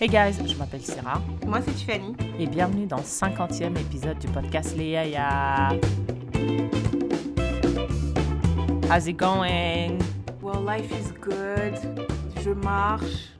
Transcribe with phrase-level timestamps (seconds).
[0.00, 2.14] Hey guys, je m'appelle Sarah Moi, c'est Tiffany.
[2.38, 5.70] et bienvenue dans le 50e épisode du podcast Léa Ya.
[8.90, 9.98] How's it going?
[10.40, 11.74] Well, life is good.
[12.42, 13.34] Je marche,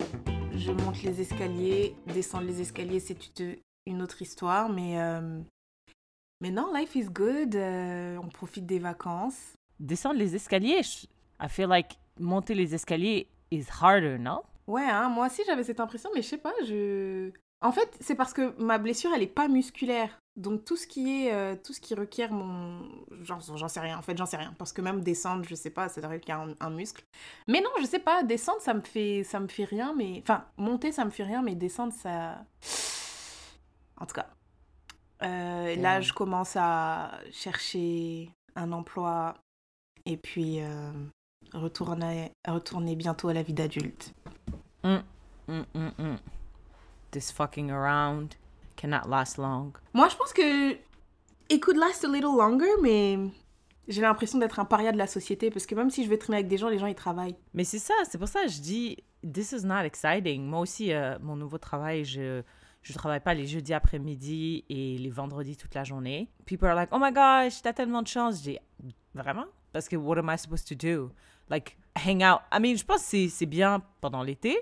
[0.56, 1.94] je monte les escaliers.
[2.12, 3.16] Descendre les escaliers, c'est
[3.86, 4.68] une- autre histoire.
[4.68, 5.40] Mais, euh,
[6.40, 7.54] mais non, life is good.
[7.54, 9.54] euh, on profite des vacances.
[9.80, 10.82] Descendre les escaliers,
[11.40, 14.42] I feel like monter les escaliers is harder, non?
[14.68, 17.32] Ouais, hein, moi aussi, j'avais cette impression, mais je sais pas, je...
[17.60, 20.20] En fait, c'est parce que ma blessure, elle est pas musculaire.
[20.36, 22.88] Donc tout ce qui est, euh, tout ce qui requiert mon,
[23.22, 23.98] j'en sais rien.
[23.98, 26.54] En fait, j'en sais rien, parce que même descendre, je sais pas, ça requiert un,
[26.60, 27.02] un muscle.
[27.48, 30.44] Mais non, je sais pas, descendre, ça me fait, ça me fait rien, mais, enfin,
[30.56, 32.44] monter, ça me fait rien, mais descendre, ça,
[34.00, 34.28] en tout cas.
[35.22, 39.34] Euh, là, je commence à chercher un emploi
[40.06, 40.92] et puis euh,
[41.52, 44.14] retourner, retourner bientôt à la vie d'adulte.
[45.48, 46.16] Mm, mm, mm.
[47.10, 48.34] This fucking around
[48.76, 49.72] cannot last long.
[49.94, 50.72] Moi, je pense que
[51.50, 53.18] it could last a little longer, mais
[53.88, 56.38] j'ai l'impression d'être un paria de la société parce que même si je vais traîner
[56.38, 57.36] avec des gens, les gens ils travaillent.
[57.54, 58.98] Mais c'est ça, c'est pour ça que je dis,
[59.32, 60.44] this is not exciting.
[60.44, 62.42] Moi aussi, euh, mon nouveau travail, je
[62.82, 66.28] je travaille pas les jeudis après-midi et les vendredis toute la journée.
[66.46, 68.38] People are like, oh my gosh, t'as tellement de chance.
[68.38, 68.58] Je dis,
[69.14, 69.44] vraiment?
[69.72, 71.10] Parce que what am I supposed to do?
[71.50, 72.40] Like, hang out.
[72.52, 74.56] I mean, je pense que c'est- c'est bien pendant l'été.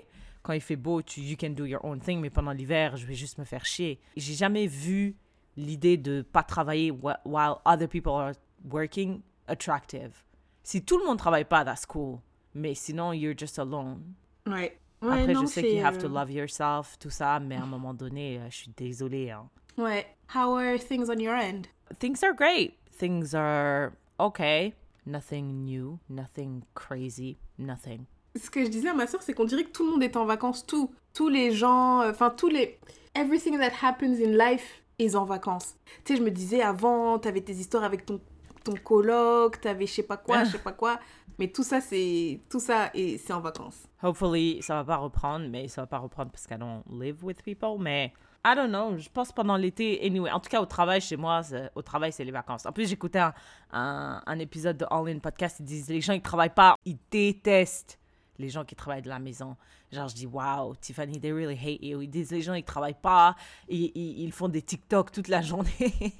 [0.47, 2.21] Quand il fait beau, tu, you can do your own thing.
[2.21, 3.99] Mais pendant l'hiver, je vais juste me faire chier.
[4.15, 5.17] J'ai jamais vu
[5.57, 8.31] l'idée de pas travailler wh- while other people are
[8.71, 10.23] working attractive.
[10.63, 12.19] Si tout le monde travaille pas, that's cool.
[12.55, 14.13] Mais sinon, you're just alone.
[14.47, 14.79] Ouais.
[15.01, 17.67] Après, non, je sais qu'il have to euh, love yourself, tout ça, mais à un
[17.67, 19.29] moment donné, euh, je suis désolée.
[19.31, 19.49] hein.
[19.77, 20.07] Ouais.
[20.33, 21.63] How are things on your end?
[21.99, 22.73] Things are great.
[22.97, 24.73] Things are okay.
[25.05, 28.05] Nothing new, nothing crazy, nothing.
[28.37, 30.15] Ce que je disais à ma soeur, c'est qu'on dirait que tout le monde est
[30.15, 30.65] en vacances.
[30.65, 30.91] Tout.
[31.13, 32.79] Tous les gens, euh, enfin, tous les.
[33.15, 35.75] Everything that happens in life is en vacances.
[36.05, 38.19] Tu sais, je me disais avant, t'avais tes histoires avec ton,
[38.63, 40.99] ton coloc, t'avais je sais pas quoi, je sais pas quoi.
[41.39, 42.39] Mais tout ça, c'est.
[42.49, 43.87] Tout ça, et c'est en vacances.
[44.03, 47.41] Hopefully, ça va pas reprendre, mais ça va pas reprendre parce qu'I don't live with
[47.43, 48.13] people, mais
[48.45, 51.41] I don't know, je pense pendant l'été, anyway, en tout cas au travail chez moi,
[51.75, 52.65] au travail c'est les vacances.
[52.65, 53.33] En plus, j'écoutais un,
[53.71, 56.97] un, un épisode de All In Podcast, ils disent les gens qui travaillent pas, ils
[57.11, 57.99] détestent
[58.39, 59.55] les gens qui travaillent de la maison.
[59.91, 62.01] Genre, je dis, wow, Tiffany, they really hate you.
[62.01, 63.35] Ils disent les gens, ils travaillent pas,
[63.67, 65.69] ils, ils, ils font des TikTok toute la journée.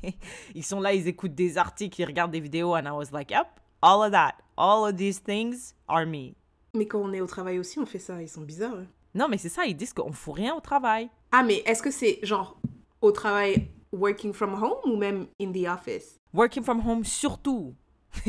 [0.56, 3.32] ils sont là, ils écoutent des articles, ils regardent des vidéos, and I was like,
[3.32, 3.48] yep,
[3.82, 6.34] all of that, all of these things are me.
[6.74, 8.22] Mais quand on est au travail aussi, on fait ça.
[8.22, 8.86] Ils sont bizarres.
[9.14, 11.10] Non, mais c'est ça, ils disent qu'on fout rien au travail.
[11.32, 12.60] Ah, mais est-ce que c'est genre
[13.02, 16.20] au travail working from home ou même in the office?
[16.34, 17.74] Working from home, surtout.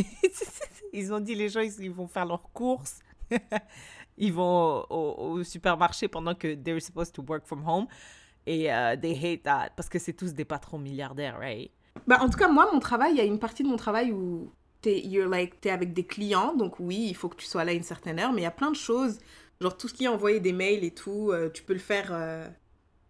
[0.93, 3.01] ils ont dit les gens, ils vont faire leurs courses.
[4.19, 7.87] ils vont au, supermarché pendant que they're supposed to work from home.
[8.47, 9.71] Et euh, they hate that.
[9.77, 11.71] Parce que c'est tous des patrons milliardaires, right?
[12.07, 14.13] Bah, en tout cas, moi, mon travail, il y a une partie de mon travail
[14.13, 16.55] où t'es like, t'es avec des clients.
[16.55, 18.33] Donc, oui, il faut que tu sois là une certaine heure.
[18.33, 19.19] Mais il y a plein de choses.
[19.61, 22.09] Genre, tout ce qui est envoyer des mails et tout, euh, tu peux le faire
[22.13, 22.49] euh,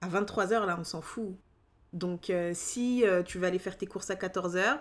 [0.01, 1.37] à 23h, là, on s'en fout.
[1.93, 4.81] Donc, euh, si euh, tu vas aller faire tes courses à 14h,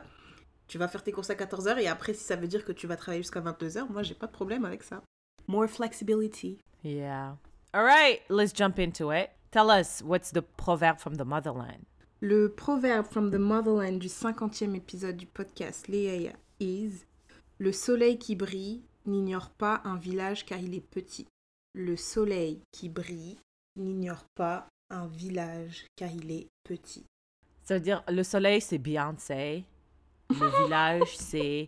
[0.68, 1.80] tu vas faire tes courses à 14h.
[1.80, 4.28] Et après, si ça veut dire que tu vas travailler jusqu'à 22h, moi, j'ai pas
[4.28, 5.02] de problème avec ça.
[5.47, 6.59] More flexibility.
[6.84, 7.35] Yeah.
[7.74, 9.31] All right, let's jump into it.
[9.52, 11.85] Tell us, what's the proverb from the motherland?
[12.19, 17.06] Le proverbe from the motherland du 50e épisode du podcast Léa is
[17.59, 21.28] Le soleil qui brille n'ignore pas un village car il est petit.
[21.74, 23.38] Le soleil qui brille
[23.78, 27.06] n'ignore pas un village car il est petit.
[27.63, 29.63] Ça veut dire, le soleil, c'est Beyoncé.
[30.30, 31.68] Le village, c'est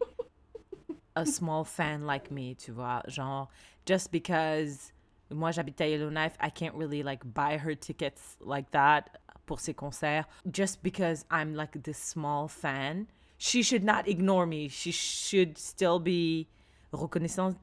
[1.19, 3.01] a small fan like me, tu vois.
[3.07, 3.49] Genre,
[3.85, 4.91] just because
[5.31, 9.73] moi, j'habite à Yellowknife, I can't really, like, buy her tickets like that pour ses
[9.73, 10.25] concerts.
[10.51, 13.07] Just because I'm, like, this small fan.
[13.37, 14.67] She should not ignore me.
[14.69, 16.47] She should still be
[16.91, 17.57] reconnaissante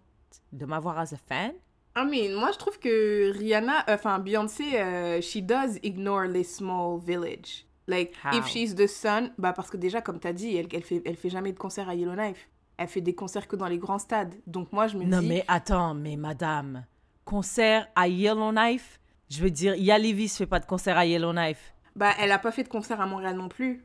[0.53, 1.55] de m'avoir as a fan.
[1.94, 6.99] I mean, moi je trouve que Rihanna, enfin Beyoncé, euh, she does ignore les small
[6.99, 7.67] village.
[7.88, 8.37] Like, How?
[8.37, 11.17] if she's the sun, bah parce que déjà, comme t'as dit, elle, elle, fait, elle
[11.17, 12.49] fait jamais de concert à Yellowknife.
[12.78, 14.34] Elle fait des concerts que dans les grands stades.
[14.46, 15.26] Donc moi je me Non, dis...
[15.28, 16.84] mais attends, mais madame,
[17.25, 19.00] concert à Yellowknife,
[19.31, 21.73] je veux dire, Yalivis fait pas de concert à Yellowknife.
[21.94, 23.82] Bah, elle a pas fait de concert à Montréal non plus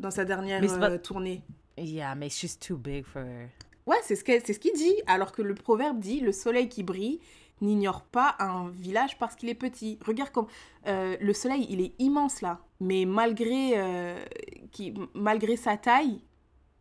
[0.00, 1.42] dans sa dernière Mais pas- euh, tournée.
[1.76, 3.48] Yeah, mais she's too big for her.
[3.86, 4.94] Ouais, c'est ce c'est ce qu'il dit.
[5.06, 7.20] Alors que le proverbe dit le soleil qui brille
[7.60, 9.98] n'ignore pas un village parce qu'il est petit.
[10.04, 10.46] Regarde comme
[10.86, 14.24] euh, le soleil, il est immense là, mais malgré euh,
[14.72, 16.20] qui, malgré sa taille,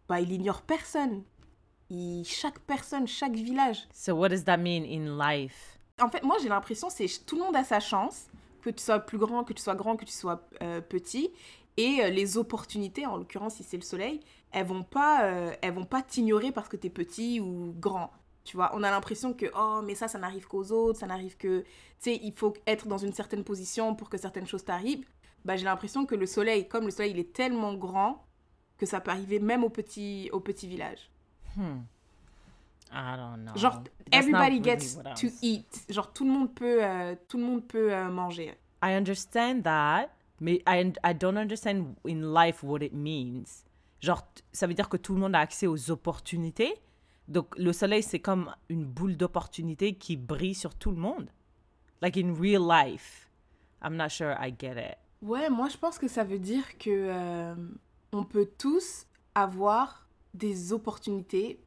[0.07, 1.23] bah il ignore personne.
[1.89, 3.87] Il, chaque personne, chaque village.
[3.93, 5.79] So what does that mean in life?
[6.01, 8.27] En fait, moi j'ai l'impression c'est tout le monde a sa chance
[8.61, 11.31] que tu sois plus grand, que tu sois grand, que tu sois euh, petit.
[11.77, 14.19] Et euh, les opportunités, en l'occurrence, si c'est le soleil,
[14.51, 18.11] elles vont pas, euh, elles vont pas t'ignorer parce que tu es petit ou grand.
[18.43, 21.37] Tu vois, on a l'impression que, oh, mais ça, ça n'arrive qu'aux autres, ça n'arrive
[21.37, 21.61] que.
[21.61, 21.65] Tu
[21.99, 25.05] sais, il faut être dans une certaine position pour que certaines choses t'arrivent.
[25.45, 28.26] Bah, j'ai l'impression que le soleil, comme le soleil, il est tellement grand
[28.77, 31.09] que ça peut arriver même au petit, au petit village.
[31.55, 31.81] Hmm.
[32.91, 33.55] I don't know.
[33.55, 35.85] Genre, That's everybody gets what I to eat.
[35.89, 38.53] Genre, tout le monde peut, euh, tout le monde peut euh, manger.
[38.83, 40.09] I understand that,
[40.39, 43.65] mais I, I don't understand in life what it means.
[43.99, 46.75] Genre, ça veut dire que tout le monde a accès aux opportunités.
[47.27, 51.29] Donc, le soleil, c'est comme une boule d'opportunités qui brille sur tout le monde.
[52.01, 53.29] Like in real life.
[53.83, 54.97] I'm not sure I get it.
[55.21, 57.55] Ouais, moi, je pense que ça veut dire que euh,
[58.11, 59.05] on peut tous
[59.35, 61.59] avoir des opportunités,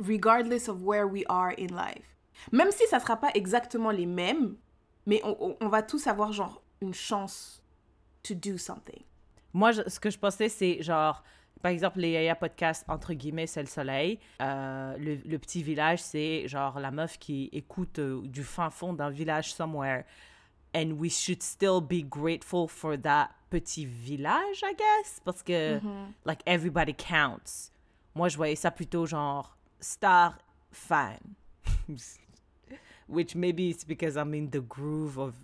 [0.00, 2.16] regardless of where we are in life.
[2.52, 4.56] Même si ça sera pas exactement les mêmes,
[5.06, 7.62] mais on, va tous avoir genre une chance
[8.22, 9.02] to do something.
[9.52, 11.22] Moi, ce que je pensais, c'est genre,
[11.62, 14.18] par exemple, les Yaya Podcasts, entre guillemets, c'est le soleil.
[14.40, 18.94] Euh, le, le petit village, c'est genre la meuf qui écoute euh, du fin fond
[18.94, 20.04] d'un village somewhere.
[20.74, 25.20] And we should still be grateful for that petit village, I guess.
[25.24, 25.80] Parce que,
[26.24, 27.70] like, everybody counts.
[28.14, 30.38] Moi, je voyais ça plutôt genre star
[30.72, 31.18] fan.
[33.08, 35.34] Which maybe it's because I'm in the groove of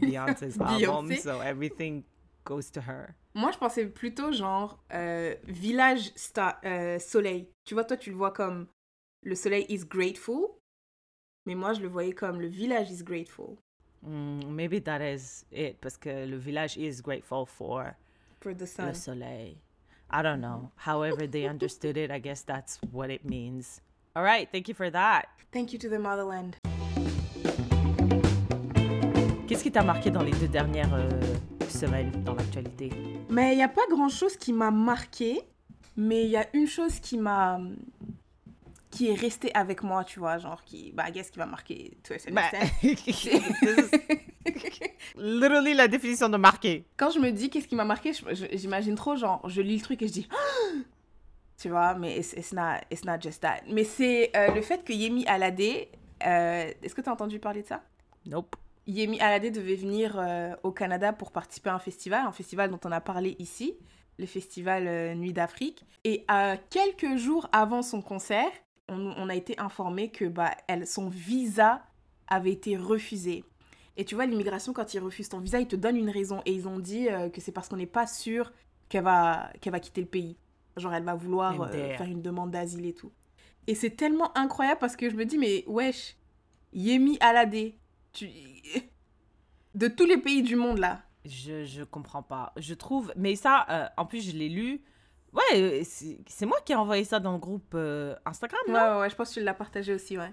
[0.00, 1.18] Beyonce's album, Beyoncé.
[1.18, 2.04] so everything
[2.44, 3.14] goes to her.
[3.34, 7.46] Moi, je pensais plutôt genre euh, village sta- euh, soleil.
[7.64, 8.66] Tu vois, toi, tu le vois comme
[9.22, 10.48] le soleil is grateful,
[11.46, 13.56] mais moi, je le voyais comme le village is grateful
[14.06, 17.94] Mm, maybe that is it, parce que le village is grateful for
[18.40, 18.86] for the sun.
[18.88, 19.56] le soleil.
[20.10, 20.70] I don't know.
[20.76, 23.80] However they understood it, I guess that's what it means.
[24.16, 25.26] All right, thank you for that.
[25.52, 26.56] Thank you to the motherland.
[29.46, 31.08] Qu'est-ce qui t'a marqué dans les deux dernières euh,
[31.68, 32.90] semaines dans l'actualité?
[33.28, 35.40] Mais il n'y a pas grand-chose qui m'a marqué,
[35.96, 37.60] mais il y a une chose qui m'a
[39.00, 42.12] qui est restée avec moi, tu vois, genre qui bah guess qui va marquer to
[42.12, 43.40] a certain extent.
[45.16, 46.84] Literally la définition de marqué.
[46.98, 48.12] Quand je me dis qu'est-ce qui m'a marqué,
[48.52, 50.28] j'imagine trop genre je lis le truc et je dis
[51.56, 53.62] tu vois, mais it's, it's not it's not just that.
[53.68, 57.62] Mais c'est euh, le fait que Yemi Alade euh, est-ce que tu as entendu parler
[57.62, 57.82] de ça?
[58.26, 58.54] Nope.
[58.86, 62.80] Yemi Alade devait venir euh, au Canada pour participer à un festival, un festival dont
[62.84, 63.78] on a parlé ici,
[64.18, 65.86] le festival Nuit d'Afrique.
[66.04, 66.26] Et
[66.68, 68.50] quelques jours avant son concert,
[68.90, 71.82] on, on a été informé que bah, elle, son visa
[72.28, 73.44] avait été refusé.
[73.96, 76.42] Et tu vois, l'immigration, quand ils refusent ton visa, ils te donnent une raison.
[76.46, 78.52] Et ils ont dit euh, que c'est parce qu'on n'est pas sûr
[78.88, 80.36] qu'elle va, qu'elle va quitter le pays.
[80.76, 83.12] Genre, elle va vouloir euh, faire une demande d'asile et tout.
[83.66, 86.16] Et c'est tellement incroyable parce que je me dis, mais wesh,
[86.72, 87.72] Yemi Alade,
[88.12, 88.28] tu...
[89.74, 91.02] de tous les pays du monde là.
[91.24, 92.52] Je, je comprends pas.
[92.56, 93.12] Je trouve.
[93.16, 94.80] Mais ça, euh, en plus, je l'ai lu.
[95.32, 95.82] Ouais, euh,
[96.26, 98.80] c'est moi qui ai envoyé ça dans le groupe euh, Instagram, Ouais, non?
[98.96, 100.32] ouais, ouais, je pense que tu l'as partagé aussi, ouais.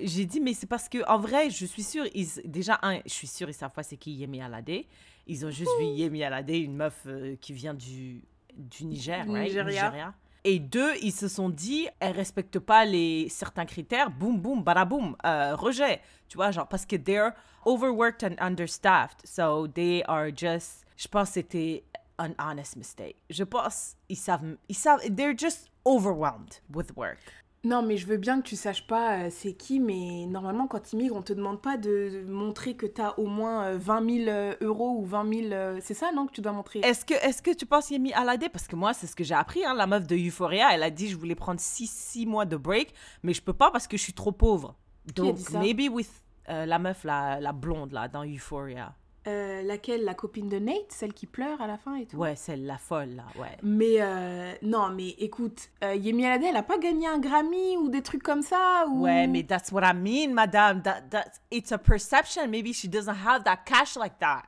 [0.00, 3.12] J'ai dit, mais c'est parce que, en vrai, je suis sûre, ils, déjà, un, je
[3.12, 4.84] suis sûre, ils savent pas c'est qui Yemi Alade.
[5.26, 8.22] Ils ont juste vu Yemi Alade, une meuf euh, qui vient du,
[8.54, 9.48] du Niger, Du right?
[9.48, 10.14] Nigeria.
[10.44, 15.16] Et deux, ils se sont dit, elle respecte pas les certains critères, boum, boum, badaboum,
[15.26, 16.00] euh, rejet.
[16.28, 17.32] Tu vois, genre, parce que they're
[17.66, 19.20] overworked and understaffed.
[19.26, 21.84] So they are just, je pense que c'était
[22.18, 23.16] an honest mistake.
[23.30, 27.18] Je pense, ils savent, ils savent, they're just overwhelmed with work.
[27.64, 30.78] Non, mais je veux bien que tu saches pas euh, c'est qui, mais normalement, quand
[30.80, 34.24] tu immigres, on te demande pas de montrer que tu as au moins euh, 20
[34.24, 35.52] 000 euh, euros ou 20 000.
[35.52, 36.78] euh, C'est ça, non, que tu dois montrer?
[36.80, 39.34] Est-ce que, est que tu penses Yemi Alade Parce que moi, c'est ce que j'ai
[39.34, 39.64] appris.
[39.64, 42.94] Hein, la meuf de Euphoria, elle a dit je voulais prendre 6 mois de break,
[43.24, 44.76] mais je peux pas parce que je suis trop pauvre.
[45.08, 45.58] a Donc, dit ça?
[45.58, 46.10] maybe with
[46.48, 48.94] euh, la meuf, la, la blonde, là, dans Euphoria.
[49.28, 50.04] Euh, Laquelle?
[50.04, 52.16] La copine de Nate Celle qui pleure à la fin et tout?
[52.16, 53.56] Ouais, c'est la folle, là, ouais.
[53.62, 57.88] Mais euh, non, mais écoute, euh, Yemi Alade, elle a pas gagné un Grammy ou
[57.88, 59.02] des trucs comme ça ou...
[59.02, 60.80] Ouais, mais that's what I mean, madame.
[60.82, 62.48] That, that, it's a perception.
[62.48, 64.44] Maybe she doesn't have that cash like that.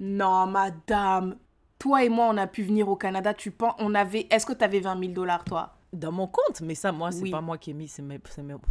[0.00, 1.36] Non, madame.
[1.78, 3.34] Toi et moi, on a pu venir au Canada.
[3.34, 4.26] Tu penses, on avait.
[4.30, 5.74] Est-ce que tu avais 20 000 dollars, toi?
[5.94, 7.30] Dans mon compte, mais ça, moi, c'est Oui.
[7.30, 8.02] pas moi qui ai mis, c'est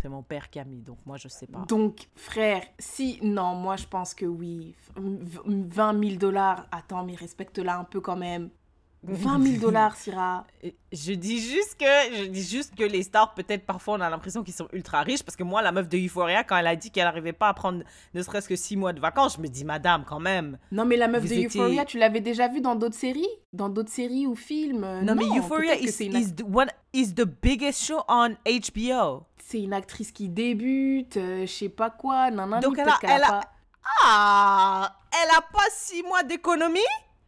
[0.09, 0.81] mon père qui a mis.
[0.81, 1.59] Donc, moi, je sais pas.
[1.67, 3.19] Donc, frère, si.
[3.23, 4.75] Non, moi, je pense que oui.
[4.97, 6.67] V- 20 000 dollars.
[6.71, 8.49] Attends, mais respecte-la un peu quand même.
[9.05, 10.45] 20 000 dollars, Syrah.
[10.91, 14.43] Je dis juste que je dis juste que les stars peut-être parfois on a l'impression
[14.43, 16.89] qu'ils sont ultra riches parce que moi la meuf de Euphoria quand elle a dit
[16.89, 17.83] qu'elle arrivait pas à prendre
[18.13, 20.95] ne serait-ce que six mois de vacances je me dis madame quand même Non, mais
[20.95, 23.27] la meuf de étiez- Euphoria, tu l'avais déjà vue dans d'autres séries?
[23.51, 24.83] Dans d'autres séries ou films?
[24.83, 29.23] Euh, non, mais Euphoria is, une, is the one is the biggest show on HBO
[29.45, 32.31] c'est une actrice qui débute, euh, je sais pas quoi.
[32.31, 33.41] Non, Donc, elle a- elle pas-
[34.05, 36.79] ah elle a pas six mois d'économie?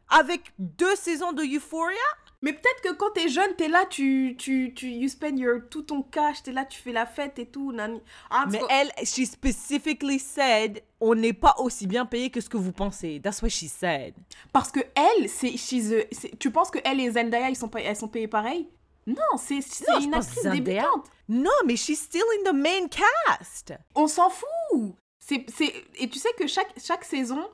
[0.10, 1.98] Avec deux saisons de Euphoria
[2.42, 5.82] Mais peut-être que quand t'es jeune, t'es là, tu, tu, tu, you spend your, tout
[5.84, 7.72] ton cash, t'es là, tu fais la fête et tout.
[7.72, 8.02] nani.
[8.30, 12.58] Ah, Mais elle, she specifically said, on n'est pas aussi bien payé que ce que
[12.58, 13.20] vous pensez.
[13.24, 14.14] That's what she said.
[14.54, 17.70] Parce que elle, c'est, she's a- c'est- tu penses que elle et Zendaya, ils sont,
[17.76, 18.70] elles sont payées pareil?
[19.08, 19.60] Non, c'est,
[20.02, 21.06] une actrice débutante.
[21.30, 23.74] Non, mais she's still in the main cast.
[23.96, 24.96] On s'en fout.
[25.20, 27.48] C'est, c'est, et tu sais que chaque, chaque saison,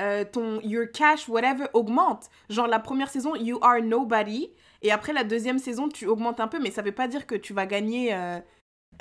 [0.00, 2.28] euh, ton your cash, whatever, augmente.
[2.48, 4.50] Genre la première saison, you are nobody.
[4.82, 7.34] Et après la deuxième saison, tu augmentes un peu, mais ça veut pas dire que
[7.34, 8.38] tu vas gagner euh,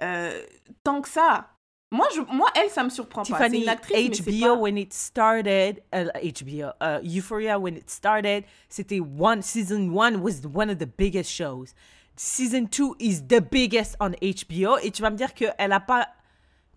[0.01, 0.43] euh,
[0.83, 1.49] tant que ça.
[1.89, 3.49] Moi, je, moi, elle, ça me surprend pas.
[3.49, 4.61] C'est une actrice, mais HBO, pas...
[4.61, 10.41] when it started, uh, HBO, uh, Euphoria, when it started, c'était one, season one was
[10.53, 11.73] one of the biggest shows.
[12.17, 14.77] Season two is the biggest on HBO.
[14.83, 16.09] Et tu vas me dire qu'elle a pas.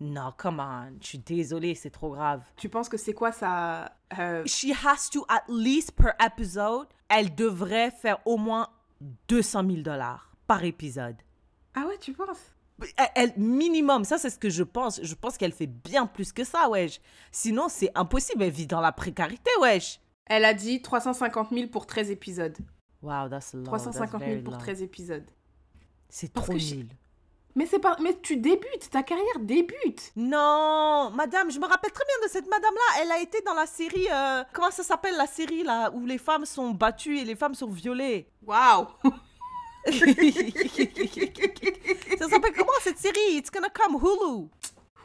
[0.01, 0.97] Non, come on.
[0.99, 2.41] Je suis désolée, c'est trop grave.
[2.57, 7.35] Tu penses que c'est quoi ça euh, She has to, at least per episode, elle
[7.35, 8.67] devrait faire au moins
[9.27, 11.17] 200 000 dollars par épisode.
[11.75, 12.55] Ah ouais, tu penses?
[12.97, 14.99] Elle, elle- minimum, ça c'est ce que je pense.
[15.03, 16.99] Je pense qu'elle fait bien plus que ça, wesh.
[17.31, 18.41] Sinon, c'est impossible.
[18.41, 20.01] Elle vit dans la précarité, wesh.
[20.25, 22.57] Elle a dit 350 000 pour 13 épisodes.
[23.03, 23.63] Wow, that's low.
[23.63, 24.59] 350 that's 000 very pour low.
[24.59, 25.29] 13 épisodes.
[26.09, 26.87] C'est trop nul.
[27.55, 27.95] Mais c'est pas...
[28.01, 30.11] Mais tu débutes, ta carrière débute.
[30.15, 33.01] Non, madame, je me rappelle très bien de cette madame-là.
[33.01, 34.07] Elle a été dans la série.
[34.11, 37.53] euh, comment ça s'appelle la série là où les femmes sont battues et les femmes
[37.55, 38.27] sont violées?
[38.45, 38.87] Waouh
[42.17, 43.35] Ça s'appelle comment cette série?
[43.37, 44.49] It's gonna come Hulu.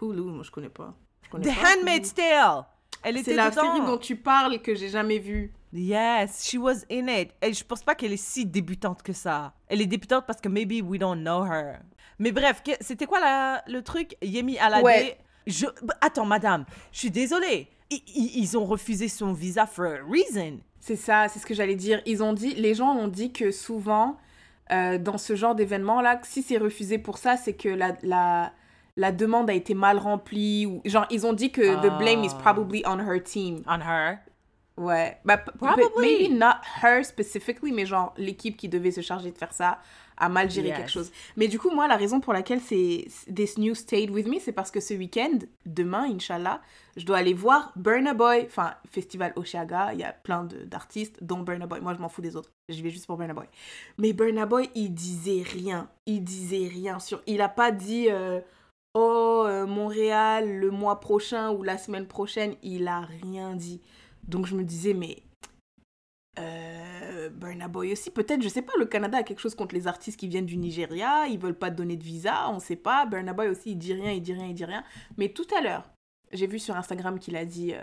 [0.01, 0.95] Hulu, moi je connais pas.
[1.23, 2.65] Je connais The pas Handmaid's Tale.
[3.03, 3.21] Elle Hulu.
[3.23, 3.63] était C'est la dedans.
[3.75, 5.53] série dont tu parles que j'ai jamais vue.
[5.73, 7.31] Yes, she was in it.
[7.43, 9.53] Et je pense pas qu'elle est si débutante que ça.
[9.67, 11.81] Elle est débutante parce que maybe we don't know her.
[12.19, 14.17] Mais bref, c'était quoi la- le truc?
[14.23, 14.83] Yemi Alade.
[14.85, 15.19] Ouais.
[15.47, 15.67] Je,
[16.01, 17.69] attends, madame, je suis désolée.
[17.91, 18.03] I-
[18.37, 20.59] ils ont refusé son visa for a reason.
[20.81, 22.01] C'est ça, c'est ce que j'allais dire.
[22.07, 24.17] Ils ont dit, les gens ont dit que souvent,
[24.73, 28.53] euh, dans ce genre d'événement-là, si c'est refusé pour ça, c'est que la, la,
[28.97, 30.67] la demande a été mal remplie.
[30.67, 32.39] Ou, genre, ils ont dit que the blame is Ah.
[32.43, 33.63] probably on her team.
[33.69, 34.19] On her?
[34.77, 35.19] Ouais.
[35.25, 35.89] Bah, Probably.
[36.29, 39.79] maybe not her specifically, mais genre l'équipe qui devait se charger de faire ça
[40.17, 40.77] a mal géré Yes.
[40.79, 41.13] quelque chose.
[41.37, 44.53] Mais du coup, moi, la raison pour laquelle c'est This New Stayed With Me, c'est
[44.53, 46.61] parce que ce week-end, demain, Inch'Allah,
[46.97, 51.41] je dois aller voir Burna Boy, enfin, Festival Oshiaga, il y a plein d'artistes, dont
[51.41, 51.81] Burna Boy.
[51.81, 52.51] Moi, je m'en fous des autres.
[52.69, 53.47] Je vais juste pour Burna Boy.
[53.99, 55.89] Mais Burna Boy, il disait rien.
[56.07, 57.23] Il disait rien sur...
[57.27, 58.07] Il a pas dit...
[58.11, 58.41] euh,
[58.99, 63.83] Oh, euh, Montréal, le mois prochain ou la semaine prochaine, il a rien dit.
[64.27, 65.19] Donc je me disais, mais
[66.39, 69.87] euh, Burna Boy aussi, peut-être, je sais pas, le Canada a quelque chose contre les
[69.87, 73.07] artistes qui viennent du Nigeria, ils veulent pas te donner de visa, on sait pas.
[73.07, 74.85] Burna Boy aussi, il dit rien, il dit rien, il dit rien.
[75.17, 75.91] Mais tout à l'heure,
[76.33, 77.79] j'ai vu sur Instagram qu'il a dit, euh,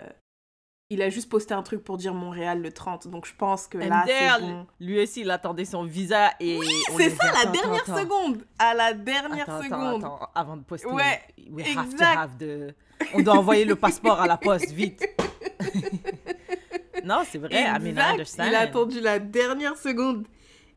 [0.90, 3.78] il a juste posté un truc pour dire Montréal le 30, donc je pense que
[3.78, 4.66] là, c'est bon.
[4.80, 6.58] lui aussi, il attendait son visa et.
[6.92, 10.04] on C'est ça, dit, la dernière attends, seconde, à la dernière Attends, seconde.
[10.04, 10.86] attends, avant de poster.
[10.88, 11.20] Ouais,
[11.50, 12.16] we have to exact.
[12.18, 12.74] have the-
[13.14, 15.04] On doit envoyer le passeport à la poste, vite.
[17.08, 18.44] non, c'est vrai, I mean, I Exact, understand.
[18.48, 20.26] Il a attendu la dernière seconde.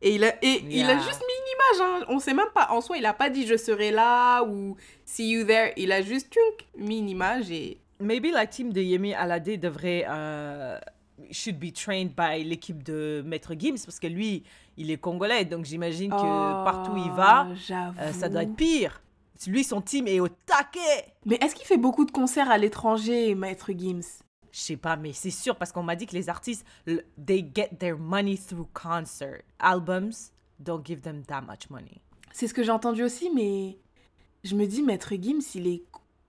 [0.00, 2.02] Et il a, et il a juste mis une image.
[2.02, 2.04] Hein.
[2.08, 2.68] On sait même pas.
[2.70, 5.72] En soi, il a pas dit je serai là ou see you there.
[5.76, 7.78] Il a juste tchunk, mis une image et.
[8.00, 10.04] Maybe la team de Yemi Alade devrait.
[10.08, 10.78] euh,
[11.32, 14.44] should be trained by l'équipe de Maître Gims parce que lui,
[14.76, 18.54] il est congolais, donc j'imagine que partout où il va, Oh, euh, ça doit être
[18.54, 19.02] pire.
[19.48, 21.06] Lui, son team est au taquet.
[21.26, 24.20] Mais est-ce qu'il fait beaucoup de concerts à l'étranger, Maître Gims?
[24.52, 26.64] Je sais pas, mais c'est sûr parce qu'on m'a dit que les artistes,
[27.24, 29.42] they get their money through concert.
[29.58, 32.00] Albums don't give them that much money.
[32.32, 33.78] C'est ce que j'ai entendu aussi, mais
[34.44, 35.82] je me dis, Maître Gims, il est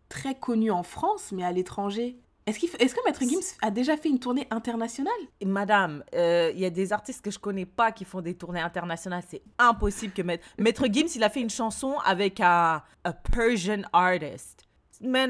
[0.08, 2.18] très connu en France, mais à l'étranger.
[2.46, 5.14] Est-ce que Maître Gims a déjà fait une tournée internationale?
[5.40, 8.34] Et Madame, euh, il y a des artistes que je connais pas qui font des
[8.34, 9.24] tournées internationales.
[9.28, 10.44] C'est impossible que Maître...
[10.58, 14.68] Maître Gims, il a fait une chanson avec un a Persian artist.
[15.02, 15.28] La,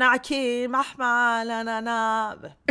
[1.81, 2.37] la.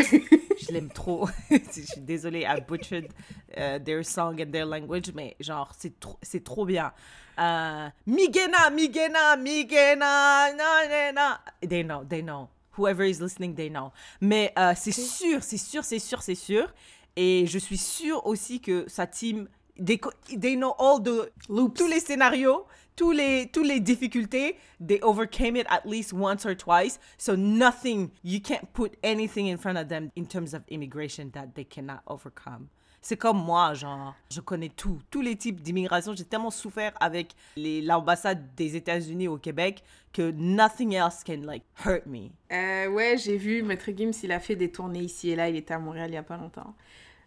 [0.58, 1.28] Je l'aime trop.
[1.50, 3.12] je suis désolée, I butchered
[3.56, 6.92] uh, their song and their language, mais genre, c'est trop, c'est trop bien.
[7.38, 11.40] Euh, Migena, Migena, Migena, na, na, na.
[11.62, 12.48] They know, they know.
[12.76, 13.92] Whoever is listening, they know.
[14.20, 16.72] Mais euh, c'est sûr, c'est sûr, c'est sûr, c'est sûr.
[17.14, 20.00] Et je suis sûre aussi que sa team, they,
[20.40, 21.78] they know all the Loops.
[21.78, 22.66] tous les scénarios,
[22.98, 26.98] tous les, tous les difficultés, they overcame it at least once or twice.
[27.16, 31.54] So nothing, you can't put anything in front of them in terms of immigration that
[31.54, 32.68] they cannot overcome.
[33.00, 36.14] C'est comme moi, genre, je connais tout, tous les types d'immigration.
[36.16, 42.04] J'ai tellement souffert avec l'ambassade des États-Unis au Québec que nothing else can like hurt
[42.06, 42.30] me.
[42.52, 45.54] Euh, ouais, j'ai vu Maître Gims, il a fait des tournées ici et là, il
[45.54, 46.74] était à Montréal il y a pas longtemps.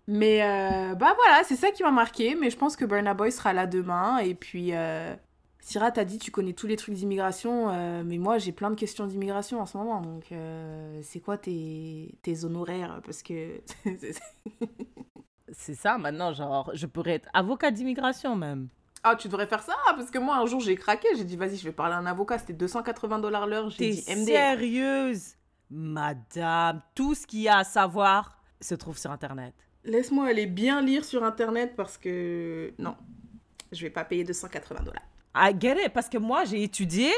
[0.07, 2.35] Mais euh, bah voilà, c'est ça qui m'a marqué.
[2.35, 4.17] Mais je pense que Burna Boy sera là demain.
[4.17, 5.15] Et puis, euh,
[5.63, 7.69] Syrah, t'as dit tu connais tous les trucs d'immigration.
[7.69, 10.01] euh, mais moi, j'ai plein de questions d'immigration en ce moment.
[10.01, 13.61] Donc, euh, c'est quoi tes, tes honoraires Parce que.
[15.53, 18.69] C'est ça maintenant, genre, je pourrais être avocat d'immigration même.
[19.03, 19.75] ah, tu devrais faire ça?
[19.95, 21.09] Parce que moi, un jour, j'ai craqué.
[21.17, 22.37] J'ai dit, vas-y, je vais parler à un avocat.
[22.39, 23.69] C'était 280 dollars l'heure.
[23.69, 24.25] J'ai dit MD.
[24.27, 25.35] sérieuse?
[25.69, 29.53] Madame, tout ce qu'il y a à savoir se trouve sur Internet.
[29.83, 32.73] Laisse-moi aller bien lire sur Internet parce que.
[32.79, 32.95] Non,
[33.73, 35.01] je vais pas payer 280 dollars.
[35.35, 37.11] I get it, parce que moi, j'ai étudié.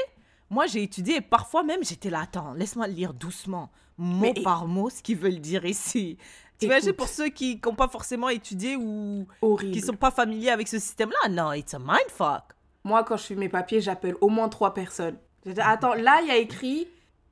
[0.49, 4.67] Moi, j'ai étudié et parfois même, j'étais là, attends, laisse-moi lire doucement, mot Mais- par
[4.67, 6.17] mot, ce qu'ils veulent dire ici.
[6.59, 6.75] Tu Écoute.
[6.77, 9.71] imagines pour ceux qui n'ont pas forcément étudié ou Horrible.
[9.71, 11.29] qui sont pas familiers avec ce système-là?
[11.29, 12.43] Non, it's a mindfuck.
[12.83, 15.17] Moi, quand je fais mes papiers, j'appelle au moins trois personnes.
[15.45, 16.87] Je dis, attends, là, il y a écrit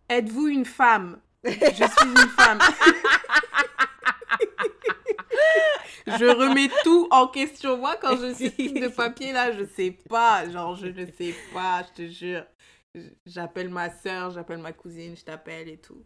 [0.09, 1.19] Êtes-vous une femme?
[1.43, 2.59] Je suis une femme.
[6.19, 7.77] je remets tout en question.
[7.77, 10.49] Moi, quand je signe de papier, là, je sais pas.
[10.49, 12.43] Genre, je ne sais pas, je te jure.
[13.25, 16.03] J'appelle ma soeur, j'appelle ma cousine, je t'appelle et tout.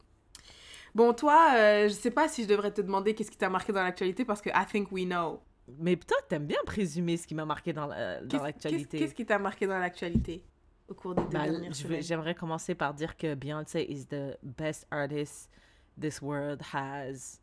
[0.93, 3.73] Bon, toi, euh, je sais pas si je devrais te demander qu'est-ce qui t'a marqué
[3.73, 5.41] dans l'actualité parce que I think we know.
[5.79, 8.99] Mais toi, t'aimes bien présumer ce qui m'a marqué dans l'actualité.
[8.99, 10.43] Qu'est-ce qui t'a marqué dans l'actualité
[10.87, 12.01] au cours des deux Bah, dernières semaines?
[12.03, 15.49] J'aimerais commencer par dire que Beyoncé is the best artist
[15.99, 17.41] this world has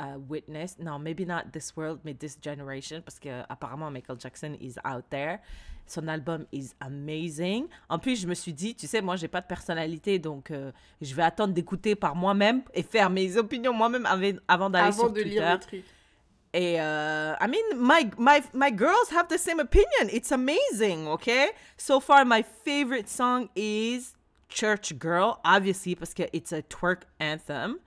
[0.00, 0.80] uh, witnessed.
[0.80, 5.04] No, maybe not this world, mais this generation, parce que apparemment Michael Jackson is out
[5.10, 5.40] there.
[5.86, 7.68] Son album is amazing.
[7.88, 10.70] En plus, je me suis dit, tu sais, moi, j'ai pas de personnalité, donc euh,
[11.00, 15.10] je vais attendre d'écouter par moi-même et faire mes opinions moi-même av- avant d'aller sur
[15.10, 15.40] de Twitter.
[15.40, 15.84] lire le truc.
[16.52, 20.08] Et euh, I mean, my, my, my girls have the same opinion.
[20.12, 21.50] It's amazing, okay?
[21.76, 24.14] So far, my favorite song is
[24.48, 27.78] Church Girl, obviously, parce que it's a twerk anthem.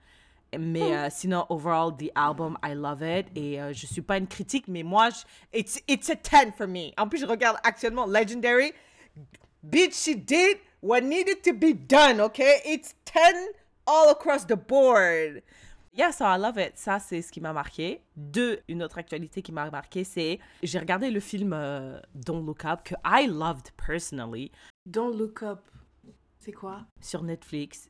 [0.58, 3.26] Mais euh, sinon, overall, the album, I love it.
[3.34, 5.24] Et euh, je suis pas une critique, mais moi, je-
[5.58, 6.92] it's, it's a 10 for me.
[6.98, 8.72] En plus, je regarde actuellement Legendary.
[9.62, 12.60] Bitch, she did what needed to be done, okay?
[12.66, 13.20] It's 10
[13.86, 15.42] all across the board.
[15.96, 16.76] Yeah, so I love it.
[16.76, 18.00] Ça, c'est ce qui m'a marqué.
[18.16, 22.64] Deux, une autre actualité qui m'a marqué, c'est j'ai regardé le film euh, Don't Look
[22.64, 24.50] Up que I loved personally
[24.86, 25.60] Don't look up.
[26.40, 26.80] C'est quoi?
[27.00, 27.88] Sur Netflix.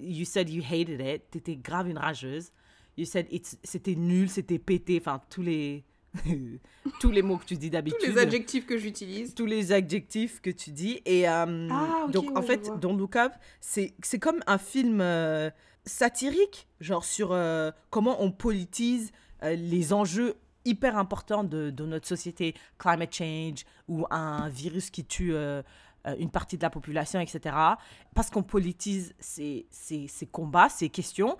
[0.00, 1.22] You said you hated it.
[1.30, 2.50] T'étais grave une rageuse.
[2.96, 4.98] You said it's- c'était nul, c'était pété.
[5.00, 5.84] Enfin, tous les
[7.00, 8.00] tous les mots que tu dis Tous d'habitude.
[8.08, 9.34] les adjectifs que j'utilise.
[9.34, 11.02] tous les adjectifs que tu dis.
[11.04, 12.70] Et euh, Ah, donc, en ouais, fait.
[12.80, 15.50] Don't Look Up, c'est comme un film euh,
[15.84, 22.54] satirique, genre sur euh, comment on politise les enjeux hyper importants de, de notre société,
[22.78, 25.34] climate change ou un virus qui tue
[26.18, 27.56] une partie de la population, etc.
[28.14, 31.36] Parce qu'on politise ces, ces, ces combats, ces questions,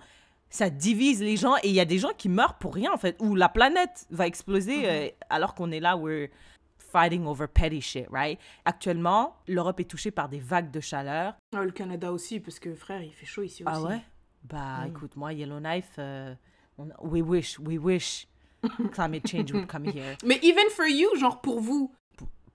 [0.49, 2.97] ça divise les gens et il y a des gens qui meurent pour rien en
[2.97, 6.29] fait, ou la planète va exploser euh, alors qu'on est là, we're
[6.77, 8.39] fighting over petty shit, right?
[8.65, 11.35] Actuellement, l'Europe est touchée par des vagues de chaleur.
[11.55, 13.75] Ah, le Canada aussi, parce que frère, il fait chaud ici aussi.
[13.75, 14.01] Ah ouais?
[14.43, 16.33] Bah écoute, moi, Yellowknife, euh,
[17.01, 18.27] we wish, we wish
[18.93, 20.15] climate change would come here.
[20.23, 21.93] Mais even for you, genre pour vous.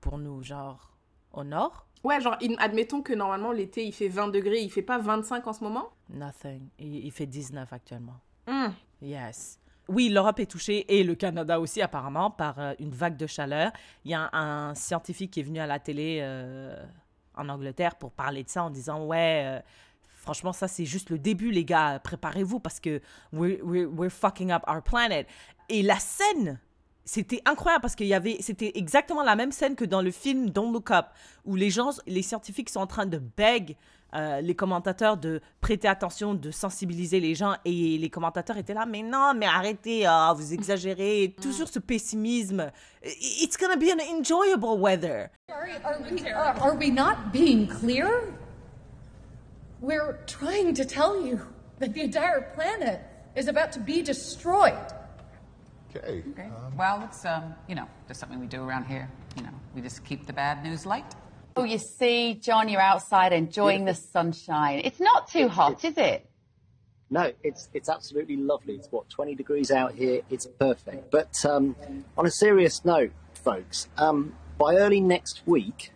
[0.00, 0.96] Pour nous, genre,
[1.32, 4.98] au nord, Ouais, genre, admettons que normalement l'été il fait 20 degrés, il fait pas
[4.98, 5.90] 25 en ce moment?
[6.10, 6.68] Nothing.
[6.78, 8.18] Il, il fait 19 actuellement.
[8.46, 8.70] Hmm.
[9.00, 9.58] Yes.
[9.88, 13.72] Oui, l'Europe est touchée et le Canada aussi apparemment par euh, une vague de chaleur.
[14.04, 16.74] Il y a un, un scientifique qui est venu à la télé euh,
[17.36, 19.60] en Angleterre pour parler de ça en disant ouais, euh,
[20.18, 23.00] franchement ça c'est juste le début les gars, préparez-vous parce que
[23.32, 25.26] we're, we're, we're fucking up our planet.
[25.68, 26.58] Et la scène,
[27.04, 30.50] c'était incroyable parce qu'il y avait, c'était exactement la même scène que dans le film
[30.50, 31.06] Don't Look Up
[31.44, 33.76] où les gens, les scientifiques sont en train de beg
[34.14, 38.84] euh, les commentateurs de prêter attention, de sensibiliser les gens et les commentateurs étaient là,
[38.84, 42.70] mais non, mais arrêtez, ah, vous exagérez, toujours ce pessimisme.
[43.02, 45.30] It's gonna be an enjoyable weather.
[45.48, 48.34] Are, are, we, are, are we not being clear?
[49.80, 51.40] We're trying to tell you
[51.80, 53.00] that the entire planet
[53.34, 54.92] is about to be destroyed.
[55.94, 56.22] Okay.
[56.30, 56.48] Okay.
[56.76, 59.08] well, it's um, you know, just something we do around here.
[59.36, 61.14] You know, we just keep the bad news light.
[61.54, 64.80] Oh, you see, John, you're outside enjoying the sunshine.
[64.84, 66.26] It's not too hot, is it?
[67.10, 68.74] No, it's it's absolutely lovely.
[68.74, 70.22] It's what 20 degrees out here.
[70.30, 71.10] It's perfect.
[71.10, 71.76] But um,
[72.16, 75.92] on a serious note, folks, um, by early next week,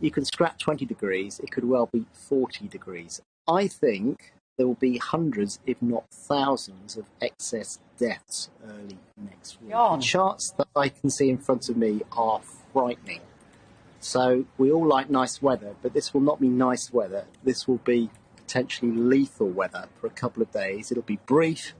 [0.00, 1.40] you can scrap 20 degrees.
[1.40, 3.22] It could well be 40 degrees.
[3.48, 9.70] I think there will be hundreds, if not thousands, of excess deaths early next week.
[9.70, 9.98] John.
[9.98, 12.40] The charts that I can see in front of me are
[12.72, 13.20] frightening.
[14.00, 17.24] So we all like nice weather, but this will not be nice weather.
[17.42, 20.90] This will be potentially lethal weather for a couple of days.
[20.90, 21.74] It'll be brief,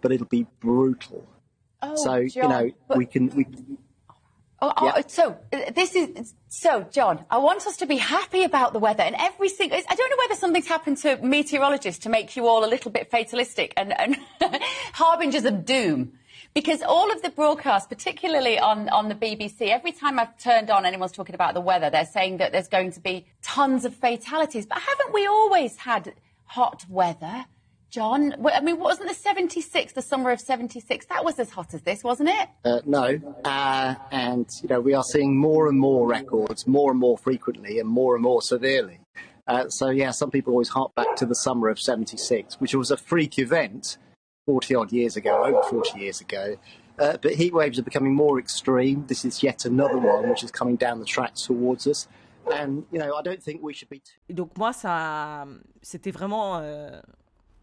[0.00, 1.26] but it'll be brutal.
[1.82, 3.46] Oh, so you know we can we
[4.64, 7.26] Oh, oh, so uh, this is so, John.
[7.30, 9.76] I want us to be happy about the weather and every single.
[9.76, 13.10] I don't know whether something's happened to meteorologists to make you all a little bit
[13.10, 14.16] fatalistic and, and
[14.94, 16.14] harbingers of doom.
[16.54, 20.86] Because all of the broadcasts, particularly on, on the BBC, every time I've turned on
[20.86, 24.64] anyone's talking about the weather, they're saying that there's going to be tons of fatalities.
[24.64, 27.44] But haven't we always had hot weather,
[27.94, 28.34] John?
[28.52, 32.02] I mean, wasn't the 76, the summer of 76, that was as hot as this,
[32.02, 32.48] wasn't it?
[32.64, 36.98] Uh, no, uh, and you know we are seeing more and more records, more and
[36.98, 38.98] more frequently, and more and more severely.
[39.46, 42.90] Uh, so yeah, some people always hark back to the summer of '76, which was
[42.90, 43.96] a freak event,
[44.44, 46.56] forty odd years ago, over forty years ago.
[46.98, 49.04] Uh, but heat waves are becoming more extreme.
[49.06, 52.08] This is yet another one which is coming down the tracks towards us.
[52.52, 54.00] And you know, I don't think we should be.
[54.00, 55.46] Too- Donc moi, ça,
[55.82, 57.00] c'était vraiment euh,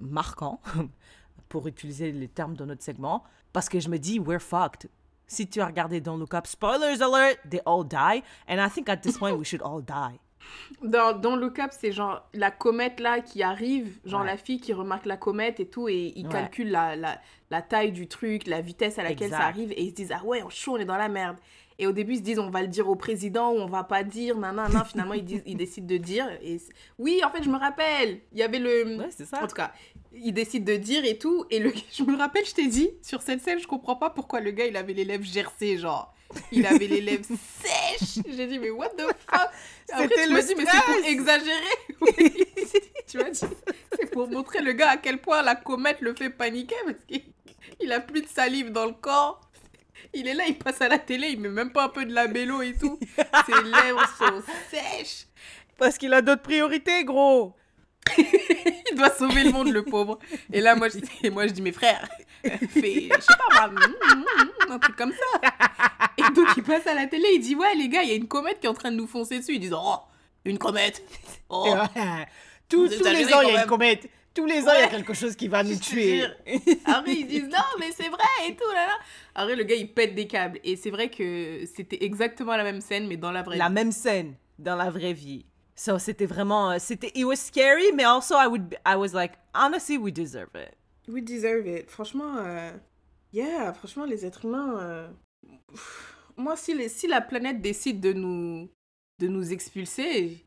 [0.01, 0.59] marquant,
[1.49, 4.89] pour utiliser les termes de notre segment, parce que je me dis, we're fucked.
[5.27, 8.21] Si tu as regardé Don't Look Up, spoilers alert, they all die.
[8.49, 10.19] And I think at this point, we should all die.
[10.83, 14.27] Dans, dans Look Up, c'est genre la comète là qui arrive, genre Ouais.
[14.27, 16.31] la fille qui remarque la comète et tout, et ils Ouais.
[16.33, 17.19] calculent la, la,
[17.51, 19.37] la taille du truc, la vitesse à laquelle Exact.
[19.37, 21.37] ça arrive, et ils se disent Ah ouais, on chaud, on est dans la merde.
[21.77, 23.83] Et au début, ils se disent On va le dire au président ou on va
[23.83, 24.83] pas dire, nan nan nan.
[24.83, 26.27] Finalement, ils, disent, ils décident de dire.
[26.41, 26.59] Et
[26.97, 28.97] oui, en fait, je me rappelle, il y avait le.
[28.97, 29.43] Ouais, c'est ça.
[29.43, 29.71] En tout cas,
[30.13, 31.45] ils décident de dire et tout.
[31.49, 31.73] Et le...
[31.91, 34.65] je me rappelle, je t'ai dit, sur cette scène, je comprends pas pourquoi le gars,
[34.65, 36.13] il avait les lèvres gercées, genre.
[36.51, 37.25] Il avait les lèvres
[37.61, 38.23] sèches.
[38.27, 39.49] J'ai dit, mais what the fuck?
[39.91, 41.75] Après, tu le m'as dit, mais c'est pour exagérer.
[42.01, 42.47] Oui.
[43.07, 43.41] tu m'as dit,
[43.95, 47.21] c'est pour montrer le gars à quel point la comète le fait paniquer parce qu'il
[47.79, 49.41] il a plus de salive dans le corps.
[50.13, 52.13] Il est là, il passe à la télé, il met même pas un peu de
[52.13, 52.99] labello et tout.
[53.45, 55.27] Ses lèvres sont sèches.
[55.77, 57.55] Parce qu'il a d'autres priorités, gros.
[58.17, 60.19] Il doit sauver le monde, le pauvre.
[60.51, 62.07] Et là, moi, je, et moi, je dis, mes frères,
[62.43, 64.25] fais, je sais pas, mm, mm,
[64.67, 65.49] mm, un truc comme ça.
[66.17, 68.15] Et donc, il passe à la télé, il dit, ouais, les gars, il y a
[68.15, 69.53] une comète qui est en train de nous foncer dessus.
[69.55, 69.97] Ils disent, oh,
[70.45, 71.03] une comète.
[71.53, 71.65] Oh.
[72.69, 74.09] Tous, les ans, il y a une comète.
[74.33, 76.23] Tous les ans, il y a quelque chose qui va nous tuer.
[76.85, 78.97] Après, ils disent non, mais c'est vrai et tout, là, là.
[79.35, 80.59] Après, le gars, il pète des câbles.
[80.63, 83.73] Et c'est vrai que c'était exactement la même scène, mais dans la vraie La vie.
[83.73, 85.45] même scène dans la vraie vie.
[85.83, 89.33] So, c'était vraiment, euh, c'était, it was scary, mais also I would, I was like,
[89.55, 90.75] honestly, we deserve it.
[91.07, 91.89] We deserve it.
[91.89, 92.71] Franchement, euh,
[93.33, 94.77] yeah, franchement, les êtres humains.
[94.79, 95.07] euh,
[96.37, 98.69] Moi, si, les, si la planète décide de nous,
[99.19, 100.45] de nous expulser,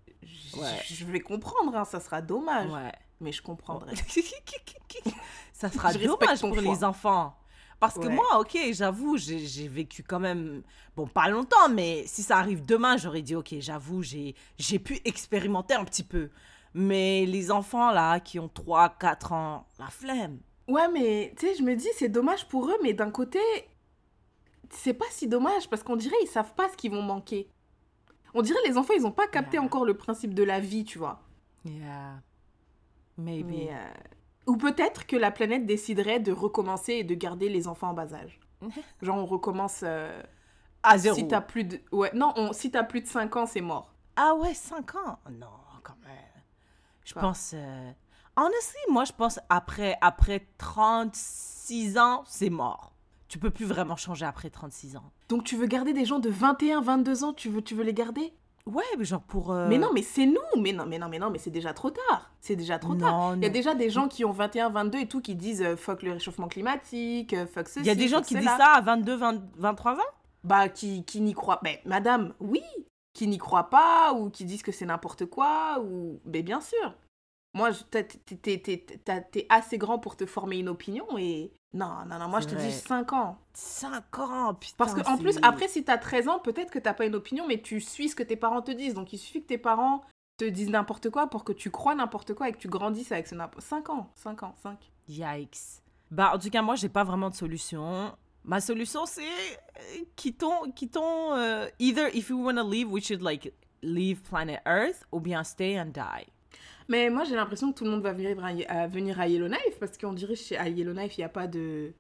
[0.56, 0.80] Ouais.
[0.86, 2.70] je vais comprendre, hein, ça sera dommage.
[2.70, 2.92] Ouais.
[3.20, 3.94] Mais je comprendrai.
[5.52, 6.62] ça sera Je dommage pour choix.
[6.62, 7.36] les enfants.
[7.80, 10.62] Parce que moi, ok, j'avoue, j'ai vécu quand même,
[10.96, 15.00] bon, pas longtemps, mais si ça arrive demain, j'aurais dit, ok, j'avoue, j'ai j'ai pu
[15.04, 16.30] expérimenter un petit peu.
[16.72, 20.38] Mais les enfants, là, qui ont 3, 4 ans, la flemme.
[20.66, 23.38] Ouais, mais tu sais, je me dis, c'est dommage pour eux, mais d'un côté,
[24.70, 27.48] c'est pas si dommage parce qu'on dirait ils savent pas ce qu'ils vont manquer.
[28.32, 29.62] On dirait les enfants, ils ont pas capté Yeah.
[29.64, 31.20] encore le principe de la vie, tu vois.
[31.64, 32.20] Yeah.
[33.16, 33.46] Maybe.
[33.46, 33.92] Mais, euh,
[34.46, 38.12] Ou peut-être que la planète déciderait de recommencer et de garder les enfants en bas
[38.14, 38.38] âge.
[39.02, 39.80] Genre, on recommence.
[39.82, 40.22] euh,
[40.82, 41.16] À zéro.
[41.16, 41.80] si t'as plus de.
[41.92, 42.52] Ouais, non, on...
[42.52, 43.94] si t'as plus de 5 ans, c'est mort.
[44.16, 45.18] Ah ouais, 5 ans?
[45.30, 45.46] Non,
[45.82, 46.12] quand même.
[47.04, 47.52] Je pense...
[47.54, 47.90] euh,
[48.36, 52.92] Honestly, moi, je pense après, après 36 ans, c'est mort.
[53.28, 55.10] Tu peux plus vraiment changer après 36 ans.
[55.28, 57.94] Donc, tu veux garder des gens de 21, 22 ans, tu veux, tu veux les
[57.94, 58.32] garder?
[58.66, 59.52] Ouais, mais genre pour...
[59.52, 61.74] euh, Mais non, mais c'est nous Mais non, mais non, mais non, mais c'est déjà
[61.74, 62.30] trop tard.
[62.40, 63.34] C'est déjà trop tard.
[63.36, 65.76] Il y a déjà des gens qui ont 21, 22 et tout qui disent euh,
[65.76, 67.80] fuck le réchauffement climatique, euh, fuck ceci.
[67.80, 70.02] Il y a des gens qui disent ça à 22, 20 23 ans?
[70.44, 72.62] Bah, qui, qui n'y croient Mais madame, oui.
[73.12, 76.20] Qui n'y croient pas ou qui disent que c'est n'importe quoi ou...
[76.24, 76.94] Mais bien sûr.
[77.54, 81.52] Moi, t'es assez grand pour te former une opinion et...
[81.74, 82.70] Non, non, non, moi je te dis vrai.
[82.70, 83.36] 5 ans.
[83.52, 84.74] 5 ans, putain.
[84.78, 87.60] Parce qu'en plus, après, si t'as 13 ans, peut-être que t'as pas une opinion, mais
[87.60, 88.94] tu suis ce que tes parents te disent.
[88.94, 90.02] Donc il suffit que tes parents
[90.38, 93.26] te disent n'importe quoi pour que tu crois n'importe quoi et que tu grandisses avec
[93.26, 94.78] ce n'importe 5 ans, 5 ans, 5.
[95.08, 95.58] Yikes.
[96.10, 98.12] Bah, en tout cas, moi, j'ai pas vraiment de solution.
[98.44, 99.22] Ma solution, c'est
[100.16, 101.34] quittons, quittons.
[101.34, 105.42] euh, either if we want to leave, we should like leave planet Earth, ou bien
[105.44, 106.26] stay and die.
[106.88, 108.36] Mais moi, j'ai l'impression que tout le monde va venir
[108.68, 111.92] à, venir à Yellowknife parce qu'on dirait chez à Yellowknife, il n'y a pas de.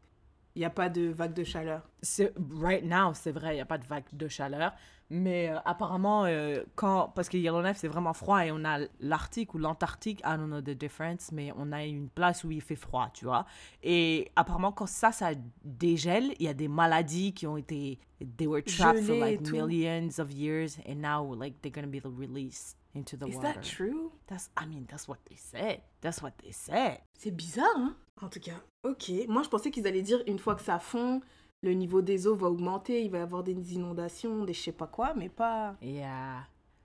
[0.56, 1.82] Il n'y a pas de vague de chaleur.
[2.00, 4.72] C'est- right now, c'est vrai, il n'y a pas de vague de chaleur.
[5.10, 9.52] Mais euh, apparemment, euh, quand, parce que Yellowknife, c'est vraiment froid et on a l'Arctique
[9.54, 12.76] ou l'Antarctique, I don't know the difference, mais on a une place où il fait
[12.76, 13.46] froid, tu vois.
[13.82, 15.32] Et apparemment, quand ça, ça
[15.64, 17.98] dégèle, il y a des maladies qui ont été,
[18.36, 22.00] they were trapped for like millions of years and now like they're going to be
[22.04, 23.52] released into the Is water.
[23.54, 24.12] that true?
[24.26, 25.80] That's, I mean, that's what they said.
[26.00, 26.98] That's what they said.
[27.18, 27.96] C'est bizarre, hein?
[28.22, 29.26] En tout cas, ok.
[29.28, 31.20] Moi, je pensais qu'ils allaient dire une fois que ça fond,
[31.62, 34.72] le niveau des eaux va augmenter, il va y avoir des inondations, des je sais
[34.72, 35.74] pas quoi, mais pas.
[35.82, 36.44] Yeah.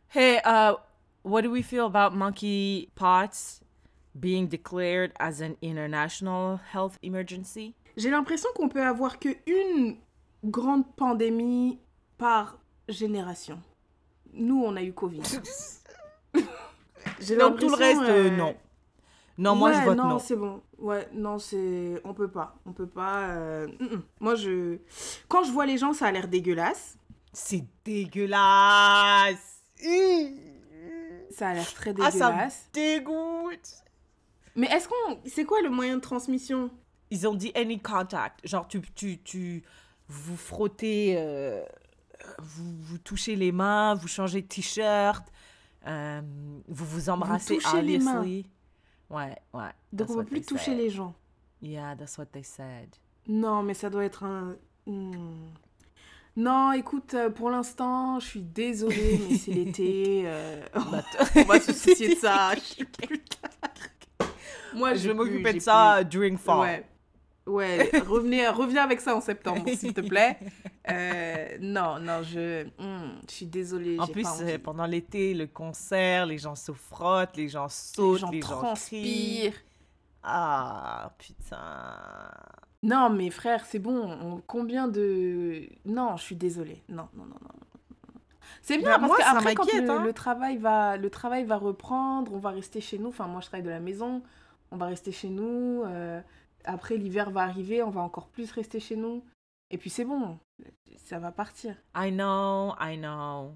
[0.10, 0.76] Hey, uh,
[1.24, 3.62] what do we feel about monkeypox
[4.20, 7.76] being declared as an international health emergency?
[7.98, 9.98] J'ai l'impression qu'on peut avoir que une
[10.44, 11.80] grande pandémie
[12.18, 13.62] par génération.
[14.34, 15.22] Nous, on a eu Covid.
[17.38, 18.56] Donc tout le reste, euh, euh, non.
[19.38, 20.08] Non, moi je Ouais, vote non.
[20.10, 20.20] non.
[20.20, 20.62] c'est bon.
[20.78, 22.02] Ouais, non, c'est.
[22.04, 22.56] On peut pas.
[22.66, 23.30] On peut pas.
[23.30, 24.02] euh, mm, mm.
[24.20, 24.78] Moi, je.
[25.28, 26.98] Quand je vois les gens, ça a l'air dégueulasse.
[27.32, 29.62] C'est dégueulasse.
[31.32, 32.70] Ça a l'air très Ah, ça me dégueulasse.
[32.74, 33.84] dégoûte.
[34.56, 35.20] Mais est-ce qu'on.
[35.26, 36.70] C'est quoi le moyen de transmission?
[37.12, 38.46] Ils ont dit any contact.
[38.46, 39.64] Genre, tu, tu, tu
[40.08, 41.64] vous frottez, euh,
[42.40, 45.24] vous, vous touchez les mains, vous changez de t-shirt,
[45.88, 46.22] euh,
[46.68, 48.22] vous vous embrassez touchez les mains.
[49.10, 49.70] Ouais, ouais.
[49.94, 50.78] Donc, on what peut plus toucher said.
[50.78, 51.16] les gens.
[51.62, 52.96] Yeah, that's what they said.
[53.28, 54.56] Non, mais ça doit être un.
[54.86, 55.48] Hmm.
[56.36, 60.24] Non, écoute, euh, pour l'instant, je suis désolée, mais c'est l'été.
[60.26, 60.62] euh,
[61.36, 62.52] on va se soucier de ça
[63.08, 64.30] plus tard.
[64.74, 66.44] Moi, Je j'ai vais m'occuper de ça during plus.
[66.46, 66.60] fall.
[66.60, 66.86] Ouais.
[67.46, 70.38] Ouais, revenez, reviens avec ça en septembre, s'il te plaît.
[70.90, 74.00] Euh, non, non, je, hmm, je suis désolée.
[74.00, 74.58] En plus, pas euh, envie.
[74.60, 79.54] pendant l'été, le concert, les gens se frottent, les gens sautent, les gens, transpirent.
[80.24, 81.60] Ah, putain.
[82.84, 84.10] Non, mais frère, c'est bon.
[84.22, 85.68] on- combien de.
[85.86, 86.82] Non, je suis désolée.
[86.90, 87.50] Non, non, non, non.
[88.62, 90.04] C'est bien Bah, parce qu'après, quand le, hein.
[90.04, 93.10] le travail va, le travail va reprendre, on va rester chez nous.
[93.10, 94.22] Enfin, moi, je travaille de la maison.
[94.72, 95.84] On va rester chez nous.
[95.86, 96.22] euh,
[96.66, 97.82] Après, l'hiver va arriver.
[97.84, 99.24] On va encore plus rester chez nous.
[99.72, 100.40] Et puis, c'est bon.
[101.06, 101.76] Ça va partir.
[101.96, 103.56] I know, I know.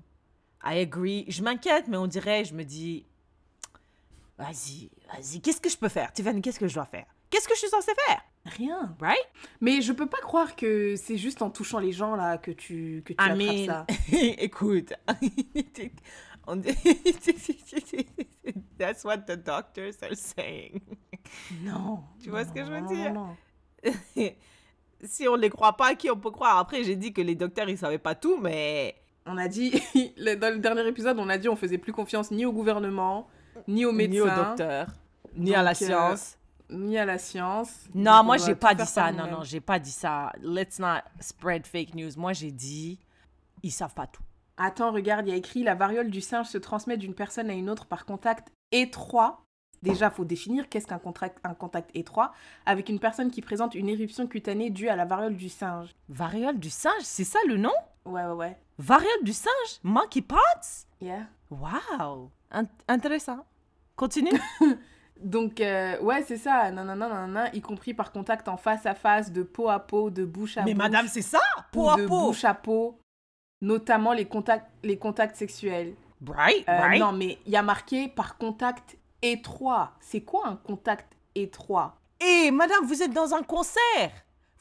[0.63, 1.26] I agree.
[1.28, 3.06] Je m'inquiète, mais on dirait, je me dis,
[4.38, 6.13] vas-y, vas-y, qu'est-ce que je peux faire?
[6.13, 7.06] Tiffany, qu'est-ce que je dois faire?
[7.30, 8.21] Qu'est-ce que je suis censée faire?
[8.45, 8.95] Rien.
[8.99, 9.26] Right?
[9.60, 13.02] Mais je peux pas croire que c'est juste en touchant les gens, là, que tu,
[13.06, 13.88] que tu I attrapes mean, ça.
[14.38, 14.93] écoute,
[18.78, 20.80] that's what the doctors are saying.
[21.62, 22.04] Non.
[22.21, 23.12] Tu vois ce que je veux non, dire?
[23.13, 23.36] non, non.
[25.03, 26.57] Si on les croit pas, qui on peut croire?
[26.57, 29.71] Après, j'ai dit que les docteurs, ils savaient pas tout, mais On a dit,
[30.17, 33.27] dans le dernier épisode, on a dit on faisait plus confiance ni au gouvernement,
[33.67, 34.87] ni aux médecins, ni aux docteurs,
[35.35, 36.37] ni à la euh, science.
[36.69, 37.85] ni à la science.
[37.93, 39.11] Non, Donc, moi j'ai pas dit ça.
[39.11, 40.31] Non, non, j'ai pas dit ça.
[40.41, 42.11] Let's not spread fake news.
[42.17, 42.99] Moi j'ai dit,
[43.61, 44.23] ils savent pas tout.
[44.57, 47.53] Attends, regarde, il y a écrit la variole du singe se transmet d'une personne à
[47.53, 49.43] une autre par contact étroit.
[49.83, 52.31] Déjà, faut définir qu'est-ce qu'un contact, un contact étroit
[52.65, 55.93] avec une personne qui présente une éruption cutanée due à la variole du singe.
[56.09, 57.73] Variole du singe, c'est ça le nom?
[58.05, 58.57] Ouais, ouais, ouais.
[58.79, 59.79] Variole du singe?
[59.83, 61.27] Monkeypox Yeah.
[61.51, 63.45] Wow Int- Intéressant.
[63.95, 64.31] Continue.
[65.21, 69.31] Donc, euh, ouais, c'est ça, nanana, nanana, y compris par contact en face à face,
[69.31, 70.83] de peau à peau, de bouche à Mais bouche.
[70.83, 71.39] madame, c'est ça?
[71.71, 72.27] Peau à de peau.
[72.27, 72.97] bouche à peau,
[73.61, 75.93] notamment les contacts, les contacts sexuels.
[76.25, 76.99] Right, Euh, right.
[77.01, 79.93] Non, mais il y a marqué par contact étroit.
[79.99, 81.95] C'est quoi un contact étroit?
[82.19, 84.12] Et madame, vous êtes dans un concert.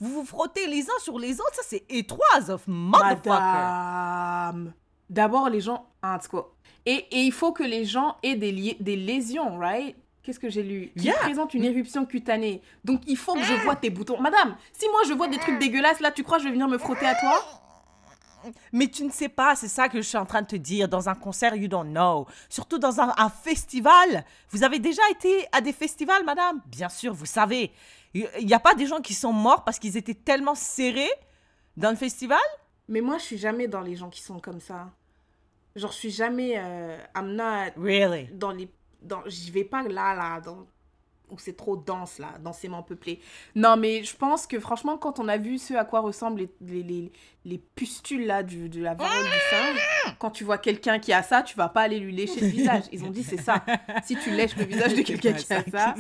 [0.01, 1.55] Vous vous frottez les uns sur les autres.
[1.55, 3.29] Ça, c'est étroit, as of motherfucker.
[3.29, 4.73] Madame.
[5.11, 5.87] D'abord, les gens.
[6.01, 6.47] Ah, en tout cas.
[6.87, 9.95] Et, et il faut que les gens aient des, li- des lésions, right?
[10.25, 10.93] Qu'est-ce que j'ai lu?
[10.97, 11.19] Qui Yeah.
[11.19, 12.63] présentent une éruption cutanée.
[12.85, 14.21] Donc, il faut que je vois tes boutons.
[14.21, 16.69] Madame, si moi je vois des trucs dégueulasses, là, tu crois que je vais venir
[16.69, 17.45] me frotter à toi?
[18.73, 20.89] Mais tu ne sais pas, c'est ça que je suis en train de te dire.
[20.89, 22.27] Dans un concert, you don't know.
[22.49, 24.25] Surtout dans un, un festival.
[24.51, 26.61] Vous avez déjà été à des festivals, madame?
[26.67, 27.73] Bien sûr, vous savez.
[28.15, 31.11] Il n'y a pas des gens qui sont morts parce qu'ils étaient tellement serrés
[31.77, 32.39] dans le festival?
[32.89, 34.91] Mais moi, je suis jamais dans les gens qui sont comme ça.
[35.75, 36.55] Genre, je suis jamais.
[36.57, 38.29] Euh, I'm not Really?
[38.33, 38.69] dans les.
[39.01, 40.67] Dans, j'y vais pas là, là, dans,
[41.33, 43.21] où c'est trop dense, là, densément peuplé.
[43.57, 46.51] Non, mais je pense que franchement, quand on a vu ce à quoi ressemblent les,
[46.61, 47.13] les, les,
[47.45, 51.23] les pustules, là, du, de la variole du singe, quand tu vois quelqu'un qui a
[51.23, 52.85] ça, tu vas pas aller lui lécher le visage.
[52.93, 53.65] Ils ont dit, c'est ça.
[54.05, 55.95] Si tu lèches le visage de quelqu'un qui a ça,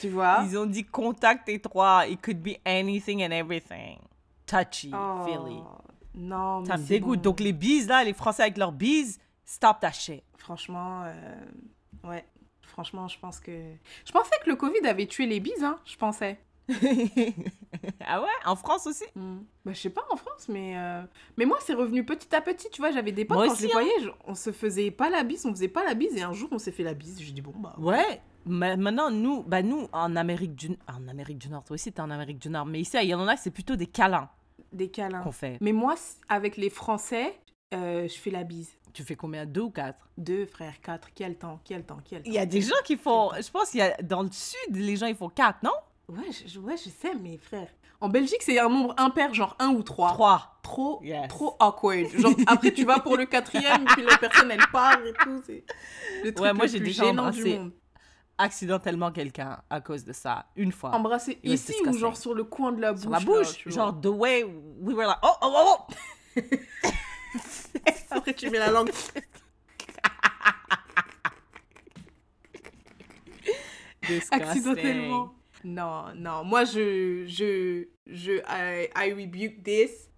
[0.00, 0.44] tu vois.
[0.48, 2.06] Ils ont dit contact étroit.
[2.08, 3.98] It could be anything and everything.
[4.46, 5.26] Touchy, Oh.
[6.18, 7.16] Non, mais Ça me dégoûte.
[7.18, 7.30] bon.
[7.30, 10.22] Donc les bises, là, les Français avec leurs bises, stop that shit.
[10.38, 12.24] Franchement, euh, ouais.
[12.76, 13.52] Franchement, je pense que.
[14.04, 15.78] Je pensais que le Covid avait tué les bises, hein.
[15.86, 16.38] Je pensais.
[18.04, 18.28] ah ouais?
[18.44, 19.04] En France aussi?
[19.14, 19.38] Hmm.
[19.64, 21.02] Bah, je sais pas en France, mais, euh,
[21.38, 22.68] mais moi, c'est revenu petit à petit.
[22.70, 23.80] Tu vois, j'avais des potes, Moi quand aussi, je les hein.
[23.80, 26.50] voyais, on se faisait pas la bise, on faisait pas la bise, et un jour,
[26.52, 27.18] on s'est fait la bise.
[27.18, 28.20] J'ai dit, bon, bah, Ouais.
[28.44, 32.00] Mais maintenant, nous, bah nous, en Amérique du, en Amérique du Nord, toi aussi, t'es
[32.00, 34.28] en Amérique du Nord, mais ici, il y en a, c'est plutôt des câlins
[34.72, 35.22] des câlins.
[35.22, 35.58] qu'on fait.
[35.60, 35.94] Mais moi,
[36.28, 37.38] avec les Français,
[37.74, 38.70] euh, je fais la bise.
[38.96, 39.44] Tu fais combien?
[39.44, 40.08] Deux ou quatre?
[40.16, 42.30] Deux, frère, quatre, quel temps, quel temps, quel temps.
[42.30, 44.74] Il y a des gens qui font, je pense qu'il y a, dans le sud,
[44.74, 45.74] les gens, ils font quatre, non?
[46.08, 47.68] Ouais, je, ouais, je sais, mais frère.
[48.00, 50.12] En Belgique, c'est un nombre impair, genre un ou trois.
[50.12, 50.58] Trois.
[50.62, 51.28] Trop, Yes.
[51.28, 52.08] trop awkward.
[52.16, 55.42] Genre, après, tu vas pour le quatrième, puis la personne, elle part et tout.
[55.44, 55.62] C'est
[56.24, 57.72] le truc Ouais, moi, le j'ai plus déjà embrassé monde.
[58.38, 60.98] Accidentellement quelqu'un à cause de ça, une fois.
[60.98, 63.68] Was ici ou genre sur le coin de la bouche Sur la bouche.
[63.68, 65.76] genre, the way we were like, oh, oh, oh,
[66.36, 66.40] oh
[68.16, 68.90] Après, tu mets la langue.
[74.30, 75.34] Accidentellement.
[75.64, 76.44] Non, non.
[76.44, 80.08] Moi, je, je, je, I, I rebuke this.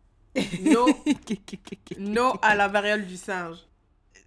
[0.61, 0.87] No,
[1.99, 3.59] no à la variole du singe.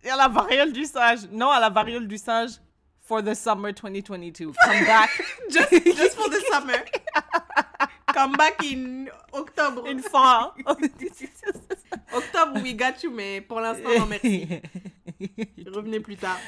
[0.04, 1.30] À la variole du singe.
[1.32, 2.60] Non à la variole du singe
[3.02, 4.52] for the summer 2022.
[4.52, 5.10] Come back
[5.50, 6.84] Just, just for the summer.
[8.14, 9.86] Come back in octobre.
[9.88, 10.54] une fois.
[12.14, 14.48] Octobre, we got you, mais pour l'instant, non, merci.
[15.66, 16.40] Revenez plus tard.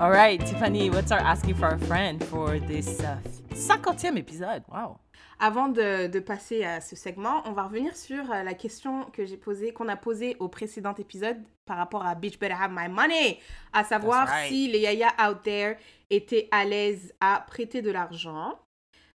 [0.00, 3.18] All right, Tiffany, what's our asking for a friend for this uh,
[3.52, 4.62] 50e épisode?
[4.72, 5.00] Wow.
[5.40, 9.24] Avant de, de passer à ce segment, on va revenir sur euh, la question que
[9.24, 12.88] j'ai posée, qu'on a posée au précédent épisode par rapport à Bitch Better Have My
[12.88, 13.38] Money,
[13.72, 14.48] à savoir right.
[14.48, 15.76] si les yaya out there
[16.10, 18.58] étaient à l'aise à prêter de l'argent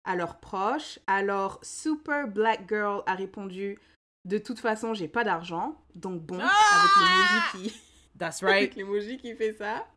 [0.03, 0.99] à leurs proches.
[1.07, 3.79] Alors, Super Black Girl a répondu
[4.25, 7.81] De toute façon, j'ai pas d'argent, donc bon, avec l'emoji qui,
[8.19, 8.75] That's avec right.
[8.75, 9.87] l'emoji qui fait ça.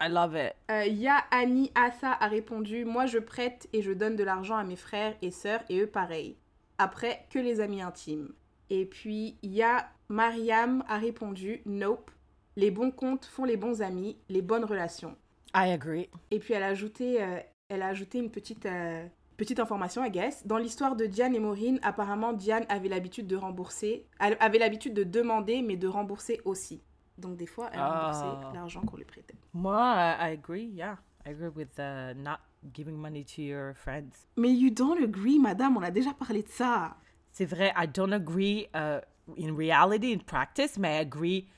[0.00, 0.52] I love it.
[0.70, 4.62] Euh, Ya Annie Assa a répondu Moi je prête et je donne de l'argent à
[4.62, 6.36] mes frères et sœurs et eux pareil.
[6.78, 8.32] Après, que les amis intimes.
[8.70, 12.10] Et puis Ya Mariam a répondu Nope.
[12.54, 15.16] Les bons comptes font les bons amis, les bonnes relations.
[15.54, 16.08] I agree.
[16.30, 17.38] Et puis elle a ajouté, euh,
[17.68, 19.04] elle a ajouté une petite, euh,
[19.38, 20.46] petite information, I guess.
[20.46, 24.92] Dans l'histoire de Diane et Maureen, apparemment Diane avait l'habitude de rembourser, elle avait l'habitude
[24.92, 26.82] de demander mais de rembourser aussi.
[27.16, 28.52] Donc des fois, elle remboursait Ah.
[28.54, 29.34] l'argent qu'on lui prêtait.
[29.54, 29.80] Moi,
[30.20, 30.66] I, agree.
[30.66, 32.38] Yeah, I agree with uh, not
[32.74, 34.26] giving money to your friends.
[34.36, 36.96] Mais you don't agree, madame, on a déjà parlé de ça.
[37.32, 39.00] C'est vrai, I don't agree uh,
[39.36, 41.48] in reality, in practice, mais I agree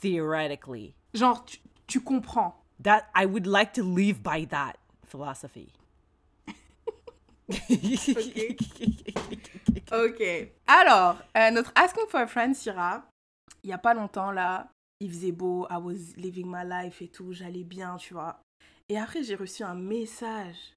[0.00, 0.94] theoretically.
[1.14, 2.54] Genre, tu, tu comprends.
[2.82, 4.74] That I would like to live by that
[5.06, 5.72] philosophy.
[9.92, 10.22] Ok.
[10.66, 13.04] Alors, euh, notre Asking for a Friend, Syrah,
[13.62, 14.68] il y a pas longtemps, là,
[15.00, 18.40] il faisait beau, I was living my life et tout, j'allais bien, tu vois.
[18.88, 20.74] Et après, j'ai reçu un message.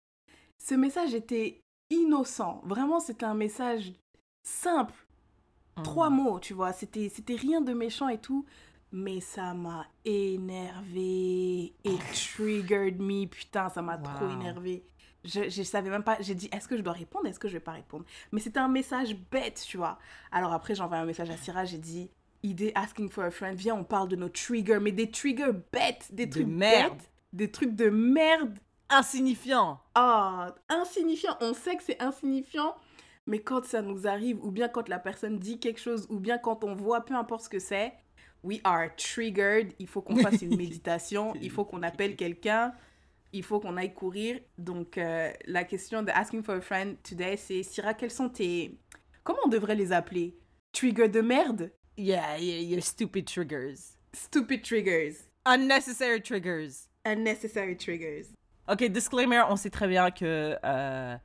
[0.57, 1.59] Ce message était
[1.89, 2.61] innocent.
[2.65, 3.93] Vraiment, c'était un message
[4.43, 4.93] simple.
[5.83, 6.71] Trois mots, tu vois.
[6.71, 8.45] C'était, c'était rien de méchant et tout.
[8.91, 13.25] Mais ça m'a énervé et triggered me.
[13.25, 14.85] Putain, ça m'a trop énervé.
[15.25, 16.17] Je, je savais même pas.
[16.21, 18.05] J'ai dit, est-ce que je dois répondre Est-ce que je vais pas répondre?
[18.31, 19.97] Mais c'était un message bête, tu vois.
[20.31, 21.65] Alors après, j'ai envoyé un message à Syrah.
[21.65, 22.09] J'ai dit,
[22.43, 23.57] idée asking for a friend.
[23.57, 24.79] Viens, on parle de nos triggers.
[24.79, 26.07] Mais des triggers bêtes.
[26.11, 26.93] Des De trucs merde.
[26.93, 28.57] bêtes, Des trucs de merde.
[28.89, 29.79] Insignifiant.
[29.95, 31.35] Ah, insignifiant.
[31.41, 32.75] On sait que c'est insignifiant,
[33.25, 36.37] mais quand ça nous arrive, ou bien quand la personne dit quelque chose, ou bien
[36.37, 37.93] quand on voit, peu importe ce que c'est,
[38.43, 39.73] we are triggered.
[39.79, 42.73] Il faut qu'on fasse une méditation, il faut qu'on appelle quelqu'un,
[43.35, 44.39] il faut qu'on aille courir.
[44.57, 48.77] Donc, euh, la question de Asking for a Friend today, c'est Syrah, quels sont tes.
[49.23, 50.37] Comment on devrait les appeler?
[50.71, 51.71] Trigger de merde?
[51.97, 53.97] Yeah, yeah, your stupid triggers.
[54.13, 55.15] Stupid triggers.
[55.45, 56.87] Unnecessary triggers.
[57.05, 58.27] Unnecessary triggers.
[58.67, 61.15] Ok, disclaimer, on sait très bien que euh,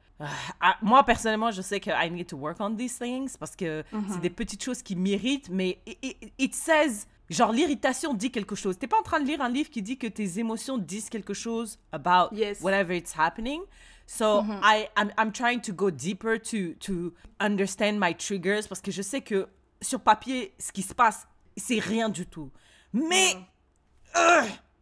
[0.61, 3.83] ah, moi personnellement, je sais que I need to work on these things parce que
[4.13, 8.55] c'est des petites choses qui m'irritent, mais it, it- it says genre l'irritation dit quelque
[8.55, 8.79] chose.
[8.79, 11.35] T'es pas en train de lire un livre qui dit que tes émotions disent quelque
[11.35, 12.61] chose about Yes.
[12.61, 13.63] whatever it's happening?
[14.07, 18.91] So I I'm, I'm trying to go deeper to to understand my triggers parce que
[18.91, 19.47] je sais que
[19.81, 22.51] sur papier ce qui se passe c'est rien du tout.
[22.93, 23.37] Mais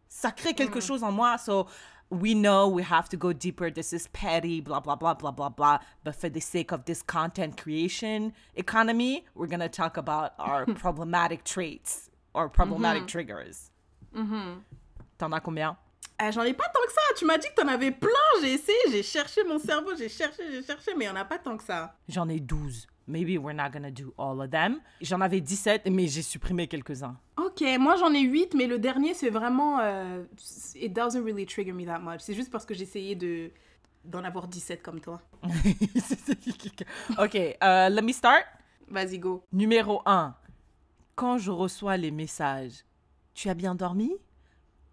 [0.07, 1.37] ça crée quelque chose en moi.
[1.37, 1.67] So
[2.09, 3.71] we know we have to go deeper.
[3.71, 5.79] This is petty, blah, blah, blah, blah, blah, blah.
[6.03, 10.65] But for the sake of this content creation economy, we're going to talk about our
[10.75, 13.71] problematic traits or problematic triggers.
[15.17, 15.77] T'en as combien?
[16.17, 17.01] Ah, J'en ai pas tant que ça.
[17.17, 18.09] Tu m'as dit que t'en avais plein.
[18.41, 21.23] J'ai essayé, j'ai cherché mon cerveau, j'ai cherché, j'ai cherché, mais il y en a
[21.25, 21.95] pas tant que ça.
[22.09, 22.87] J'en ai 12.
[23.07, 24.81] Maybe we're not to do all of them.
[25.01, 27.17] J'en avais 17, mais j'ai supprimé quelques-uns.
[27.37, 29.79] Ok, moi j'en ai 8, mais le dernier c'est vraiment.
[29.79, 30.23] euh,
[30.75, 32.19] it doesn't really trigger me that much.
[32.19, 33.49] C'est juste parce que j'essayais de.
[34.05, 35.21] d'en avoir 17 comme toi.
[37.17, 38.45] ok, euh, let me start.
[38.89, 39.43] Vas-y, go.
[39.51, 40.35] Numéro 1.
[41.19, 42.85] Quand je reçois les messages,
[43.33, 44.13] tu as bien dormi?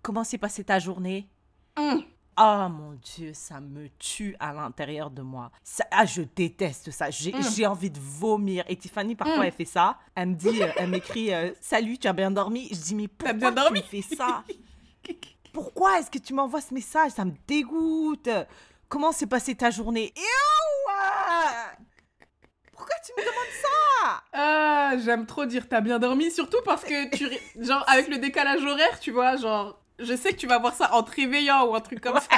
[0.02, 1.28] Comment s'est passée ta journée?
[1.76, 2.02] Hum.
[2.36, 5.52] Oh mon Dieu, ça me tue à l'intérieur de moi.
[5.62, 7.10] Ça, ah, je déteste ça.
[7.10, 8.64] J'ai j'ai envie de vomir.
[8.66, 9.42] Et Tiffany, parfois, Mm.
[9.44, 9.98] elle fait ça.
[10.16, 13.06] Elle me dit, euh, elle m'écrit euh, Salut, tu as bien dormi Je dis Mais
[13.06, 13.80] pourquoi bien dormi?
[13.88, 14.42] tu me fais ça?
[15.52, 17.12] Pourquoi est-ce que tu m'envoies ce message?
[17.12, 18.28] Ça me dégoûte.
[18.88, 20.12] Comment s'est passée ta journée?
[20.16, 21.85] Ew
[22.86, 24.22] Pourquoi tu me demandes ça?
[24.32, 27.28] Ah, j'aime trop dire t'as bien dormi, surtout parce que tu.
[27.60, 29.80] Genre, avec le décalage horaire, tu vois, genre.
[29.98, 32.28] Je sais que tu vas voir ça en te réveillant ou un truc comme ça.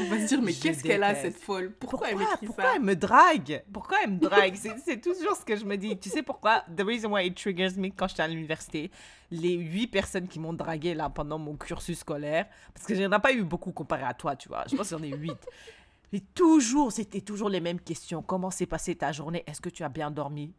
[0.00, 1.72] On va se dire, mais qu'est-ce qu'elle a, cette folle?
[1.72, 3.64] Pourquoi, Pourquoi, elle m'écrit pourquoi ça elle me drague?
[3.72, 4.54] Pourquoi elle me drague?
[4.60, 5.98] C'est c'est toujours ce que je me dis.
[5.98, 6.62] Tu sais pourquoi?
[6.76, 8.92] The reason why it triggers me quand j'étais à l'université,
[9.32, 13.18] les huit personnes qui m'ont dragué là pendant mon cursus scolaire, parce que j'en ai
[13.18, 14.64] pas eu beaucoup comparé à toi, tu vois.
[14.70, 15.48] Je pense qu'il y en a huit.
[16.12, 18.22] Mais toujours, c'était toujours les mêmes questions.
[18.22, 19.44] Comment s'est passée ta journée?
[19.46, 20.54] Est-ce que tu as bien dormi?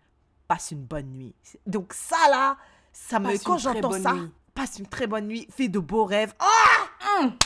[0.48, 1.36] Passe une bonne nuit.
[1.66, 2.58] Donc ça là,
[2.92, 4.30] ça me quand j'entends ça, nuit.
[4.54, 6.34] passe une très bonne nuit, fais de beaux rêves.
[6.40, 7.38] Ah Hum,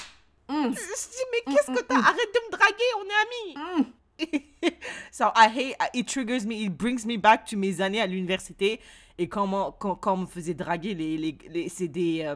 [0.49, 1.95] hum, Je dis mais qu'est-ce que t'as?
[1.99, 3.77] Arrête de me draguer, on est amis.
[3.79, 3.85] hum.
[5.11, 8.79] so I hate it triggers me, it brings me back to mes années à l'université
[9.17, 12.35] et quand, on- quand, quand on me faisait draguer les, les, les- c'est des euh,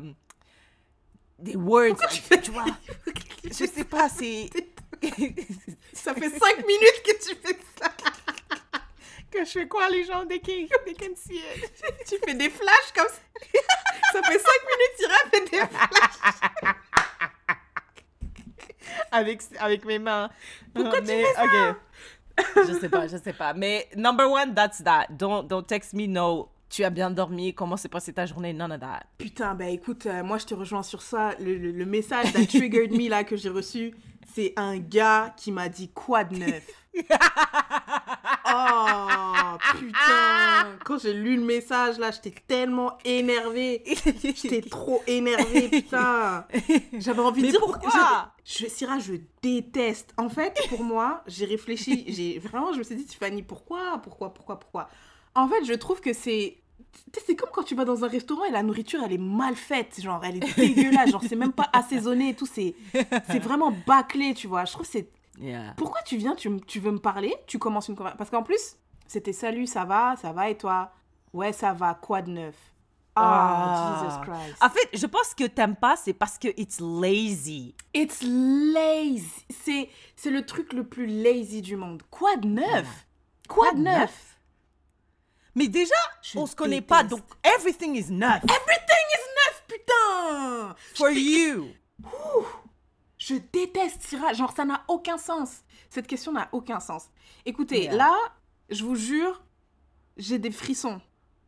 [1.40, 1.98] des words
[2.44, 2.66] tu vois
[3.44, 4.50] je sais pas c'est
[5.94, 7.90] Ça fait 5 minutes que tu fais ça.
[9.32, 11.72] que je fais quoi les gens they can see it.
[12.08, 13.22] Tu fais des flashs comme ça.
[14.14, 16.78] Ça fait 5 minutes, Ira fait des flashs.
[19.12, 20.30] avec avec mes mains
[20.74, 21.44] Pourquoi Euh, tu mais, fais ça?
[21.44, 22.68] ok.
[22.68, 26.08] je sais pas je sais pas mais number one that's that don't don't text me
[26.08, 29.04] no tu as bien dormi comment s'est passée ta journée none of that.
[29.18, 31.32] Putain, bah écoute, euh, moi je te rejoins sur ça.
[31.40, 33.94] Le, le- le message that triggered me là que j'ai reçu,
[34.36, 36.64] c'est un gars qui m'a dit quoi de neuf?
[38.50, 40.78] Oh putain.
[40.86, 43.84] Quand j'ai lu le message là, j'étais tellement énervée.
[44.24, 46.46] J'étais trop énervée, putain.
[46.98, 48.32] J'avais envie de dire pourquoi?
[48.46, 50.14] je, je, Syrah, je déteste.
[50.18, 54.34] En fait, pour moi, j'ai réfléchi, j'ai vraiment, je me suis dit, Tiffany, pourquoi, pourquoi,
[54.34, 54.88] pourquoi, pourquoi?
[55.38, 56.58] En fait, je trouve que c'est,
[57.26, 60.02] c'est comme quand tu vas dans un restaurant et la nourriture, elle est mal faite,
[60.02, 62.74] genre, elle est dégueulasse, genre, c'est même pas assaisonné et tout, c'est,
[63.30, 64.66] c'est vraiment bâclé, tu vois.
[64.66, 65.76] Je trouve que c'est, yeah.
[65.78, 69.32] Pourquoi tu viens, tu, veux me parler, tu commences une conversation, parce qu'en plus, c'était
[69.32, 70.92] salut, ça va, ça va et toi?
[71.34, 72.56] Ouais, ça va, quoi de neuf?
[73.16, 74.58] Ah, Jesus Christ.
[74.64, 77.76] En fait, je pense que t'aimes pas, c'est parce que it's lazy.
[77.94, 79.46] It's lazy.
[79.50, 82.02] C'est, c'est le truc le plus lazy du monde.
[82.10, 83.06] Quoi de neuf?
[83.48, 84.37] Quoi de neuf?
[85.58, 90.76] Mais déjà, Je on se connaît pas, donc everything is neuf Everything is neuf, putain
[90.96, 91.70] for you.
[93.18, 94.34] Je déteste Syrah.
[94.34, 95.64] Genre, ça n'a aucun sens.
[95.90, 97.10] Cette question n'a aucun sens.
[97.46, 97.96] Écoutez, Yeah.
[97.96, 98.16] là,
[98.70, 99.42] je vous jure,
[100.16, 101.02] j'ai des frissons.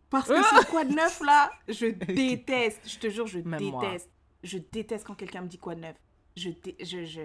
[0.10, 1.52] Parce que c'est quoi de neuf, là?
[1.68, 1.86] Je
[2.16, 2.82] déteste.
[2.90, 3.82] Je te jure, je Même moi.
[3.84, 4.10] déteste.
[4.42, 5.96] Je déteste quand quelqu'un me dit quoi de neuf.
[6.36, 7.22] Je, dé- je, je...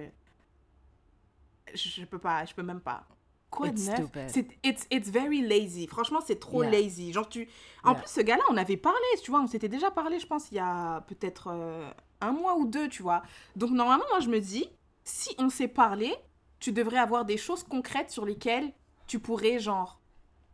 [1.74, 1.88] je...
[1.88, 3.06] Je peux pas, je peux même pas.
[3.54, 4.10] Quoi It's de neuf.
[4.28, 5.86] C'est it's, it's very lazy.
[5.86, 6.70] Franchement, c'est trop Yeah.
[6.72, 7.12] lazy.
[7.12, 7.48] Genre, tu...
[7.84, 8.00] En Yeah.
[8.00, 9.40] plus, ce gars-là, on avait parlé, tu vois.
[9.40, 11.90] On s'était déjà parlé, je pense, il y a peut-être euh,
[12.20, 13.22] un mois ou deux, tu vois.
[13.56, 14.68] Donc, normalement, moi, je me dis,
[15.04, 16.14] si on s'est parlé,
[16.58, 18.72] tu devrais avoir des choses concrètes sur lesquelles
[19.06, 20.00] tu pourrais, genre,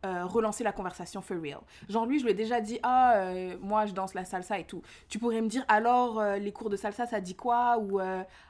[0.05, 1.59] euh, relancer la conversation for real.
[1.87, 4.63] Genre, lui, je lui ai déjà dit, ah, euh, moi, je danse la salsa et
[4.65, 4.81] tout.
[5.09, 7.77] Tu pourrais me dire, alors, euh, les cours de salsa, ça dit quoi?
[7.77, 7.99] Ou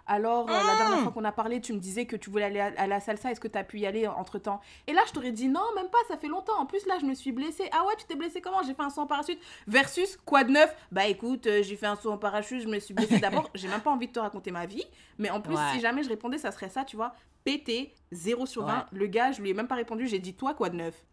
[0.08, 2.72] alors, la dernière fois qu'on a parlé, tu me disais que tu voulais aller à,
[2.78, 5.12] à la salsa, est-ce que tu as pu y aller entre temps Et là, je
[5.14, 6.58] t'aurais dit, non, même pas, ça fait longtemps.
[6.60, 7.70] En plus, là, je me suis blessée.
[7.74, 8.62] Ah ouais, tu t'es blessée comment?
[8.66, 9.40] J'ai fait un saut en parachute.
[9.68, 10.76] Versus, quoi de neuf?
[10.92, 13.50] Bah écoute, j'ai fait un saut en parachute, je me suis blessée d'abord.
[13.56, 14.84] j'ai même pas envie de te raconter ma vie.
[15.18, 15.62] Mais en plus, Ouais.
[15.74, 17.14] si jamais je répondais, ça serait ça, tu vois.
[17.46, 18.74] PT, 0 sur 20.
[18.74, 18.84] Ouais.
[18.92, 21.04] Le gars, je lui ai même pas répondu, j'ai dit, toi, quoi de neuf?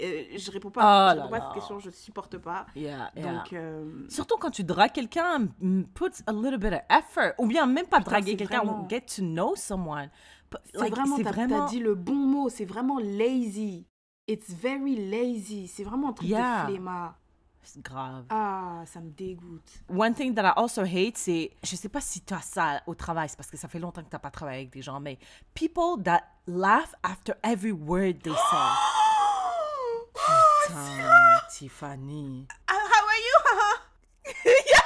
[0.00, 2.66] Euh, Je réponds pas, Oh je là réponds pas à cette question, je supporte pas.
[2.74, 3.32] Yeah, yeah.
[3.32, 7.32] Donc, euh, Surtout quand tu dragues quelqu'un, mm, put a little bit of effort.
[7.38, 10.08] Ou bien même pas draguer c'est quelqu'un, vraiment- get to know someone.
[10.72, 11.60] C'est like, vraiment, t'as vraiment...
[11.66, 13.86] t'as dit le bon mot, c'est vraiment lazy.
[14.28, 15.66] It's very lazy.
[15.66, 16.66] C'est vraiment un truc Yeah.
[16.66, 17.14] de flemmard.
[17.64, 18.24] C'est grave.
[18.28, 19.62] Ah, ça me dégoûte.
[19.88, 22.94] One thing that I also hate, c'est, je sais pas si tu as ça au
[22.94, 24.98] travail, c'est parce que ça fait longtemps que tu n'as pas travaillé avec des gens,
[25.00, 25.16] mais
[25.54, 28.56] people that laugh after every word they say.
[30.14, 32.46] Putain, Tiffany.
[32.68, 33.36] Ah, how are you?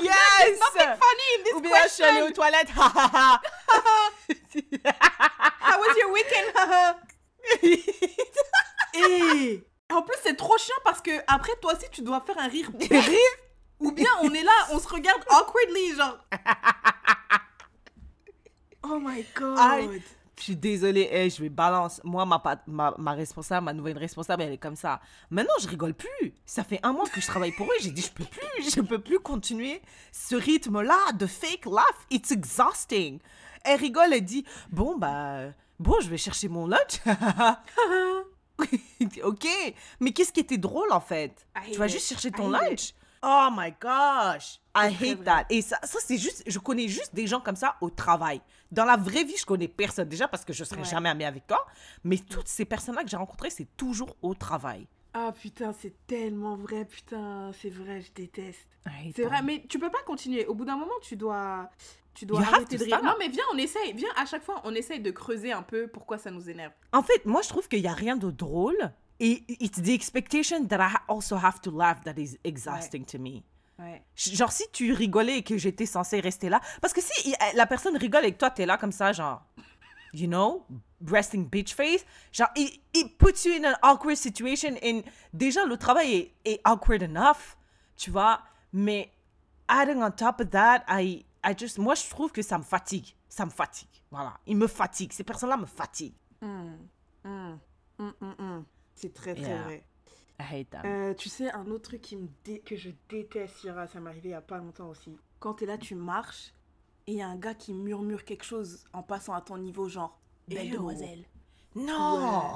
[0.00, 0.58] Yes!
[0.74, 2.70] Funny in this Ou bien je suis allée aux toilettes.
[2.76, 3.40] How
[5.80, 6.52] was your weekend?
[8.94, 12.48] Et en plus, c'est trop chiant parce que après, toi aussi, tu dois faire un
[12.48, 12.70] rire.
[12.90, 13.36] Rire?
[13.80, 16.18] Ou bien on est là, on se regarde awkwardly, genre.
[18.82, 20.00] Oh my god.
[20.38, 22.00] Je suis désolée, hey, je vais balance.
[22.04, 25.00] Moi, ma, pat- ma, ma responsable, ma nouvelle responsable, elle est comme ça.
[25.30, 26.34] Maintenant, je rigole plus.
[26.46, 27.74] Ça fait un mois que je travaille pour eux.
[27.80, 29.82] J'ai dit, je peux plus, je peux plus continuer
[30.12, 31.84] ce rythme-là de fake laugh.
[32.10, 33.18] It's exhausting.
[33.64, 35.46] Elle rigole, elle dit, bon, bah,
[35.80, 37.00] bon, je vais chercher mon lunch.
[39.24, 39.46] ok,
[40.00, 41.46] mais qu'est-ce qui était drôle en fait?
[41.56, 42.94] I Tu vas juste chercher I ton hate lunch.
[43.22, 45.44] Oh my gosh, I hate that.
[45.50, 48.40] Et ça, ça c'est juste, je connais juste des gens comme ça au travail.
[48.70, 50.86] Dans la vraie vie, je connais personne déjà parce que je serais Ouais.
[50.86, 51.66] jamais amie avec toi.
[52.04, 54.86] Mais toutes ces personnes-là que j'ai rencontrées, c'est toujours au travail.
[55.14, 58.68] Ah putain, c'est tellement vrai, putain, c'est vrai, je déteste.
[59.16, 60.46] C'est vrai, mais tu peux pas continuer.
[60.46, 61.68] Au bout d'un moment, tu dois,
[62.14, 63.02] tu dois arrêter de rire.
[63.02, 63.92] Non, mais viens, on essaye.
[63.94, 66.72] Viens, à chaque fois, on essaye de creuser un peu pourquoi ça nous énerve.
[66.92, 68.92] En fait, moi, je trouve qu'il n'y a rien de drôle.
[69.20, 73.42] Et it's the expectation that I also have to laugh that is exhausting to me.
[73.78, 74.02] Ouais.
[74.16, 76.60] Genre, si tu rigolais et que j'étais censée rester là.
[76.80, 79.44] Parce que si la personne rigole et que toi, t'es là comme ça, genre,
[80.12, 80.64] you know,
[81.06, 84.76] resting bitch face, genre, it, it puts you in an awkward situation.
[84.82, 85.02] And
[85.32, 87.56] déjà, le travail est, est awkward enough,
[87.96, 88.40] tu vois.
[88.72, 89.10] Mais
[89.68, 93.14] adding on top of that, I, I just, moi, je trouve que ça me fatigue.
[93.28, 93.88] Ça me fatigue.
[94.10, 94.34] Voilà.
[94.46, 95.12] Il me fatigue.
[95.12, 96.14] Ces personnes-là me fatiguent.
[96.42, 96.78] Hum,
[97.24, 97.58] hum,
[98.38, 98.64] hum.
[99.00, 99.62] C'est très, très Yeah.
[99.62, 99.84] vrai.
[100.40, 100.82] I hate that.
[100.84, 104.10] Euh, tu sais, un autre truc qui me dé- que je déteste, Ira, ça m'est
[104.10, 105.16] arrivé il y a pas longtemps aussi.
[105.40, 106.52] Quand t'es là, tu marches
[107.06, 109.88] et il y a un gars qui murmure quelque chose en passant à ton niveau,
[109.88, 111.24] genre Belle demoiselle.
[111.74, 112.52] non!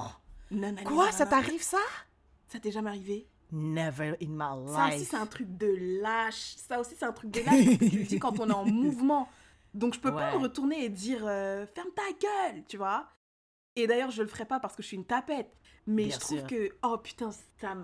[0.85, 1.79] Quoi, ça t'arrive ça?
[2.49, 3.27] Ça t'est jamais arrivé?
[3.51, 4.75] Never in my life.
[4.77, 6.55] Ça aussi, c'est un truc de lâche.
[6.57, 9.29] Ça aussi, c'est un truc de lâche tu le dis quand on est en mouvement.
[9.75, 13.09] Donc, je peux pas me retourner et dire euh, ferme ta gueule, tu vois.
[13.77, 15.55] Et d'ailleurs, je le ferai pas parce que je suis une tapette.
[15.87, 16.47] Mais Bien je trouve sûr.
[16.47, 17.31] que, oh putain,
[17.61, 17.77] ça,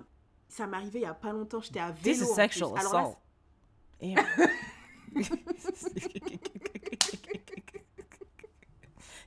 [0.47, 1.61] ça m'est arrivé il y a pas longtemps.
[1.61, 2.17] J'étais à vélo.
[2.17, 3.17] This is sexual Alors là, assault.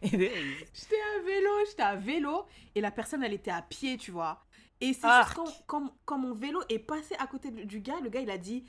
[0.03, 0.09] Is.
[0.11, 4.43] J'étais à vélo, j'étais à vélo et la personne elle était à pied, tu vois.
[4.81, 5.07] Et c'est
[5.37, 8.39] quand, quand, quand mon vélo est passé à côté du gars, le gars il a
[8.39, 8.65] dit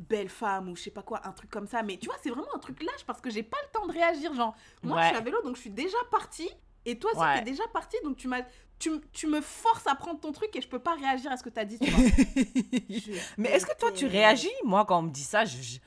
[0.00, 1.82] belle femme ou je sais pas quoi, un truc comme ça.
[1.84, 3.92] Mais tu vois, c'est vraiment un truc lâche parce que j'ai pas le temps de
[3.92, 4.34] réagir.
[4.34, 6.50] Genre, moi je suis à vélo donc je suis déjà partie
[6.84, 7.38] et toi Ouais.
[7.38, 8.42] t'es déjà partie donc tu, m'as,
[8.82, 11.42] tu, tu me forces à prendre ton truc et je peux pas réagir à ce
[11.44, 12.04] que t'as dit, tu vois.
[12.90, 14.50] Je Mais est-ce que toi, tu réagis?
[14.64, 15.78] Moi, quand on me dit ça, je- je-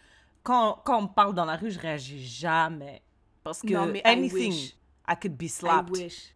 [0.43, 3.01] quand, quand on me parle dans la rue, je réagis jamais.
[3.43, 4.75] Parce que Non, mais I anything, wish.
[5.09, 5.91] I could be I slapped.
[5.91, 6.33] wish.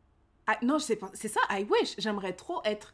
[0.64, 1.10] Non, je sais pas.
[1.14, 1.96] C'est ça, I wish.
[1.98, 2.94] J'aimerais trop être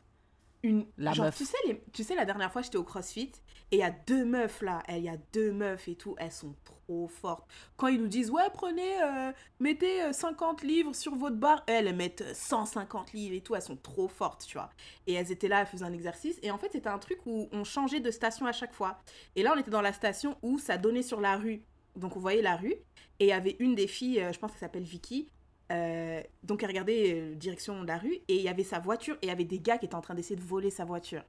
[0.65, 0.85] une.
[0.97, 1.37] La genre, meuf.
[1.37, 3.31] Tu sais, les- tu sais, la dernière fois, j'étais au CrossFit
[3.71, 4.81] et il y a deux meufs là.
[4.89, 6.15] Il y a deux meufs et tout.
[6.17, 7.45] Elles sont trop fortes.
[7.77, 11.87] Quand ils nous disent, ouais, prenez, euh, mettez euh, 50 livres sur votre barre, elles,
[11.87, 13.55] elles mettent euh, 150 livres et tout.
[13.55, 14.69] Elles sont trop fortes, tu vois.
[15.07, 16.37] Et elles étaient là, elles faisaient un exercice.
[16.43, 18.99] Et en fait, c'était un truc où on changeait de station à chaque fois.
[19.35, 21.63] Et là, on était dans la station où ça donnait sur la rue.
[21.95, 22.75] Donc, on voyait la rue.
[23.19, 25.29] Et il y avait une des filles, euh, je pense qu'elle s'appelle Vicky.
[25.71, 28.19] Euh, donc, elle regardait euh, direction de la rue.
[28.27, 29.15] Et il y avait sa voiture.
[29.21, 31.23] Et il y avait des gars qui étaient en train d'essayer de voler sa voiture.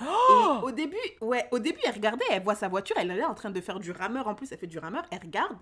[0.00, 0.60] Oh!
[0.62, 3.28] Et au début, ouais, au début, elle regardait, elle voit sa voiture, elle est là
[3.28, 4.26] en train de faire du rameur.
[4.26, 5.04] En plus, elle fait du rameur.
[5.10, 5.58] Elle regarde.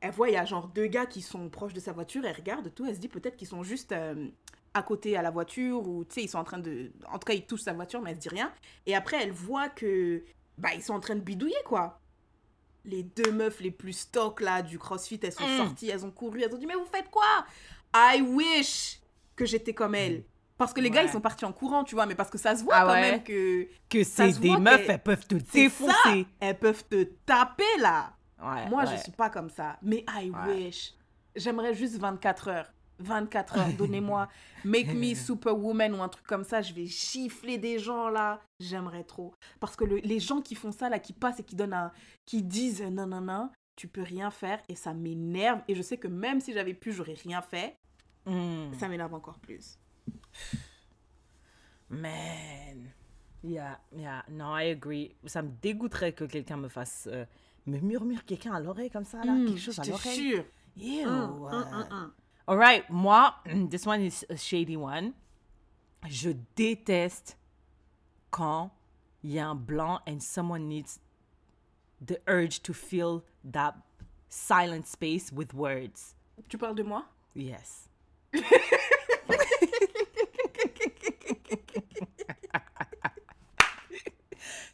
[0.00, 2.24] Elle voit, il y a genre deux gars qui sont proches de sa voiture.
[2.26, 2.84] Elle regarde tout.
[2.86, 4.28] Elle se dit peut-être qu'ils sont juste euh,
[4.74, 6.92] à côté à la voiture ou tu sais, ils sont en train de.
[7.08, 8.52] En tout cas, ils touchent sa voiture, mais elle se dit rien.
[8.84, 10.22] Et après, elle voit que.
[10.58, 12.00] Bah, ils sont en train de bidouiller, quoi.
[12.86, 15.56] Les deux meufs les plus stock là du CrossFit, elles sont Mm.
[15.56, 17.44] sorties, elles ont couru, elles ont dit Mais vous faites quoi?
[17.94, 19.00] I wish
[19.34, 20.24] que j'étais comme elle.
[20.58, 22.56] Parce que les gars, ils sont partis en courant, tu vois, mais parce que ça
[22.56, 23.00] se voit Ah quand ouais?
[23.12, 25.52] même que Que c'est des meufs, elles peuvent te c'est ça.
[25.52, 26.26] défoncer.
[26.40, 28.12] Elles peuvent te taper là.
[28.42, 28.96] Ouais, Moi, ouais.
[28.96, 29.76] je suis pas comme ça.
[29.82, 30.54] Mais I Ouais.
[30.64, 30.94] wish.
[31.34, 32.72] J'aimerais juste 24 heures.
[32.98, 34.28] 24 heures, donnez-moi
[34.64, 36.62] Make Me Superwoman ou un truc comme ça.
[36.62, 38.40] Je vais gifler des gens là.
[38.60, 39.34] J'aimerais trop.
[39.60, 41.92] Parce que le- les gens qui font ça là, qui passent et qui donnent un.
[42.24, 45.60] qui disent non, non, non, tu peux rien faire et ça m'énerve.
[45.68, 47.76] Et je sais que même si j'avais pu, j'aurais rien fait.
[48.24, 48.72] Mm.
[48.78, 49.78] Ça m'énerve encore plus.
[51.88, 52.90] Man.
[53.44, 54.24] Yeah, yeah.
[54.30, 55.14] Non, I agree.
[55.26, 57.08] Ça me dégoûterait que quelqu'un me fasse.
[57.12, 57.24] euh,
[57.66, 59.32] me murmure quelqu'un à l'oreille comme ça, là.
[59.32, 60.18] Mm, quelque chose je à te l'oreille.
[60.20, 60.44] jure.
[60.76, 61.06] Ew.
[61.06, 62.12] Mm,
[62.48, 63.32] All right, moi,
[63.70, 65.14] this one is a shady one.
[66.08, 67.36] Je déteste
[68.30, 68.70] quand
[69.24, 71.00] il y a un blanc and someone needs
[72.00, 73.74] the urge to fill that
[74.28, 76.14] silent space with words.
[76.48, 77.02] Tu parles de moi?
[77.34, 77.88] Yes.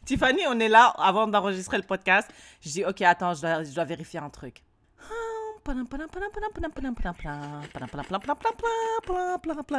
[0.05, 2.29] Tiffany, on est là avant d'enregistrer le podcast.
[2.61, 4.61] Je dis, OK, attends, je dois, je dois vérifier un truc.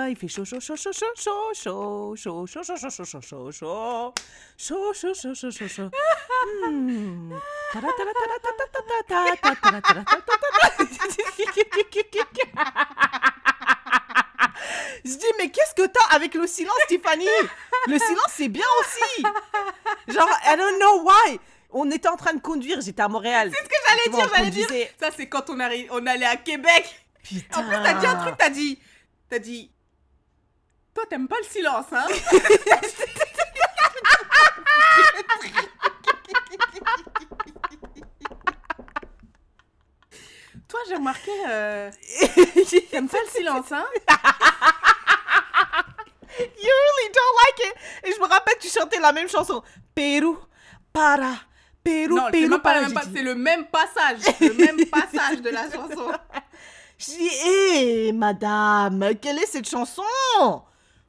[0.09, 3.20] Il fait chaud, chaud, chaud, chaud, chaud, chaud, chaud, chaud, chaud, chaud, chaud, chaud, chaud,
[3.20, 4.12] chaud, chaud,
[4.57, 5.91] chaud, chaud, chaud, chaud, chaud.
[6.66, 7.32] Hmm.
[15.05, 17.26] Je dis, mais qu'est-ce que t'as avec le silence, Tiffany
[17.89, 19.22] Le silence, c'est bien aussi.
[20.09, 21.39] Genre, I don't know why.
[21.77, 23.51] On était en train de conduire, j'étais à Montréal.
[23.53, 24.68] C'est ce que j'allais dire, j'allais dire.
[25.01, 27.05] Ça, c'est quand on, arri- on allait à Québec.
[27.22, 27.61] Putain.
[27.61, 28.79] En plus, t'as dit un truc, t'as dit.
[29.29, 29.70] T'as dit.
[30.95, 32.07] Toi, t'aimes pas le silence, hein?
[40.68, 41.31] Toi, j'ai remarqué.
[41.49, 41.91] Euh...
[42.91, 43.85] T'aimes pas le silence, hein?
[46.39, 47.75] You really don't like it.
[48.09, 49.62] Et je me rappelle, tu chantais la même chanson.
[49.95, 50.37] Pérou,
[50.93, 51.33] para,
[51.85, 52.57] Pérou, Non, Pérou,
[53.12, 54.20] c'est le même passage.
[54.41, 56.11] Le même passage de la chanson.
[56.99, 57.28] Je dis,
[58.09, 60.03] hé, madame, quelle est cette chanson?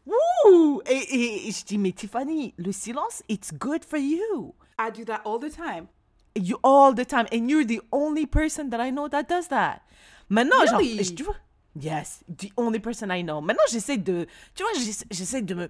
[0.05, 4.53] Wouh et, et, et je dis, mais Tiffany, le silence, it's good for you.
[4.77, 5.87] I do that all the time.
[6.35, 7.25] You all the time.
[7.33, 9.79] And you're the only person that I know that does that.
[10.29, 10.97] Maintenant, Really?
[10.97, 11.35] genre, je- tu vois,
[11.79, 13.39] yes, the only person I know.
[13.41, 15.69] Maintenant, j'essaie de, tu vois, j'essa- j'essaie de me,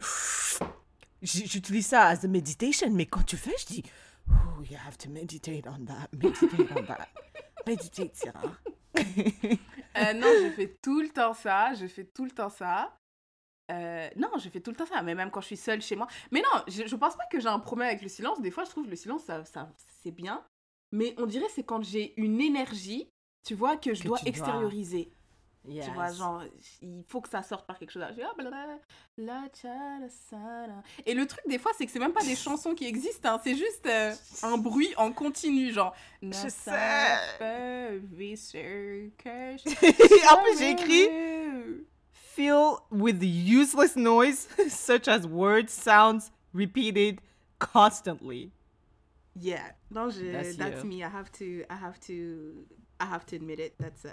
[1.21, 3.83] j'utilise ça as a meditation, mais quand tu fais, je dis,
[4.29, 7.07] oh, you have to meditate on that, meditate on that.
[7.67, 8.41] Meditate, Sarah.
[9.97, 11.73] Euh, non, je fais tout le temps ça.
[11.73, 12.95] Je fais tout le temps ça.
[13.71, 15.95] Euh, non, je fais tout le temps ça, mais même quand je suis seule chez
[15.95, 16.05] moi.
[16.31, 18.39] Mais non, je, je pense pas que j'ai un problème avec le silence.
[18.41, 19.71] Des fois, je trouve le silence, ça, ça,
[20.03, 20.45] c'est bien.
[20.91, 23.09] Mais on dirait c'est quand j'ai une énergie,
[23.43, 25.11] tu vois, que je Que dois- extérioriser.
[25.67, 25.85] Yes.
[25.85, 26.43] Tu vois, genre,
[26.81, 28.03] il faut que ça sorte par quelque chose.
[28.09, 28.79] Je dis, ah, blablabla,
[29.17, 30.83] la cha, la sa, la.
[31.05, 33.41] Et le truc, des fois, c'est que c'est même pas des chansons qui existent, hein,
[33.43, 34.13] c'est juste euh,
[34.43, 35.95] un bruit en continu, genre.
[36.21, 36.71] Je sais.
[40.31, 41.09] En plus, j'ai écrit
[42.35, 47.21] fill with useless noise such as words, sounds repeated
[47.59, 48.51] constantly.
[49.39, 49.71] Yeah.
[49.89, 51.03] Non, je, That's me.
[51.03, 52.65] I have to, I have to,
[52.99, 53.75] I have to admit it.
[53.79, 54.11] That's, uh,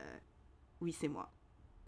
[0.80, 1.28] oui, c'est moi.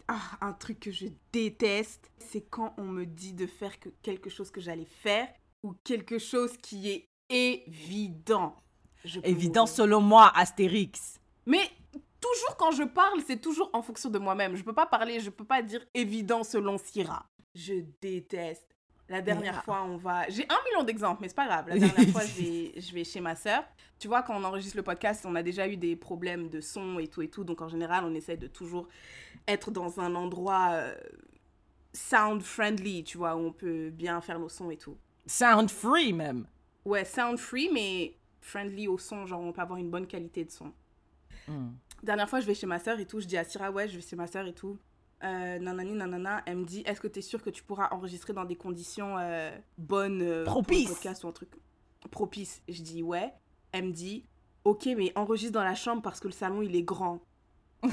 [0.07, 4.29] Ah, un truc que je déteste, c'est quand on me dit de faire que quelque
[4.29, 5.27] chose que j'allais faire
[5.63, 8.55] ou quelque chose qui est évident.
[9.03, 9.75] Je Évident mourir.
[9.75, 11.19] selon moi, Astérix.
[11.45, 11.69] Mais
[12.19, 14.55] toujours quand je parle, c'est toujours en fonction de moi-même.
[14.55, 17.25] Je peux pas parler, je peux pas dire évident selon Syrah.
[17.55, 18.74] Je déteste.
[19.07, 19.61] La dernière Yeah.
[19.61, 20.27] fois, on va.
[20.29, 21.67] J'ai un million d'exemples, mais c'est pas grave.
[21.69, 23.63] La dernière fois, je vais, chez ma sœur.
[23.99, 26.97] Tu vois, quand on enregistre le podcast, on a déjà eu des problèmes de son
[26.99, 27.43] et tout et tout.
[27.43, 28.87] Donc, en général, on essaie de toujours
[29.47, 30.95] être dans un endroit euh,
[31.93, 34.97] sound friendly, tu vois, où on peut bien faire nos sons et tout.
[35.27, 36.47] Sound free même.
[36.83, 40.51] Ouais, sound free, mais friendly au son, genre on peut avoir une bonne qualité de
[40.51, 40.71] son.
[42.03, 43.95] Dernière fois, je vais chez ma soeur et tout, je dis à Syrah, ouais, je
[43.95, 44.77] vais chez ma soeur et tout.
[45.23, 48.33] Euh, nanani, nanana, elle me dit, est-ce que tu es sûr que tu pourras enregistrer
[48.33, 50.89] dans des conditions euh, bonnes euh, Propices.
[50.89, 51.49] podcast ou un truc
[52.11, 52.61] propice?
[52.67, 53.33] Je dis, ouais.
[53.71, 54.25] Elle me dit,
[54.65, 57.21] ok, mais enregistre dans la chambre parce que le salon, il est grand.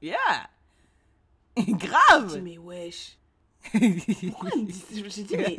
[0.00, 0.16] yeah.
[1.56, 2.40] Je dis, Grave.
[2.42, 3.18] mais wesh.
[4.30, 4.86] Pourquoi elle me dit ça?
[5.08, 5.56] J'ai dit, mais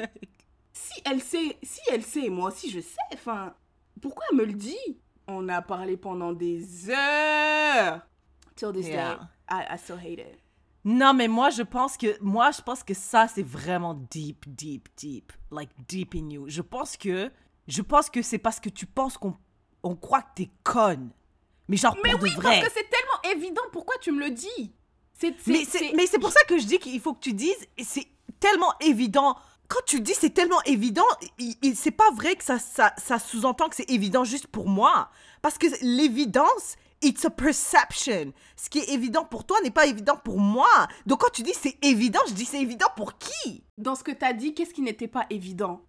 [0.74, 3.53] si elle sait, si elle sait, moi aussi je sais, enfin,
[4.01, 4.76] pourquoi elle me le dit?
[5.28, 8.01] On a parlé pendant des heures.
[8.55, 9.16] Till this Yeah.
[9.16, 9.22] day,
[9.54, 10.39] I, I still hate it.
[10.86, 14.89] Non, mais moi, je pense que moi, je pense que ça, c'est vraiment deep, deep,
[14.97, 16.45] deep, like deep in you.
[16.49, 17.32] Je pense que,
[17.68, 19.36] je pense que c'est parce que tu penses qu'on,
[19.84, 21.12] on croit que t'es conne.
[21.70, 22.60] Mais genre Mais pour oui, de vrai.
[22.60, 24.74] parce que c'est tellement évident, pourquoi tu me le dis?
[25.14, 27.68] C'est Mais c'est, mais c'est pour ça que je dis qu'il faut que tu dises,
[27.78, 28.08] et c'est
[28.41, 29.38] tellement évident.
[29.70, 31.06] Quand tu dis c'est tellement évident,
[31.76, 35.10] c'est pas vrai que ça, ça, ça sous-entend que c'est évident juste pour moi.
[35.41, 38.34] Parce que l'évidence, it's a perception.
[38.56, 40.88] Ce qui est évident pour toi n'est pas évident pour moi.
[41.06, 43.64] Donc quand tu dis c'est évident, je dis c'est évident pour qui?
[43.78, 45.82] Dans ce que t'as dit, qu'est-ce qui n'était pas évident?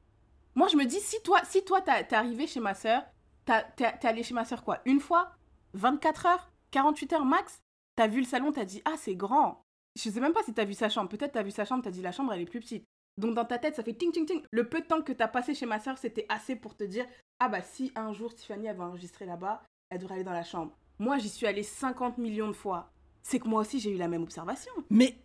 [0.54, 3.02] Moi, je me dis, si toi, si toi, t'es arrivé chez ma soeur,
[3.44, 4.80] t'es allé chez ma soeur quoi?
[4.84, 5.32] Une fois?
[5.74, 6.52] 24 heures?
[6.70, 7.60] 48 heures max?
[7.96, 9.62] T'as vu le salon, t'as dit, ah, c'est grand.
[9.96, 11.08] Je sais même pas si t'as vu sa chambre.
[11.08, 12.84] Peut-être t'as vu sa chambre, t'as dit, la chambre, elle est plus petite.
[13.16, 14.42] Donc dans ta tête, ça fait ting ting ting.
[14.50, 17.06] Le peu de temps que t'as passé chez ma soeur, c'était assez pour te dire,
[17.38, 20.42] ah bah si un jour Tiffany, elle va enregistrer là-bas, elle devrait aller dans la
[20.42, 20.76] chambre.
[20.98, 22.90] Moi, j'y suis allée 50 millions de fois.
[23.22, 24.72] C'est que moi aussi, j'ai eu la même observation.
[24.90, 25.16] Mais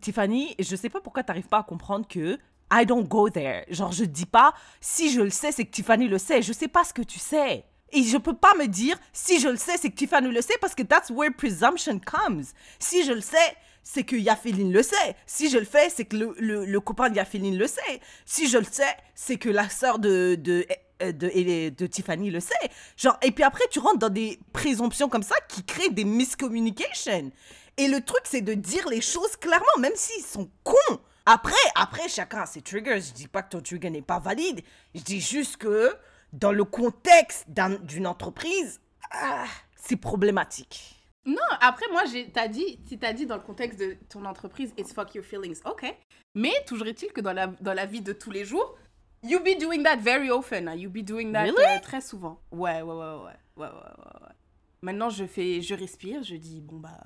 [0.00, 2.38] Tiffany, je sais pas pourquoi t'arrives pas à comprendre que
[2.72, 3.64] I don't go there.
[3.68, 6.40] Genre je dis pas si je le sais, c'est que Tiffany le sait.
[6.42, 7.64] Je sais pas ce que tu sais.
[7.90, 10.56] Et je peux pas me dire si je le sais, c'est que Tiffany le sait
[10.60, 12.44] parce que that's where presumption comes.
[12.78, 15.16] Si je le sais, c'est que Yafeline le sait.
[15.26, 18.00] Si je le fais, c'est que le, le, le copain de Yafeline le sait.
[18.24, 20.64] Si je le sais, c'est que la sœur de, de
[21.10, 22.54] de, et de Tiffany le sait.
[22.96, 27.32] Genre, et puis après, tu rentres dans des présomptions comme ça qui créent des miscommunications.
[27.78, 31.00] Et le truc, c'est de dire les choses clairement, même s'ils sont cons.
[31.24, 33.00] Après, après, chacun a ses triggers.
[33.00, 34.60] Je dis pas que ton trigger n'est pas valide.
[34.94, 35.92] Je dis juste que
[36.32, 38.80] dans le contexte d'un- d'une entreprise,
[39.10, 39.44] ah,
[39.76, 40.98] c'est problématique.
[41.24, 42.02] Non, après, moi,
[42.34, 45.60] t'as dit, si t'as dit dans le contexte de ton entreprise, it's fuck your feelings,
[45.64, 45.94] ok.
[46.34, 48.76] Mais toujours est-il que dans la, dans la vie de tous les jours,
[49.22, 50.68] You be doing that very often.
[50.68, 50.78] Hein.
[50.78, 52.40] You be doing that euh, très souvent.
[52.50, 54.34] Ouais, ouais, ouais, ouais, ouais, ouais, ouais,
[54.82, 56.98] Maintenant, je fais, je respire, je dis bon bah.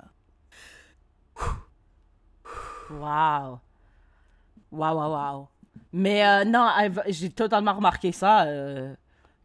[2.89, 3.59] Wow.
[4.71, 5.47] Waouh, waouh, waouh.
[5.93, 6.69] Mais euh, non,
[7.07, 8.45] j'ai totalement remarqué ça.
[8.45, 8.95] Euh,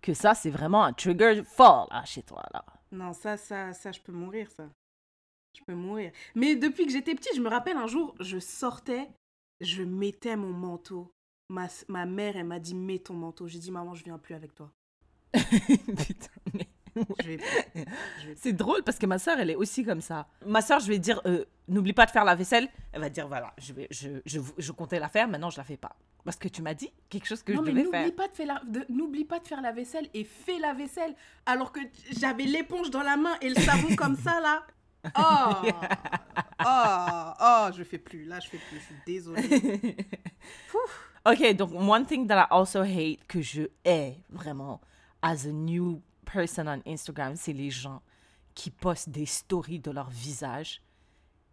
[0.00, 2.64] que ça, c'est vraiment un trigger fort là chez toi là.
[2.90, 4.64] Non, ça, ça, ça, je peux mourir ça.
[5.54, 6.10] Je peux mourir.
[6.34, 9.10] Mais depuis que j'étais petite, je me rappelle un jour, je sortais,
[9.60, 11.12] je mettais mon manteau
[11.48, 13.46] Ma, ma mère, elle m'a dit, mets ton manteau.
[13.48, 14.70] J'ai dit, maman, je viens plus avec toi.
[15.32, 16.68] Putain, mais-.
[18.36, 20.28] C'est drôle parce que ma soeur, elle est aussi comme ça.
[20.44, 22.68] Ma soeur, je vais dire, euh, n'oublie pas de faire la vaisselle.
[22.92, 25.64] Elle va dire, voilà, je, vais, je, je, je comptais la faire, maintenant je la
[25.64, 25.96] fais pas.
[26.22, 28.14] Parce que tu m'as dit quelque chose que non, je devais faire.
[28.14, 31.14] pas, de faire la- n'oublie pas de faire la vaisselle et fais la vaisselle.
[31.46, 31.80] Alors que
[32.10, 34.62] j'avais l'éponge dans la main et le savon comme ça, là.
[35.18, 35.68] Oh,
[36.64, 38.24] oh, oh, je fais plus.
[38.26, 38.78] Là, je fais plus.
[38.78, 39.96] Je suis désolée.
[41.24, 44.80] Ok, donc one thing that I also hate, que je hais vraiment,
[45.22, 48.02] as a new person on Instagram, c'est les gens
[48.54, 50.82] qui postent des stories de leur visage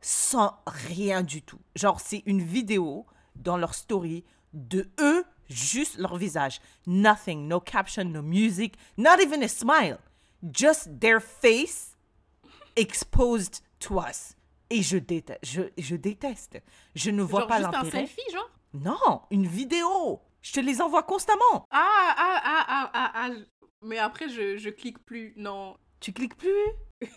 [0.01, 1.59] sans rien du tout.
[1.75, 3.05] Genre, c'est une vidéo
[3.35, 6.59] dans leur story de eux, juste leur visage.
[6.87, 9.97] Nothing, no caption, no music, not even a smile.
[10.41, 11.95] Just their face
[12.75, 14.35] exposed to us.
[14.69, 15.39] Et je déteste.
[15.43, 16.61] Je, je déteste.
[16.95, 18.07] Je ne vois genre pas juste un l'intérêt.
[18.07, 18.49] selfie, genre?
[18.73, 20.21] Non, une vidéo.
[20.41, 21.65] Je te les envoie constamment.
[21.71, 23.29] Ah, ah, ah, ah, ah, ah.
[23.33, 25.33] je- Mais après, je, je clique plus.
[25.37, 25.75] Non.
[25.99, 26.65] Tu cliques plus?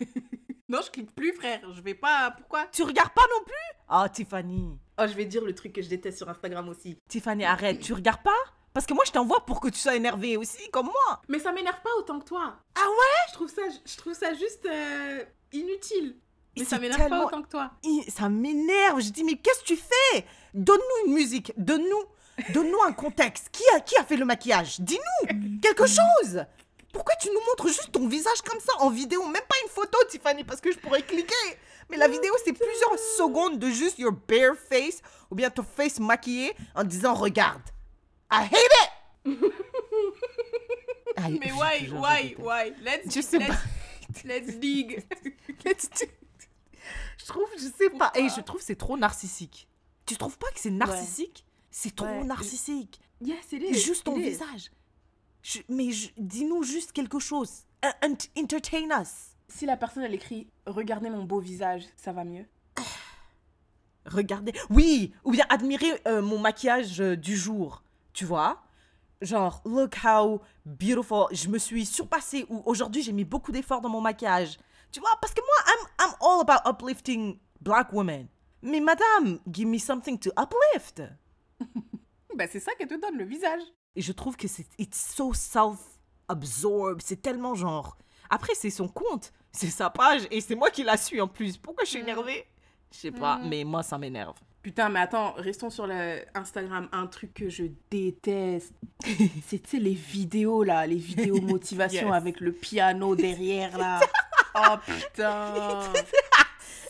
[0.69, 1.59] Non, je clique plus, frère.
[1.73, 2.31] Je vais pas.
[2.31, 2.65] Pourquoi?
[2.71, 3.79] Tu regardes pas non plus?
[3.89, 4.79] Ah, Tiffany.
[4.97, 6.97] Oh, je vais dire le truc que je déteste sur Instagram aussi.
[7.09, 7.79] Tiffany, arrête.
[7.81, 8.31] Tu regardes pas?
[8.73, 11.21] Parce que moi, je t'envoie pour que tu sois énervée aussi, comme moi.
[11.27, 12.55] Mais ça m'énerve pas autant que toi.
[12.75, 13.27] Ah ouais?
[13.29, 16.15] Je trouve ça, je trouve ça juste euh, inutile.
[16.63, 17.71] Mais ça m'énerve tellement- pas autant que toi.
[18.09, 19.01] Ça m'énerve.
[19.01, 20.25] Je dis, mais qu'est-ce que tu fais?
[20.53, 21.53] Donne-nous une musique.
[21.57, 22.03] Donne-nous
[22.53, 23.49] donne-nous un contexte.
[23.51, 24.79] Qui a, qui a fait le maquillage?
[24.79, 26.43] Dis-nous quelque chose.
[26.91, 29.23] Pourquoi tu nous montres juste ton visage comme ça en vidéo?
[29.25, 31.33] Même pas une photo, Tiffany, parce que je pourrais cliquer.
[31.89, 35.99] Mais la vidéo, c'est plusieurs secondes de juste your bare face ou bien ton face
[35.99, 37.61] maquillé en disant regarde.
[38.31, 38.87] I hate
[39.25, 39.53] it.
[41.17, 42.73] Aïe, Mais je why, why, why?
[42.83, 43.57] Let's, Je sais let's, pas.
[44.25, 45.03] let's dig.
[45.65, 46.05] Let's do-
[47.17, 48.11] je trouve, je sais pas.
[48.15, 49.67] Et je trouve c'est trop narcissique.
[50.05, 51.45] Tu trouves pas que c'est narcissique?
[51.71, 52.23] C'est trop Ouais.
[52.23, 52.99] narcissique.
[53.21, 53.79] Yes, it C'est is.
[53.79, 54.71] juste ton it visage.
[55.41, 57.51] Je- mais dis-nous juste quelque chose.
[58.37, 59.09] Entertain us.
[59.47, 62.45] Si la personne elle écrit Regardez mon beau visage, ça va mieux?
[64.05, 64.53] Regardez.
[64.69, 67.83] Oui, ou bien admirer euh, mon maquillage euh, du jour.
[68.11, 68.61] Tu vois?
[69.21, 71.25] Genre, look how beautiful.
[71.31, 72.45] Je me suis surpassée.
[72.49, 74.57] Ou aujourd'hui, j'ai mis beaucoup d'efforts dans mon maquillage.
[74.93, 78.27] Tu vois Parce que moi, I'm, I'm all about uplifting black women.
[78.61, 81.01] Mais madame, give me something to uplift.
[82.35, 83.61] Bah, c'est ça qu'elle te donne, le visage.
[83.95, 86.99] Et je trouve que c'est it's so self-absorbed.
[87.03, 87.95] C'est tellement genre.
[88.31, 91.57] Après, c'est son compte, c'est sa page et c'est moi qui la suis en plus.
[91.57, 92.47] Pourquoi je suis énervée?
[92.91, 94.35] Je sais pas, mais moi ça m'énerve.
[94.63, 96.89] Putain, mais attends, restons sur le Instagram.
[96.91, 98.73] Un truc que je déteste,
[99.45, 102.15] sais, les vidéos là, les vidéos motivation Yes.
[102.15, 103.99] avec le piano derrière là.
[104.55, 105.53] Oh putain.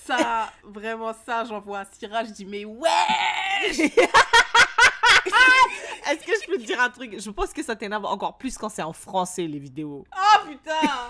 [0.06, 2.90] Ça, vraiment ça, j'envoie un Syrah, je dis mais ouais
[6.12, 7.20] Est-ce que je peux te dire un truc?
[7.20, 10.06] Je pense que ça t'énerve encore plus quand c'est en français les vidéos.
[10.36, 10.72] Oh putain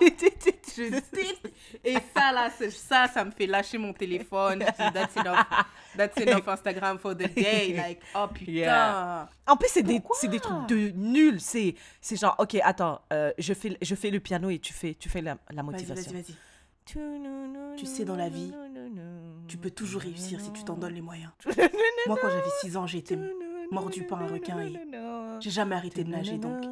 [0.76, 1.52] Je déteste.
[1.84, 4.62] Et ça là, ça, ça me fait lâcher mon téléphone.
[4.62, 5.38] Je dis, that's enough.
[5.96, 7.74] That's enough Instagram for the day.
[7.76, 8.52] Like, oh putain.
[8.52, 9.28] Yeah.
[9.46, 11.40] En plus, c'est des, des trucs de nul.
[11.40, 11.74] C'est,
[12.12, 15.20] genre, ok, attends, euh, je, fais, je fais le piano et tu fais, tu fais
[15.22, 16.12] la, la Vas-y, motivation.
[16.12, 16.34] vas-y, vas-y.
[17.76, 18.52] Tu sais, dans la vie,
[19.48, 21.30] Tu peux toujours réussir si tu t'en donnes les moyens.
[22.06, 23.18] Moi, quand j'avais 6 ans, j'ai été
[23.70, 24.72] mordu par un requin et
[25.40, 26.38] j'ai jamais arrêté de nager.
[26.38, 26.62] Donc,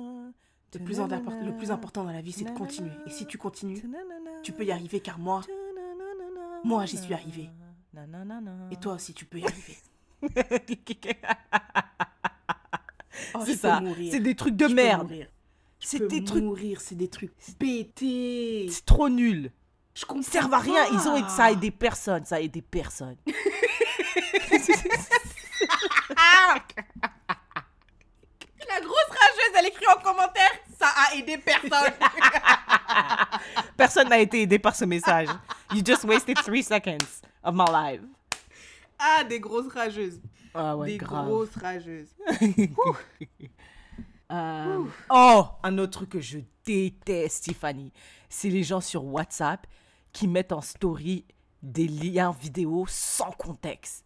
[0.75, 2.91] le plus, import- le plus important dans la vie, c'est de continuer.
[3.07, 3.83] Et si tu continues,
[4.43, 5.43] tu peux y arriver car moi,
[6.65, 7.51] moi, j'y suis arrivée.
[8.71, 9.77] Et toi aussi, tu peux y arriver.
[13.35, 13.81] Oh, c'est ça.
[14.11, 15.09] C'est des trucs de Je merde.
[15.79, 16.43] C'est des trucs-
[16.81, 18.67] c'est des trucs pétés.
[18.71, 19.51] C'est trop nul.
[19.95, 20.85] Je comprends Ils servent à rien.
[20.93, 22.25] Ils ont, ça a aidé personne.
[22.25, 23.17] Ça a aidé personne.
[28.69, 31.93] La grosse rageuse, elle écrit en commentaire Ça a aidé personne.
[33.77, 35.29] Personne n'a été aidé par ce message.
[35.73, 38.01] You just wasted three seconds of my life.
[38.99, 40.21] ah, des grosses rageuses.
[40.55, 41.27] Ah ouais, des grave.
[41.27, 42.09] grosses rageuses.
[44.31, 47.93] Euh, Oh, un autre truc que je déteste, Tiffany,
[48.31, 49.67] c'est les gens sur WhatsApp
[50.13, 51.25] qui mettent en story
[51.63, 54.05] des liens vidéo sans contexte,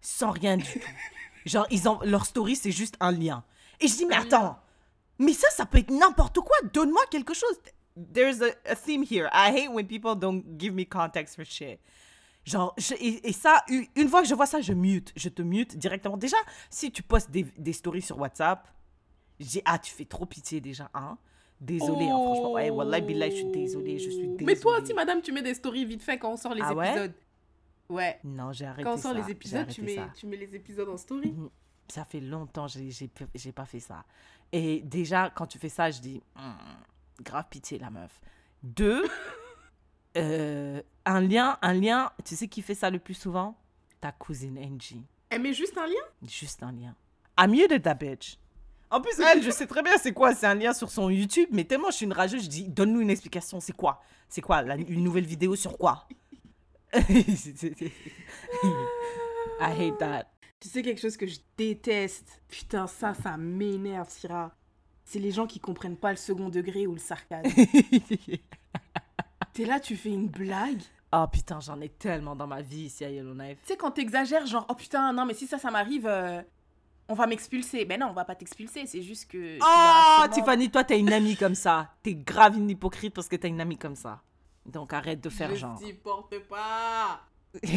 [0.00, 0.78] sans rien du tout.
[1.46, 3.44] Genre, ils ont, leur story, c'est juste un lien.
[3.80, 4.58] Et je dis, mais attends,
[5.18, 6.56] mais ça, ça peut être n'importe quoi.
[6.72, 7.56] Donne-moi quelque chose.
[8.12, 9.28] There's a, a theme here.
[9.32, 11.78] I hate when people don't give me context for shit.
[12.44, 15.12] Genre, je- et, et ça, une fois que je vois ça, je mute.
[15.16, 16.16] Je te mute directement.
[16.16, 16.36] Déjà,
[16.70, 18.66] si tu postes des, des stories sur WhatsApp,
[19.38, 21.18] je dis, ah, tu fais trop pitié déjà, hein.
[21.60, 22.52] Désolé, hein, franchement.
[22.52, 24.44] Ouais, Wallah, Billah, je suis désolée, je suis désolée.
[24.44, 26.74] Mais toi aussi, madame, tu mets des stories vite fait quand on sort les Ah
[26.74, 27.14] ouais épisodes.
[27.88, 28.18] Ouais.
[28.24, 29.18] Non, j'ai arrêté Quand on sort ça.
[29.18, 30.10] les épisodes, tu mets, ça.
[30.14, 31.34] tu mets les épisodes en story.
[31.88, 34.04] Ça fait longtemps j'ai- pas fait ça.
[34.52, 38.20] Et déjà, quand tu fais ça, je dis, Hmm, grave pitié, la meuf.
[38.62, 39.04] Deux,
[40.16, 43.56] euh, un lien, un lien, tu sais qui fait ça le plus souvent?
[44.00, 45.04] Ta cousine Angie.
[45.30, 45.94] Elle met juste un lien?
[46.28, 46.94] Juste un lien.
[47.38, 48.38] I'm muted that bitch.
[48.90, 50.34] En plus, elle, je sais très bien c'est quoi.
[50.34, 53.00] C'est un lien sur son YouTube, mais tellement je suis une rageuse, je dis, donne-nous
[53.00, 53.58] une explication.
[53.60, 54.00] C'est quoi?
[54.28, 56.06] C'est quoi la- Une nouvelle vidéo sur quoi?
[56.94, 57.00] I
[59.60, 60.24] hate that.
[60.60, 64.54] Tu sais quelque chose que je déteste Putain, ça, ça m'énerve, Syrah.
[65.04, 67.48] C'est les gens qui comprennent pas le second degré ou le sarcasme.
[69.52, 70.82] T'es là, tu fais une blague?
[71.12, 73.58] Oh putain, j'en ai tellement dans ma vie ici à Yellowknife.
[73.62, 76.42] Tu sais, quand t'exagères, genre, oh putain, non, mais si ça, ça m'arrive, euh,
[77.08, 77.84] on va m'expulser.
[77.84, 79.58] Ben non, on va pas t'expulser, c'est juste que.
[79.60, 81.90] Oh, Tiffany, toi, t'as une amie comme ça.
[82.02, 84.22] T'es grave une hypocrite parce que t'as une amie comme ça.
[84.64, 85.78] Donc arrête de faire Je genre.
[85.78, 87.20] supporte pas.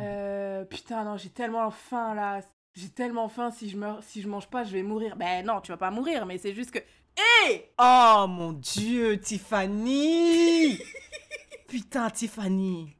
[0.00, 2.40] Euh, putain, non, j'ai tellement faim là.
[2.74, 5.16] J'ai tellement faim, si je, meurs, si je mange pas, je vais mourir.
[5.16, 6.78] Ben non, tu vas pas mourir, mais c'est juste que.
[6.78, 10.78] Hé oh mon dieu, Tiffany
[11.68, 12.96] Putain, Tiffany.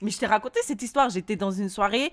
[0.00, 1.10] Mais je t'ai raconté cette histoire.
[1.10, 2.12] J'étais dans une soirée.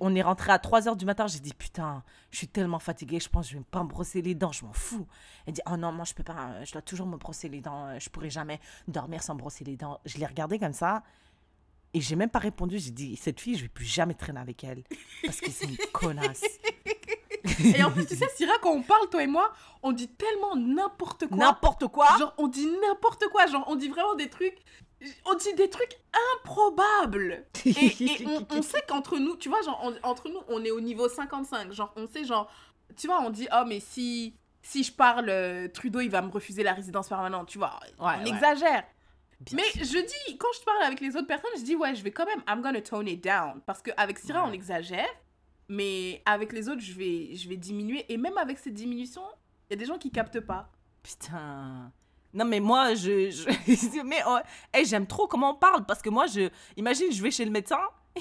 [0.00, 1.26] On est rentré à 3h du matin.
[1.26, 3.20] J'ai dit, putain, je suis tellement fatiguée.
[3.20, 4.52] Je pense que je vais pas me brosser les dents.
[4.52, 5.06] Je m'en fous.
[5.46, 6.64] Elle dit, oh non, moi, je peux pas.
[6.64, 7.98] Je dois toujours me brosser les dents.
[7.98, 10.00] Je pourrai jamais dormir sans me brosser les dents.
[10.04, 11.02] Je l'ai regardée comme ça.
[11.94, 12.78] Et j'ai même pas répondu.
[12.78, 14.82] J'ai dit, cette fille, je vais plus jamais traîner avec elle.
[15.24, 16.44] Parce que c'est une connasse.
[17.64, 19.52] Et en plus, tu sais, Syrah, quand on parle, toi et moi,
[19.82, 21.36] on dit tellement n'importe quoi.
[21.36, 22.06] N'importe quoi.
[22.18, 23.46] Genre, on dit n'importe quoi.
[23.46, 24.58] Genre, on dit vraiment des trucs.
[25.26, 25.96] On dit des trucs
[26.34, 27.44] improbables.
[27.64, 27.70] Et,
[28.04, 30.80] et on, on sait qu'entre nous, tu vois, genre, on- entre nous, on est au
[30.80, 31.72] niveau 55.
[31.72, 32.50] Genre, on sait, genre,
[32.96, 36.30] tu vois, on dit, oh, mais si, si je parle, euh, Trudeau, il va me
[36.30, 37.78] refuser la résidence permanente, tu vois.
[38.00, 38.28] Ouais, on ouais.
[38.28, 38.84] exagère.
[39.40, 40.00] Bien Mais sûr.
[40.00, 42.26] je dis, quand je parle avec les autres personnes, je dis, ouais, je vais quand
[42.26, 43.60] même, I'm gonna tone it down.
[43.66, 45.08] Parce qu'avec Syrah, on exagère.
[45.68, 48.04] Mais avec les autres, je vais, je vais diminuer.
[48.08, 49.22] Et même avec cette diminution,
[49.70, 50.70] il y a des gens qui captent pas.
[51.04, 51.92] Putain.
[52.38, 53.30] Non, mais moi, je.
[53.30, 54.38] je- mais oh,
[54.72, 56.48] hey, j'aime trop comment on parle parce que moi, je.
[56.76, 57.80] Imagine, je vais chez le médecin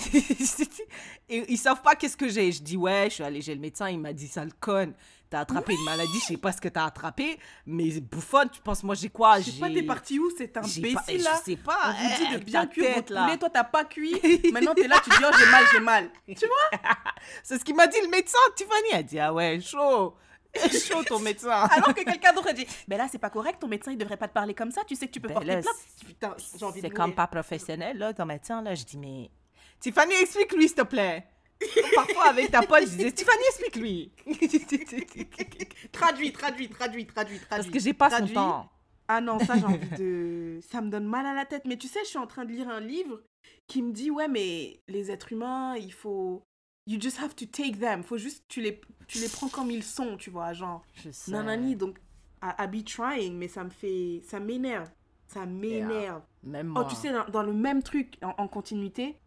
[1.30, 2.52] et ils savent pas qu'est-ce que j'ai.
[2.52, 4.94] Je dis, ouais, je suis allée chez le médecin, il m'a dit, sale conne,
[5.30, 8.84] t'as attrapé une maladie, je sais pas ce que t'as attrapé, mais bouffonne, tu penses,
[8.84, 9.40] moi, j'ai quoi?
[9.40, 10.30] Je sais pas, t'es parti où?
[10.38, 11.78] Cet j'ai pas- imbécile là Je sais pas.
[11.88, 14.16] On vous dit de avec bien cuire votre poulet, toi t'as pas cuit.
[14.52, 16.10] Maintenant t'es là, tu dis, oh j'ai mal, j'ai mal.
[16.28, 16.80] Tu vois?
[17.44, 18.90] C'est ce qu'il m'a dit le médecin, Tiffany.
[18.94, 20.16] Elle dit, ah ouais, chaud.
[20.72, 21.50] Chaud ton médecin.
[21.72, 24.28] Alors que quelqu'un d'autre dit, ben là c'est pas correct, ton médecin il devrait pas
[24.28, 25.76] te parler comme ça, tu sais que tu peux Ben porter là, plainte.
[26.06, 28.76] Putain, j'ai envie de C'est comme pas professionnel, là, ton médecin, là.
[28.76, 29.30] Je dis, mais.
[29.80, 31.28] Tiffany, explique-lui, s'il te plaît.
[31.96, 34.12] Parfois, avec ta pote, je disais, Tiffany, explique-lui.
[35.92, 37.40] Traduit, traduit, traduit, traduit, traduit.
[37.50, 38.34] Parce que j'ai pas son traduit.
[38.36, 38.70] temps.
[39.08, 40.60] Ah non, ça j'ai envie de...
[40.70, 41.64] Ça me donne mal à la tête.
[41.66, 43.22] Mais tu sais, je suis en train de lire un livre
[43.68, 46.44] qui me dit, ouais, mais les êtres humains, il faut...
[46.88, 48.02] You just have to take them.
[48.02, 48.46] Faut juste...
[48.48, 50.84] Tu les, tu les prends comme ils sont, tu vois, genre...
[50.94, 51.32] Je sais.
[51.32, 52.00] Nanani, donc...
[52.42, 54.22] I, I be trying, mais ça me fait...
[54.26, 54.90] Ça m'énerve.
[55.28, 56.22] Ça m'énerve.
[56.44, 56.86] Même Oh, moi.
[56.86, 59.20] tu sais, dans, dans le même truc, en, en continuité,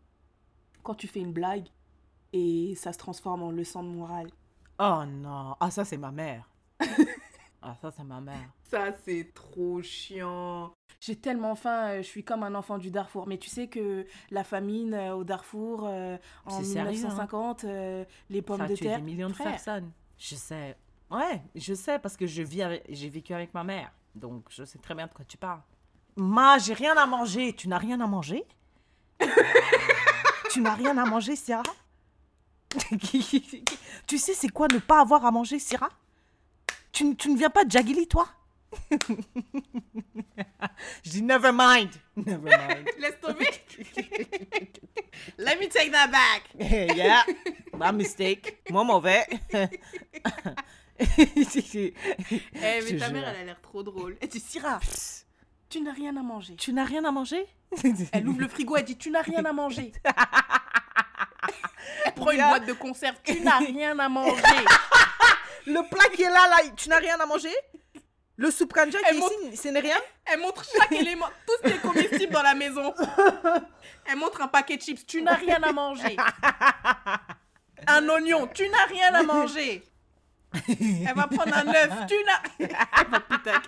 [0.82, 1.68] quand tu fais une blague
[2.32, 4.30] et ça se transforme en leçon de morale.
[4.78, 5.54] Oh non.
[5.60, 6.48] Ah, ça, c'est ma mère.
[7.62, 8.48] ah, ça, c'est ma mère.
[8.70, 10.72] Ça, c'est trop chiant.
[11.00, 13.26] J'ai tellement faim, euh, je suis comme un enfant du Darfour.
[13.26, 16.92] Mais tu sais que la famine euh, au Darfour, euh, en C'est sérieux, hein.
[16.92, 18.98] 1950, euh, les pommes Ça a de tué terre.
[18.98, 19.90] des millions de frère, personnes.
[20.18, 20.76] Je sais.
[21.10, 22.84] Ouais, je sais parce que je vis avec...
[22.90, 23.90] j'ai vécu avec ma mère.
[24.14, 25.62] Donc, je sais très bien de quoi tu parles.
[26.16, 27.54] Ma, j'ai rien à manger.
[27.54, 28.44] Tu n'as rien à manger?
[30.52, 31.62] Tu n'as rien à manger, Syrah?
[34.06, 35.90] Tu sais, c'est quoi ne pas avoir à manger, Syrah?
[36.90, 38.26] Tu, tu ne viens pas de Jagili, toi?
[41.04, 41.90] Je dis, never mind.
[42.16, 42.88] Never mind.
[42.98, 43.48] Laisse tomber.
[45.38, 46.42] Let me take that back.
[46.96, 47.22] yeah,
[47.76, 48.62] my mistake.
[48.70, 49.26] Moi mauvais.
[50.98, 51.26] Eh,
[52.54, 53.12] mais Je ta jure.
[53.14, 54.16] mère, elle a l'air trop drôle.
[54.20, 54.80] Elle dit, Syrah,
[55.68, 56.56] tu n'as rien à manger.
[56.56, 57.46] Tu n'as rien à manger?
[58.12, 59.92] Elle ouvre le frigo, elle dit, tu n'as rien à manger.
[62.04, 64.42] Elle prend une boîte de conserve, tu n'as rien à manger.
[65.66, 67.52] Le plat qui est là, là, tu n'as rien à manger?
[68.40, 71.68] Le soupe kanja qui est ici, ce n'est rien Elle montre chaque élément, tout ce
[71.68, 72.94] qui est comestible dans la maison.
[74.06, 76.16] Elle montre un paquet de chips, tu n'as rien à manger.
[77.86, 79.82] Un oignon, tu n'as rien à manger.
[80.70, 82.66] Elle va prendre un œuf, tu n'as.
[83.28, 83.60] Putain,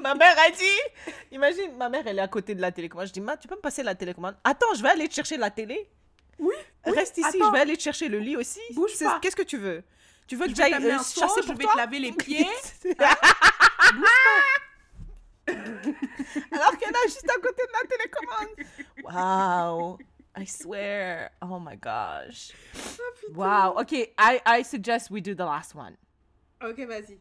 [0.00, 3.08] Ma mère a dit Imagine, ma mère, elle est à côté de la télécommande.
[3.08, 4.36] Je dis, ma, tu peux me passer la télécommande?
[4.42, 5.86] Attends, je vais aller te chercher la télé.
[6.38, 6.54] Oui.
[6.86, 7.48] Reste ici, attends.
[7.48, 8.60] je vais aller te chercher le lit aussi.
[8.70, 9.18] Bouge pas.
[9.20, 9.84] Qu'est-ce que tu veux?
[10.32, 12.12] Tu veux que Je vais j'aille euh, chasser je pour vais toi te laver les
[12.12, 12.46] pieds.
[15.46, 18.48] Alors qu'elle est juste à côté de la télécommande.
[19.04, 19.98] Wow.
[20.34, 21.28] I swear.
[21.42, 22.52] Oh my gosh.
[23.34, 23.78] Wow.
[23.80, 25.98] Okay, I, I suggest we do the last one.
[26.62, 27.18] Ok, vas-y.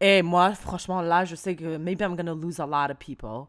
[0.00, 3.48] Et moi, franchement, là, je sais que maybe I'm gonna lose a lot of people,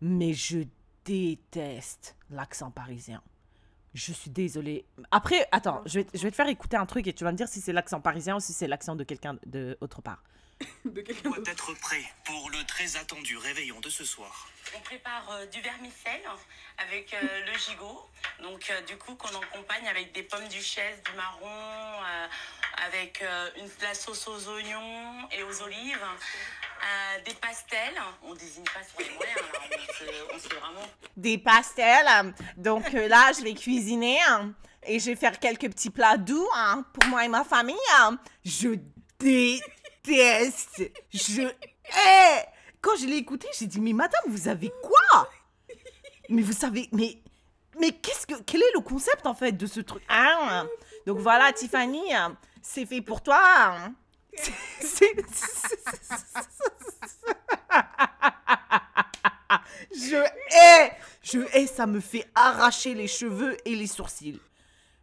[0.00, 0.58] mais je
[1.04, 3.20] déteste l'accent parisien.
[3.96, 4.84] Je suis désolée.
[5.10, 7.62] Après, attends, je vais, te faire écouter un truc et tu vas me dire si
[7.62, 10.22] c'est l'accent parisien ou si c'est l'accent de quelqu'un de autre part.
[10.84, 11.50] De quelqu'un doit d'autre.
[11.50, 14.48] être prêt pour le très attendu réveillon de ce soir.
[14.76, 16.22] On prépare euh, du vermicelle
[16.78, 18.08] avec euh, le gigot.
[18.42, 22.26] Donc, euh, du coup, qu'on accompagne avec des pommes duchesse, du marron, euh,
[22.86, 28.00] avec euh, une, de la sauce aux oignons et aux olives, euh, des pastels.
[28.22, 29.58] On désigne pas sur les moyens, là.
[29.70, 32.34] On se, on se fait vraiment Des pastels.
[32.56, 34.52] Donc euh, là, je vais cuisiner hein,
[34.84, 37.76] et je vais faire quelques petits plats doux hein, pour moi et ma famille.
[37.98, 38.18] hein.
[38.44, 38.76] Je
[39.18, 39.64] déteste.
[40.06, 42.46] Je hais.
[42.80, 45.28] Quand je l'ai écouté, j'ai dit, mais madame, vous avez quoi?
[46.28, 47.18] Mais vous savez, mais,
[47.80, 50.02] mais qu'est-ce que, quel est le concept en fait de ce truc?
[50.08, 50.66] Hein?
[51.06, 52.02] Donc voilà, Tiffany,
[52.62, 53.40] c'est fait pour toi.
[53.42, 53.94] hein.
[54.80, 55.14] C'est-
[59.94, 60.92] Je hais,
[61.22, 64.40] je hais, ça me fait arracher les cheveux et les sourcils.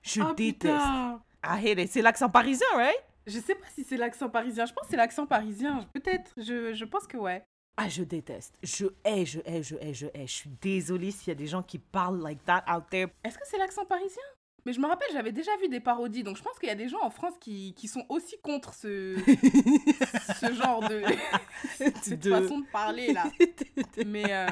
[0.01, 0.73] Je Oh, déteste.
[0.73, 1.21] putain.
[1.63, 1.91] It.
[1.91, 2.95] C'est l'accent parisien, right?
[3.27, 4.65] Je sais pas si c'est l'accent parisien.
[4.65, 5.87] Je pense que c'est l'accent parisien.
[5.93, 6.31] Peut-être.
[6.37, 7.43] Je, je pense que ouais.
[7.77, 8.55] Ah, je déteste.
[8.61, 10.27] Je hais, je hais, je hais, je hais.
[10.27, 13.07] Je suis désolée s'il y a des gens qui parlent like that out there.
[13.23, 14.21] Est-ce que c'est l'accent parisien?
[14.65, 16.23] Mais je me rappelle, j'avais déjà vu des parodies.
[16.23, 18.73] Donc je pense qu'il y a des gens en France qui, qui sont aussi contre
[18.73, 19.17] ce,
[20.39, 21.01] ce genre de.
[22.01, 23.23] cette De- façon de parler là.
[24.05, 24.25] Mais.
[24.31, 24.47] euh,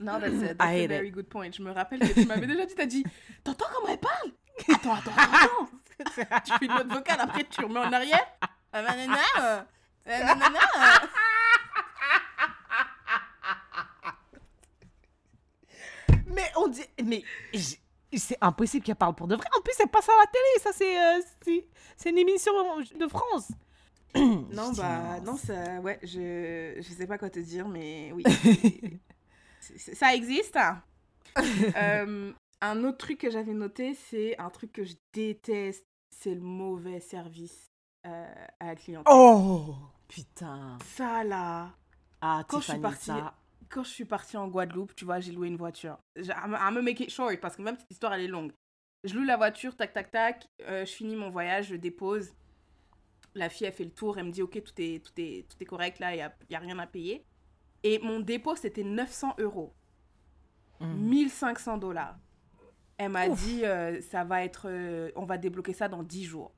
[0.00, 1.14] Non, that's, a, that's a very it.
[1.14, 1.50] good point.
[1.52, 3.04] Je me rappelle que tu m'avais déjà dit, t'as dit,
[3.44, 4.30] t'entends comment elle parle
[4.74, 5.68] Attends, attends, attends.
[6.44, 8.24] tu fais une note vocale, après tu remets en arrière.
[8.72, 9.60] Ah, nanana, euh,
[10.08, 11.06] euh, nanana, euh.
[16.26, 16.84] Mais on dit.
[17.04, 17.22] Mais
[17.52, 17.78] j-
[18.16, 19.46] c'est impossible qu'elle parle pour de vrai.
[19.56, 20.60] En plus, elle passe à la télé.
[20.62, 21.00] Ça, c'est.
[21.00, 22.52] euh, c'est- c'est une émission
[22.98, 23.48] de France.
[24.16, 28.24] Non, bah, non, ça, ouais, je, je sais pas quoi te dire, mais oui.
[29.60, 30.56] c'est- c'est- ça existe.
[30.56, 30.82] hein.
[31.76, 35.86] Euh, un autre truc que j'avais noté, c'est un truc que je déteste,
[36.20, 37.70] c'est le mauvais service
[38.06, 39.12] euh, à la clientèle.
[39.14, 39.74] Oh
[40.08, 40.76] Putain.
[40.84, 41.70] Ça, là.
[42.20, 43.34] Ah, Quand je suis partie- ça.
[43.68, 45.96] Quand je suis partie en Guadeloupe, tu vois, j'ai loué une voiture.
[46.16, 48.52] I'm gonna make it short, parce que même cette histoire, elle est longue.
[49.04, 50.46] Je loue la voiture, tac, tac, tac.
[50.62, 52.32] euh, je finis mon voyage, je dépose.
[53.34, 55.56] La fille, elle fait le tour, elle me dit, OK, tout est, tout est, tout
[55.60, 57.24] est correct, là, il a, y a rien à payer.
[57.84, 59.72] Et mon dépôt, c'était 900 euros.
[60.80, 62.16] 1500 dollars.
[63.02, 66.52] Elle m'a dit, euh, ça va être, euh, on va débloquer ça dans 10 jours.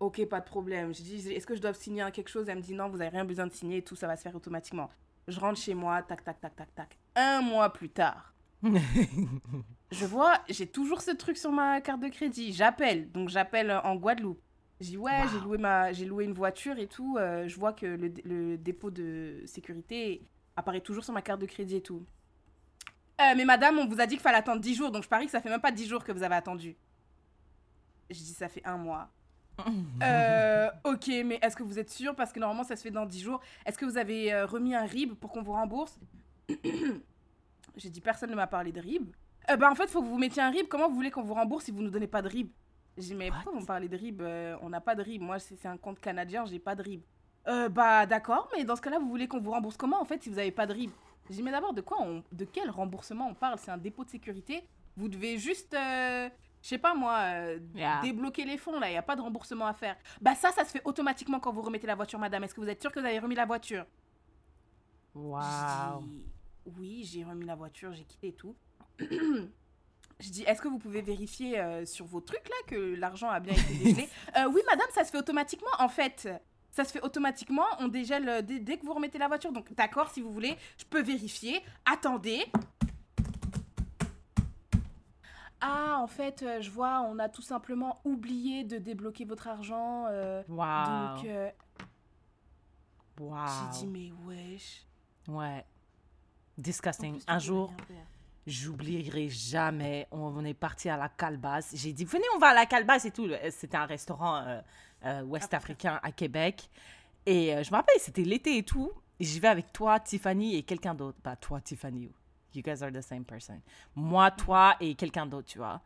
[0.00, 0.92] Ok, pas de problème.
[0.92, 2.48] Je dis, est-ce que je dois signer quelque chose?
[2.48, 4.34] Elle me dit, non, vous n'avez rien besoin de signer, tout ça va se faire
[4.34, 4.90] automatiquement.
[5.28, 6.98] Je rentre chez moi, tac, tac, tac, tac, tac.
[7.14, 8.34] Un mois plus tard,
[9.92, 12.52] je vois, j'ai toujours ce truc sur ma carte de crédit.
[12.52, 14.40] J'appelle, donc j'appelle en Guadeloupe.
[14.80, 17.16] Je dis, ouais, j'ai loué, ma, j'ai loué une voiture et tout.
[17.18, 20.26] euh, je vois que le, le dépôt de sécurité
[20.56, 22.04] apparaît toujours sur ma carte de crédit et tout.
[23.20, 25.26] Euh, mais madame, on vous a dit qu'il fallait attendre 10 jours, donc je parie
[25.26, 26.76] que ça fait même pas 10 jours que vous avez attendu.
[28.10, 29.08] Je dis, ça fait un mois.
[30.02, 32.16] Euh, ok, mais est-ce que vous êtes sûr?
[32.16, 33.40] Parce que normalement, ça se fait dans 10 jours.
[33.64, 35.96] Est-ce que vous avez euh, remis un RIB pour qu'on vous rembourse?
[37.76, 39.14] J'ai dit, personne ne m'a parlé de RIB.
[39.50, 40.66] Euh, bah, en fait, il faut que vous mettiez un RIB.
[40.68, 42.50] Comment vous voulez qu'on vous rembourse si vous ne nous donnez pas de RIB?
[42.96, 44.22] J'ai dit, mais pourquoi vous me parlez de RIB?
[44.22, 45.22] Euh, On n'a pas de RIB.
[45.22, 47.02] Moi, c'est un compte canadien, j'ai pas de RIB.
[47.46, 50.22] Euh, bah, d'accord, mais dans ce cas-là, vous voulez qu'on vous rembourse comment en fait
[50.22, 50.90] si vous n'avez pas de RIB?
[51.28, 52.22] J'ai dit, mais d'abord, de quoi on...
[52.32, 53.58] De quel remboursement on parle?
[53.58, 54.66] C'est un dépôt de sécurité?
[54.96, 55.74] Vous devez juste.
[55.74, 56.28] euh,
[56.62, 58.00] je sais pas moi, euh, Yeah.
[58.02, 59.96] débloquer les fonds là, il n'y a pas de remboursement à faire.
[60.20, 62.44] Bah ça, ça se fait automatiquement quand vous remettez la voiture, madame.
[62.44, 63.84] Est-ce que vous êtes sûr que vous avez remis la voiture?
[66.00, 66.22] Dit,
[66.78, 68.54] Oui, j'ai remis la voiture, j'ai quitté et tout.
[70.20, 73.40] Je dis, est-ce que vous pouvez vérifier euh, sur vos trucs là que l'argent a
[73.40, 74.08] bien été dégelé?
[74.38, 76.28] Euh, Oui, madame, ça se fait automatiquement en fait.
[76.74, 79.52] Ça se fait automatiquement, on dégèle euh, dès, dès que vous remettez la voiture.
[79.52, 81.62] Donc, d'accord, si vous voulez, je peux vérifier.
[81.84, 82.44] Attendez.
[85.60, 90.06] Ah, en fait, euh, je vois, on a tout simplement oublié de débloquer votre argent.
[90.08, 90.56] euh, Wow.
[91.16, 91.50] Donc, euh,
[93.20, 93.36] Wow.
[93.72, 94.84] j'ai dit, mais wesh.
[95.28, 95.64] Ouais.
[96.58, 97.14] Disgusting.
[97.18, 97.72] plus, Un jour.
[98.46, 100.06] J'oublierai jamais.
[100.10, 101.70] On est parti à la Calebasse.
[101.74, 103.28] J'ai dit, venez, on va à la Calebasse et tout.
[103.50, 104.60] C'était un restaurant euh,
[105.04, 106.68] euh, ouest-africain à Québec.
[107.26, 108.92] Et euh, je me rappelle, c'était l'été et tout.
[109.18, 111.18] J'y vais avec toi, Tiffany et quelqu'un d'autre.
[111.22, 112.10] Pas toi, Tiffany.
[112.54, 113.60] You guys are the same person.
[113.96, 115.80] Moi, toi et quelqu'un d'autre, tu vois.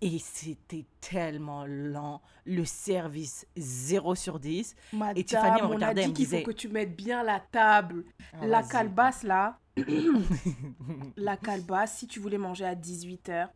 [0.00, 2.22] Et c'était tellement lent.
[2.44, 4.74] Le service 0 sur 10.
[4.92, 7.40] Madame, et Tiffany me on a regardait, dit qu'il faut que tu mettes bien la
[7.40, 8.04] table.
[8.32, 8.70] Ah, la vas-y.
[8.70, 9.58] calebasse, là.
[11.16, 13.48] la calebasse, si tu voulais manger à 18h,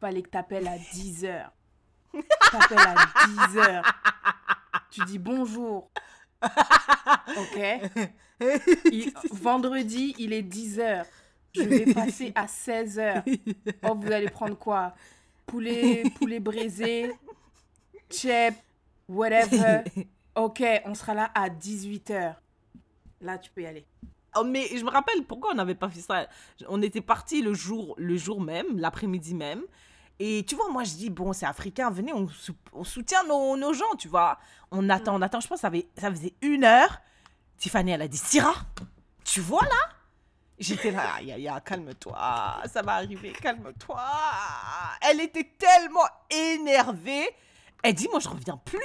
[0.00, 1.50] fallait que t'appelles à 10h.
[2.50, 2.94] T'appelles à
[3.26, 3.82] 10h.
[4.90, 5.90] Tu dis bonjour.
[6.42, 7.60] Ok
[9.30, 11.04] Vendredi, il est 10h.
[11.54, 13.22] Je vais passer à 16h.
[13.88, 14.94] Oh, vous allez prendre quoi?
[15.46, 17.12] Poulet, poulet braisé,
[18.10, 18.54] chip,
[19.08, 19.82] whatever.
[20.34, 22.36] Ok, on sera là à 18h.
[23.20, 23.86] Là, tu peux y aller.
[24.36, 26.26] Oh, mais je me rappelle pourquoi on n'avait pas fait ça.
[26.68, 29.62] On était parti le jour, le jour même, l'après-midi même.
[30.18, 33.72] Et tu vois, moi, je dis, bon, c'est africain, venez, on, sou- on soutient nos,
[33.72, 34.38] gens, tu vois.
[34.70, 35.40] On attend, on attend.
[35.40, 35.68] Je pense que
[35.98, 37.00] ça, faisait une heure.
[37.58, 38.54] Tiffany, elle a dit, Syrah,
[39.24, 39.88] tu vois là?
[40.58, 44.00] J'étais là, aïe, aïe, calme-toi, ça va arriver, calme-toi.
[45.00, 47.28] Elle était tellement énervée.
[47.82, 48.78] Elle dit, moi, je reviens plus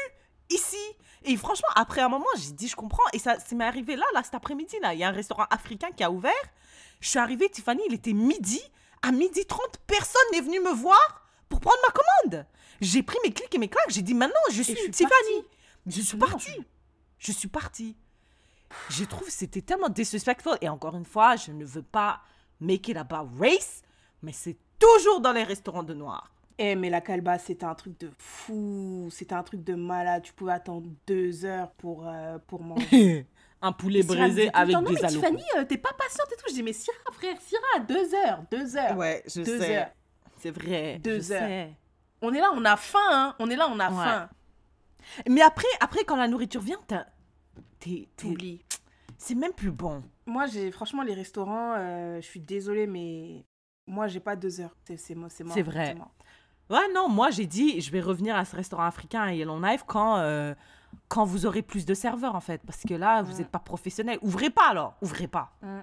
[0.50, 0.78] ici.
[1.24, 3.04] Et franchement, après un moment, j'ai dit, je comprends.
[3.14, 4.94] Et ça, ça m'est arrivé là, là, cet après-midi, là.
[4.94, 6.32] Il y a un restaurant africain qui a ouvert.
[7.00, 8.62] Je suis arrivée, Tiffany, il était midi.
[9.02, 12.46] À midi 30, personne n'est venu me voir pour prendre ma commande.
[12.82, 13.90] J'ai pris mes clics et mes claques.
[13.90, 15.46] J'ai dit, maintenant, je suis, je suis Tiffany.
[15.86, 16.66] Je suis partie.
[17.20, 17.96] Je suis partie.
[18.90, 20.58] Je trouve que c'était tellement disrespectful.
[20.62, 22.22] Et encore une fois, je ne veux pas
[22.60, 23.82] make it about race,
[24.22, 26.32] mais c'est toujours dans les restaurants de noirs.
[26.60, 29.10] Eh, mais la calebasse, c'était un truc de fou.
[29.12, 30.24] C'était un truc de malade.
[30.24, 33.28] Tu pouvais attendre deux heures pour, euh, pour manger.
[33.60, 35.08] Un poulet le avec non, des mais.
[35.08, 36.44] Tiffany, euh, t'es pas patiente et tout.
[36.50, 38.96] Je dis, mais Syrah, frère, Syrah, deux heures, deux heures.
[38.96, 39.78] Ouais, je deux sais.
[39.78, 39.90] heures.
[40.38, 41.00] C'est vrai.
[41.00, 41.40] Deux je heures.
[41.40, 41.70] sais.
[42.22, 43.36] On est là, on a faim, hein.
[43.40, 43.96] On est là, on a Ouais.
[44.06, 44.30] faim.
[45.28, 47.08] Mais après, après, quand la nourriture vient, t'as-
[47.80, 48.62] t'es- t'es- T'oublies.
[49.18, 50.04] c'est même plus bon.
[50.28, 53.44] Moi, j'ai franchement les restaurants, euh, je suis désolée, mais
[53.88, 54.76] moi, j'ai pas deux heures.
[54.86, 55.54] C'est c'est mo- c'est mort.
[55.56, 55.96] C'est vrai.
[56.70, 60.18] Ouais, non, moi j'ai dit, je vais revenir à ce restaurant africain à Yellowknife quand,
[60.18, 60.54] euh,
[61.08, 62.62] quand vous aurez plus de serveurs en fait.
[62.66, 63.38] Parce que là, vous Mm.
[63.38, 64.20] n'êtes pas professionnel.
[64.22, 65.52] Ouvrez pas alors, ouvrez pas.
[65.62, 65.80] Mm.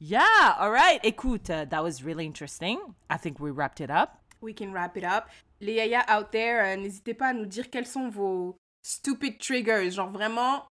[0.00, 0.20] Yeah,
[0.58, 1.00] alright.
[1.02, 2.78] Écoute, uh, that was really interesting.
[3.10, 4.10] I think we wrapped it up.
[4.40, 5.24] We can wrap it up.
[5.60, 9.90] Les yaya out there, euh, n'hésitez pas à nous dire quels sont vos stupid triggers.
[9.90, 10.64] Genre vraiment,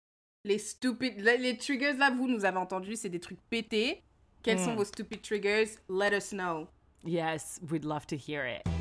[0.43, 1.19] les stupid.
[1.19, 4.01] Les, triggers là, vous nous avez entendu, c'est des trucs pétés.
[4.43, 4.77] Quels sont Mm.
[4.77, 5.77] vos stupid triggers?
[5.89, 6.67] Let us know.
[7.03, 8.80] Yes, we'd love to hear it.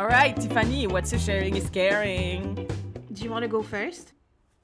[0.00, 2.54] Alright, Tiffany, what's your sharing is caring?
[3.12, 4.14] Do you want to go first?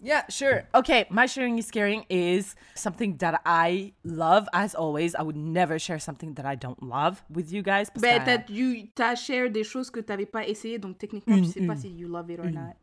[0.01, 0.65] Yeah, sure.
[0.75, 4.49] Okay, my sharing is caring is something that I love.
[4.55, 7.91] As always, I would never share something that I don't love with you guys.
[8.01, 11.45] Ben, que- t'as you- t'as share des choses que t'avais pas essayé, donc techniquement, Une,
[11.45, 12.55] tu sais pas si you love it or Une.
[12.55, 12.75] not.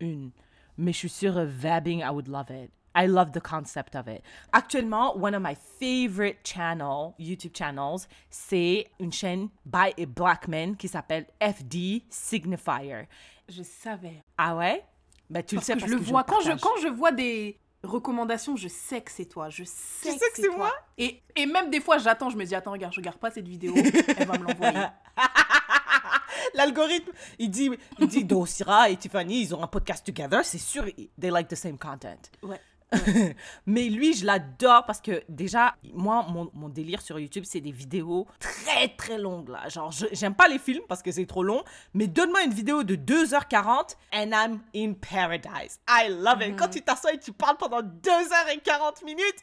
[0.00, 0.32] une.
[0.76, 2.72] Mais je suis sûre, vabbing, I would love it.
[2.94, 4.22] I love the concept of it.
[4.52, 10.76] Actuellement, one of my favorite channel, YouTube channels, c'est une chaîne by a black man
[10.76, 13.08] qui s'appelle FD Signifier.
[13.48, 14.22] Je savais.
[14.36, 14.84] Ah ouais?
[15.30, 16.24] Ben, tu Parce le sais que parce je le vois.
[16.24, 19.48] Quand je, quand je vois des recommandations, je sais que c'est toi.
[19.48, 20.56] Je sais, sais que c'est toi.
[20.56, 20.72] moi?
[20.98, 23.48] Et, et même des fois, j'attends, je me dis, attends, regarde, je regarde pas cette
[23.48, 24.86] vidéo, elle va me l'envoyer.
[26.54, 30.84] L'algorithme, il dit, il dit, Dosira et Tiffany, ils ont un podcast together, c'est sûr,
[31.20, 32.20] they like the same content.
[32.42, 32.60] Ouais.
[33.66, 37.72] Mais lui, je l'adore parce que déjà, moi, mon, mon délire sur YouTube, c'est des
[37.72, 39.68] vidéos très très longues là.
[39.68, 41.62] Genre, j'aime pas les films parce que c'est trop long,
[41.94, 45.80] mais donne-moi une vidéo de 2h40 and I'm in paradise.
[45.88, 46.56] I love it.
[46.56, 49.42] Quand tu t'assois et tu parles pendant 2h40 minutes,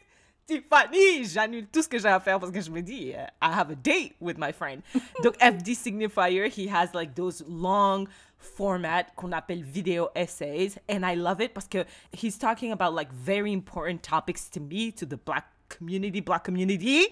[0.50, 3.52] Tiffany, j'annule tout ce que j'ai à faire parce que je me dis, uh, I
[3.52, 4.82] have a date with my friend.
[5.22, 8.08] Donc, FD Signifier, he has like those long
[8.40, 13.12] format qu'on appelle video essays and I love it parce que he's talking about like
[13.12, 17.06] very important topics to me, to the black community, black community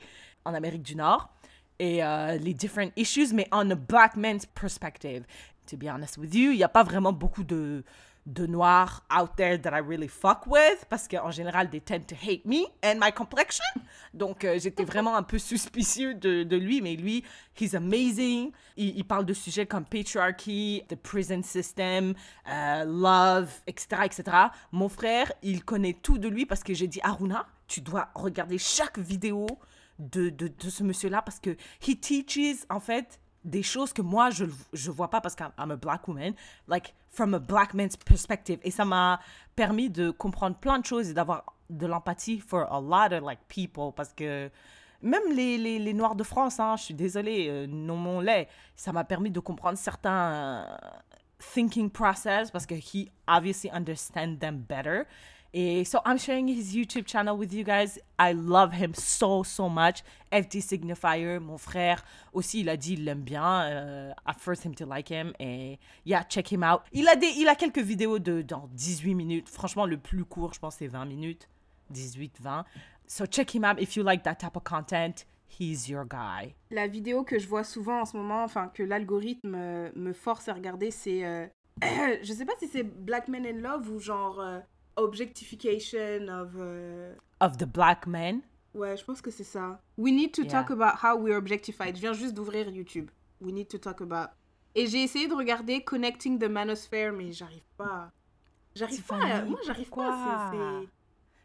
[0.45, 1.29] en Amérique du Nord
[1.79, 5.25] et euh, les different issues mais on a black man's perspective.
[5.67, 7.85] To be honest with you, il n'y a pas vraiment beaucoup de
[8.29, 12.15] de noirs out there that I really fuck with parce qu'en général they tend to
[12.15, 13.65] hate me and my complexion.
[14.13, 17.25] Donc euh, j'étais vraiment un peu suspicieux de, lui mais lui
[17.59, 18.53] he's amazing.
[18.77, 22.15] Il, il, parle de sujets comme patriarchy the prison system
[22.47, 24.37] uh, love etc etc
[24.73, 28.59] mon frère il connaît tout de lui parce que j'ai dit Aruna tu dois regarder
[28.59, 29.47] chaque vidéo
[29.99, 34.03] de, de, de ce monsieur là parce que he teaches en fait des choses que
[34.03, 36.35] moi, je ne vois pas parce que I'm a black woman,
[36.67, 38.59] like from a black man's perspective.
[38.63, 39.21] Et ça m'a
[39.57, 43.41] permis de comprendre plein de choses et d'avoir de l'empathie for a lot of like
[43.49, 44.51] people parce que
[45.03, 49.31] même les, les, Noirs de France, hein, je suis désolée, euh, nommons-les, ça m'a permis
[49.31, 50.67] de comprendre certains
[51.39, 55.05] thinking process parce que he obviously understand them better.
[55.61, 57.99] Et so I'm sharing his YouTube channel with you guys.
[58.17, 60.05] I love him so, so much.
[60.31, 63.67] FD Signifier, mon frère, aussi, il a dit il l'aime bien.
[63.67, 65.33] Uh, I forced him to like him.
[65.41, 66.83] Et yeah, check him out.
[66.93, 69.49] Il a, des, il a quelques vidéos de, dans 18 minutes.
[69.49, 71.49] Franchement, le plus court, je pense, c'est 20 minutes.
[71.91, 72.65] 18, 20.
[73.09, 75.27] So check him out if you like that type of content.
[75.59, 76.55] He's your guy.
[76.71, 80.53] La vidéo que je vois souvent en ce moment, enfin, que l'algorithme me force à
[80.53, 81.25] regarder, c'est.
[81.25, 81.49] Euh,
[81.83, 84.39] je sais pas si c'est Black Men in Love ou genre.
[84.39, 84.61] Euh,
[84.99, 87.17] objectification of uh...
[87.41, 88.43] of the black men.
[88.75, 89.81] Ouais, je pense que c'est ça.
[89.97, 90.51] We need to yeah.
[90.51, 91.97] talk about how we're objectified.
[91.97, 93.11] Je viens juste d'ouvrir YouTube.
[93.41, 94.31] We need to talk about.
[94.75, 98.13] Et j'ai essayé de regarder Connecting the Manosphere, mais j'arrive pas.
[98.75, 99.17] J'arrive pas.
[99.17, 99.45] À...
[99.45, 100.53] Moi, j'arrive pas.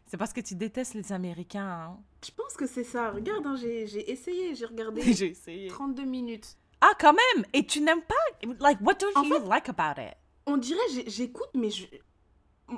[0.06, 1.66] C'est parce que tu détestes les Américains.
[1.66, 1.98] Hein?
[2.24, 3.10] Je pense que c'est ça.
[3.10, 4.54] Regarde, hein, j'ai essayé.
[4.54, 5.00] J'ai regardé.
[5.12, 5.68] j'ai essayé.
[5.68, 6.56] 32 minutes.
[6.80, 7.44] Ah, quand même.
[7.52, 8.48] Et tu n'aimes pas?
[8.60, 10.14] Like, what don't en you fait, like about it?
[10.46, 11.86] On dirait, j'écoute, mais je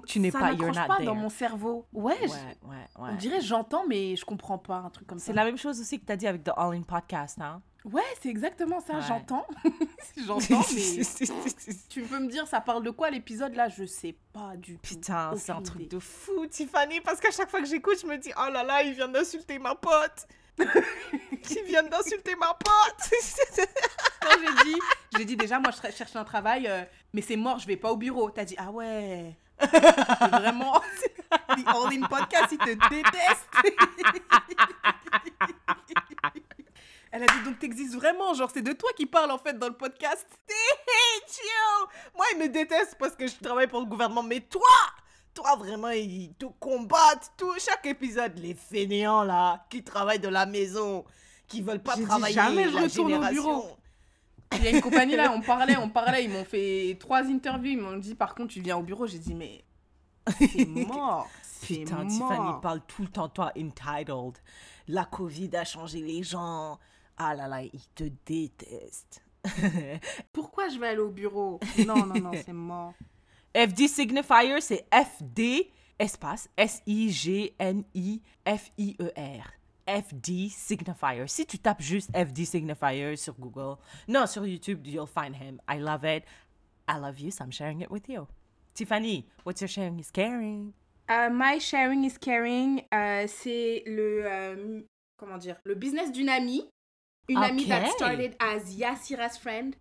[0.06, 1.06] tu n'es pas, you're not pas there.
[1.06, 1.86] dans mon cerveau.
[1.92, 3.10] Ouais, ouais, ouais, ouais.
[3.12, 5.26] on dirait j'entends, mais je comprends pas un truc comme ça.
[5.26, 7.62] C'est la même chose aussi que tu as dit avec The All In Podcast, hein?
[7.84, 9.04] Ouais, c'est exactement ça, ouais.
[9.06, 9.46] j'entends.
[10.26, 11.02] j'entends, mais
[11.88, 13.68] tu peux me dire, ça parle de quoi l'épisode là?
[13.68, 14.82] Je sais pas du tout.
[14.82, 18.16] Putain, c'est un truc de fou, Tiffany, parce qu'à chaque fois que j'écoute, je me
[18.16, 20.26] dis, oh là là, il vient d'insulter ma pote.
[20.58, 23.68] il vient d'insulter ma pote.
[24.20, 24.78] Quand j'ai dit,
[25.16, 26.82] j'ai dit déjà, moi je cherche un travail, euh,
[27.12, 28.30] mais c'est mort, je vais pas au bureau.
[28.30, 29.36] T'as dit, ah ouais.
[29.58, 30.80] Vraiment,
[31.30, 33.48] The All In Podcast, il te déteste.
[37.12, 39.68] Elle a dit donc t'existes vraiment, genre c'est de toi qui parle en fait dans
[39.68, 40.26] le podcast.
[41.26, 41.88] Chill.
[42.14, 44.60] Moi ils me détestent parce que je travaille pour le gouvernement, mais toi,
[45.32, 50.44] toi vraiment ils te combattent tout chaque épisode les fainéants là qui travaillent de la
[50.44, 51.06] maison,
[51.48, 53.76] qui veulent pas travailler jamais je retourne au bureau.
[54.52, 57.72] Il y a une compagnie là, on parlait, on parlait, ils m'ont fait trois interviews,
[57.72, 59.64] ils m'ont dit par contre tu viens au bureau, j'ai dit mais
[60.38, 61.28] c'est mort.
[61.62, 62.06] Putain, mort.
[62.08, 64.38] Tiffany parle tout le temps, toi, entitled.
[64.88, 66.78] La Covid a changé les gens.
[67.16, 69.24] Ah là là, ils te détestent.
[70.32, 71.58] Pourquoi je vais aller au bureau?
[71.86, 72.92] Non, non, non, c'est mort.
[73.56, 77.46] FD Signifier, c'est FD, espace, S-I-G-N-I-F-I-E-R.
[79.86, 81.26] FD Signifier.
[81.28, 85.60] Si tu tapes juste FD Signifier sur Google, non, sur YouTube, you'll find him.
[85.68, 86.24] I love it.
[86.88, 88.26] I love you, so I'm sharing it with you.
[88.74, 90.74] Tiffany, what's your sharing is caring?
[91.08, 94.80] Uh, my sharing is caring, uh, c'est le, euh,
[95.16, 96.68] comment dire, le business d'une amie.
[97.28, 97.48] Une okay.
[97.48, 99.76] amie that started as Yassira's friend.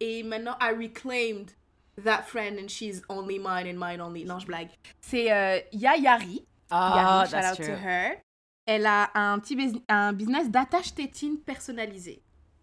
[0.00, 1.54] Et maintenant, I reclaimed
[1.96, 4.24] that friend and she's only mine and mine only.
[4.24, 4.70] Non, je blague.
[5.00, 6.44] C'est euh, Yayari.
[6.70, 7.66] Oh, Yari, shout out true.
[7.66, 8.23] to her.
[8.66, 12.22] Elle a un petit un business d'attache tétine personnalisé.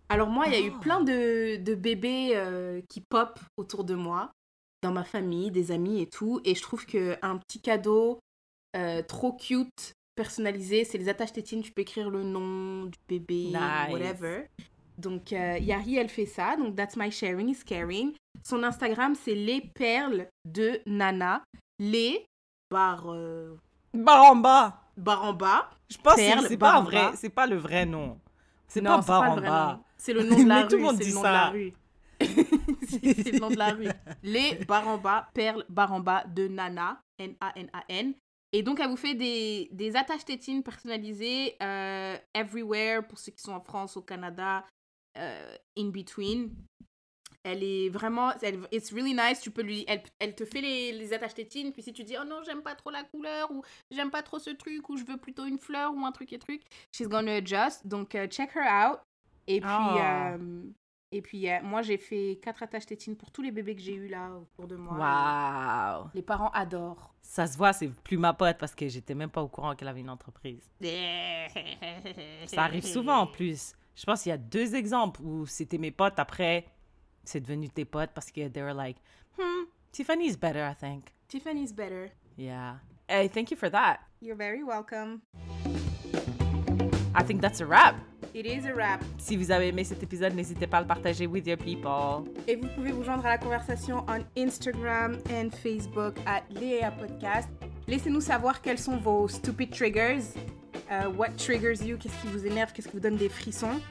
[0.09, 0.79] Alors moi, il y a eu Oh.
[0.79, 4.31] plein de, de bébés euh, qui pop autour de moi,
[4.83, 6.41] dans ma famille, des amis et tout.
[6.43, 8.19] Et je trouve qu'un petit cadeau
[8.75, 11.61] euh, trop cute, personnalisé, c'est les attaches tétines.
[11.61, 13.91] Tu peux écrire le nom du bébé, Nice.
[13.91, 14.47] whatever.
[14.97, 16.57] Donc euh, Yari, elle fait ça.
[16.57, 18.13] Donc that's my sharing is caring.
[18.43, 21.43] Son Instagram, c'est les perles de Nana.
[21.79, 22.25] Les
[22.71, 23.55] barre, euh,
[25.01, 25.69] Bas.
[25.89, 28.19] Je pense que Perle, c'est- c'est pas, vrai, c'est pas le vrai nom.
[28.67, 29.35] C'est pas
[29.75, 29.83] nom.
[29.97, 30.83] C'est le nom de la Mais tout le rue.
[30.83, 31.49] monde C'est dit le nom ça.
[31.49, 31.73] rue.
[32.21, 33.87] c'est le nom de la rue.
[34.23, 38.13] Les barres en bas de Nana, N-A-N-A-N.
[38.53, 43.41] Et donc, elle vous fait des, des attaches tétines personnalisées euh, everywhere pour ceux qui
[43.41, 44.65] sont en France, au Canada,
[45.17, 46.49] euh, in between.
[47.43, 49.39] Elle est vraiment, elle, it's really nice.
[49.41, 51.71] Tu peux lui, elle, elle te fait les, les attaches tétines.
[51.73, 54.37] Puis si tu dis, oh non, j'aime pas trop la couleur ou j'aime pas trop
[54.37, 56.61] ce truc ou je veux plutôt une fleur ou un truc et truc,
[56.91, 57.87] she's gonna adjust.
[57.87, 58.99] Donc euh, check her out.
[59.47, 59.97] Et puis, Oh.
[59.99, 60.63] euh,
[61.11, 63.95] et puis euh, moi j'ai fait quatre attaches tétines pour tous les bébés que j'ai
[63.95, 64.97] eu là autour de moi.
[64.97, 66.09] Waouh.
[66.13, 67.13] Les parents adorent.
[67.23, 69.87] Ça se voit, c'est plus ma pote parce que j'étais même pas au courant qu'elle
[69.87, 70.69] avait une entreprise.
[72.47, 73.73] Ça arrive souvent en plus.
[73.95, 76.17] Je pense qu'il y a deux exemples où c'était mes potes.
[76.17, 76.65] Après,
[77.23, 78.97] c'est devenu tes potes parce que they were like,
[79.37, 81.13] hmm, Tiffany's better, I think.
[81.27, 82.11] Tiffany's better.
[82.37, 82.75] Yeah.
[83.07, 83.99] Hey, thank you for that.
[84.21, 85.21] You're very welcome.
[87.13, 87.95] I think that's a wrap.
[88.33, 89.03] It is a wrap.
[89.17, 92.23] Si vous avez aimé cet épisode, n'hésitez pas à le partager with your people.
[92.47, 97.49] Et vous pouvez vous joindre à la conversation on Instagram and Facebook at Léa Podcast.
[97.87, 100.35] Laissez-nous savoir quels sont vos stupid triggers.
[100.89, 101.97] Uh, what triggers you?
[101.97, 102.71] Qu'est-ce qui vous énerve?
[102.71, 103.81] Qu'est-ce qui vous donne des frissons?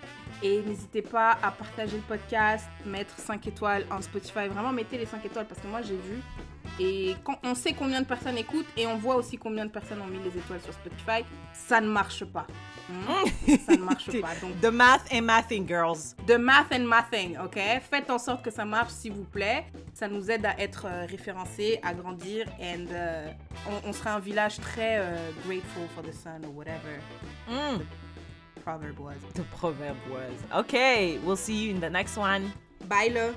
[0.43, 4.49] Et n'hésitez pas à partager le podcast, mettre 5 étoiles en Spotify.
[4.49, 6.21] Vraiment, mettez les 5 étoiles parce que moi, j'ai vu.
[6.79, 10.01] Et quand on sait combien de personnes écoutent et on voit aussi combien de personnes
[10.01, 12.47] ont mis les étoiles sur Spotify, ça ne marche pas.
[12.89, 13.57] Hmm?
[13.67, 14.35] ça ne marche pas.
[14.41, 16.15] Donc, The math and mathing, girls.
[16.27, 17.59] The math and mathing, ok?
[17.91, 19.67] Faites en sorte que ça marche, s'il vous plaît.
[19.93, 23.27] Ça nous aide à être euh, référencés, à grandir, and euh,
[23.69, 26.99] on, on sera un village très euh, grateful for the sun or whatever
[27.49, 27.81] Mm.
[28.65, 29.17] Proverb was.
[29.35, 30.33] The proverb was.
[30.55, 32.53] Okay, we'll see you in the next one.
[32.89, 33.35] Bye, le.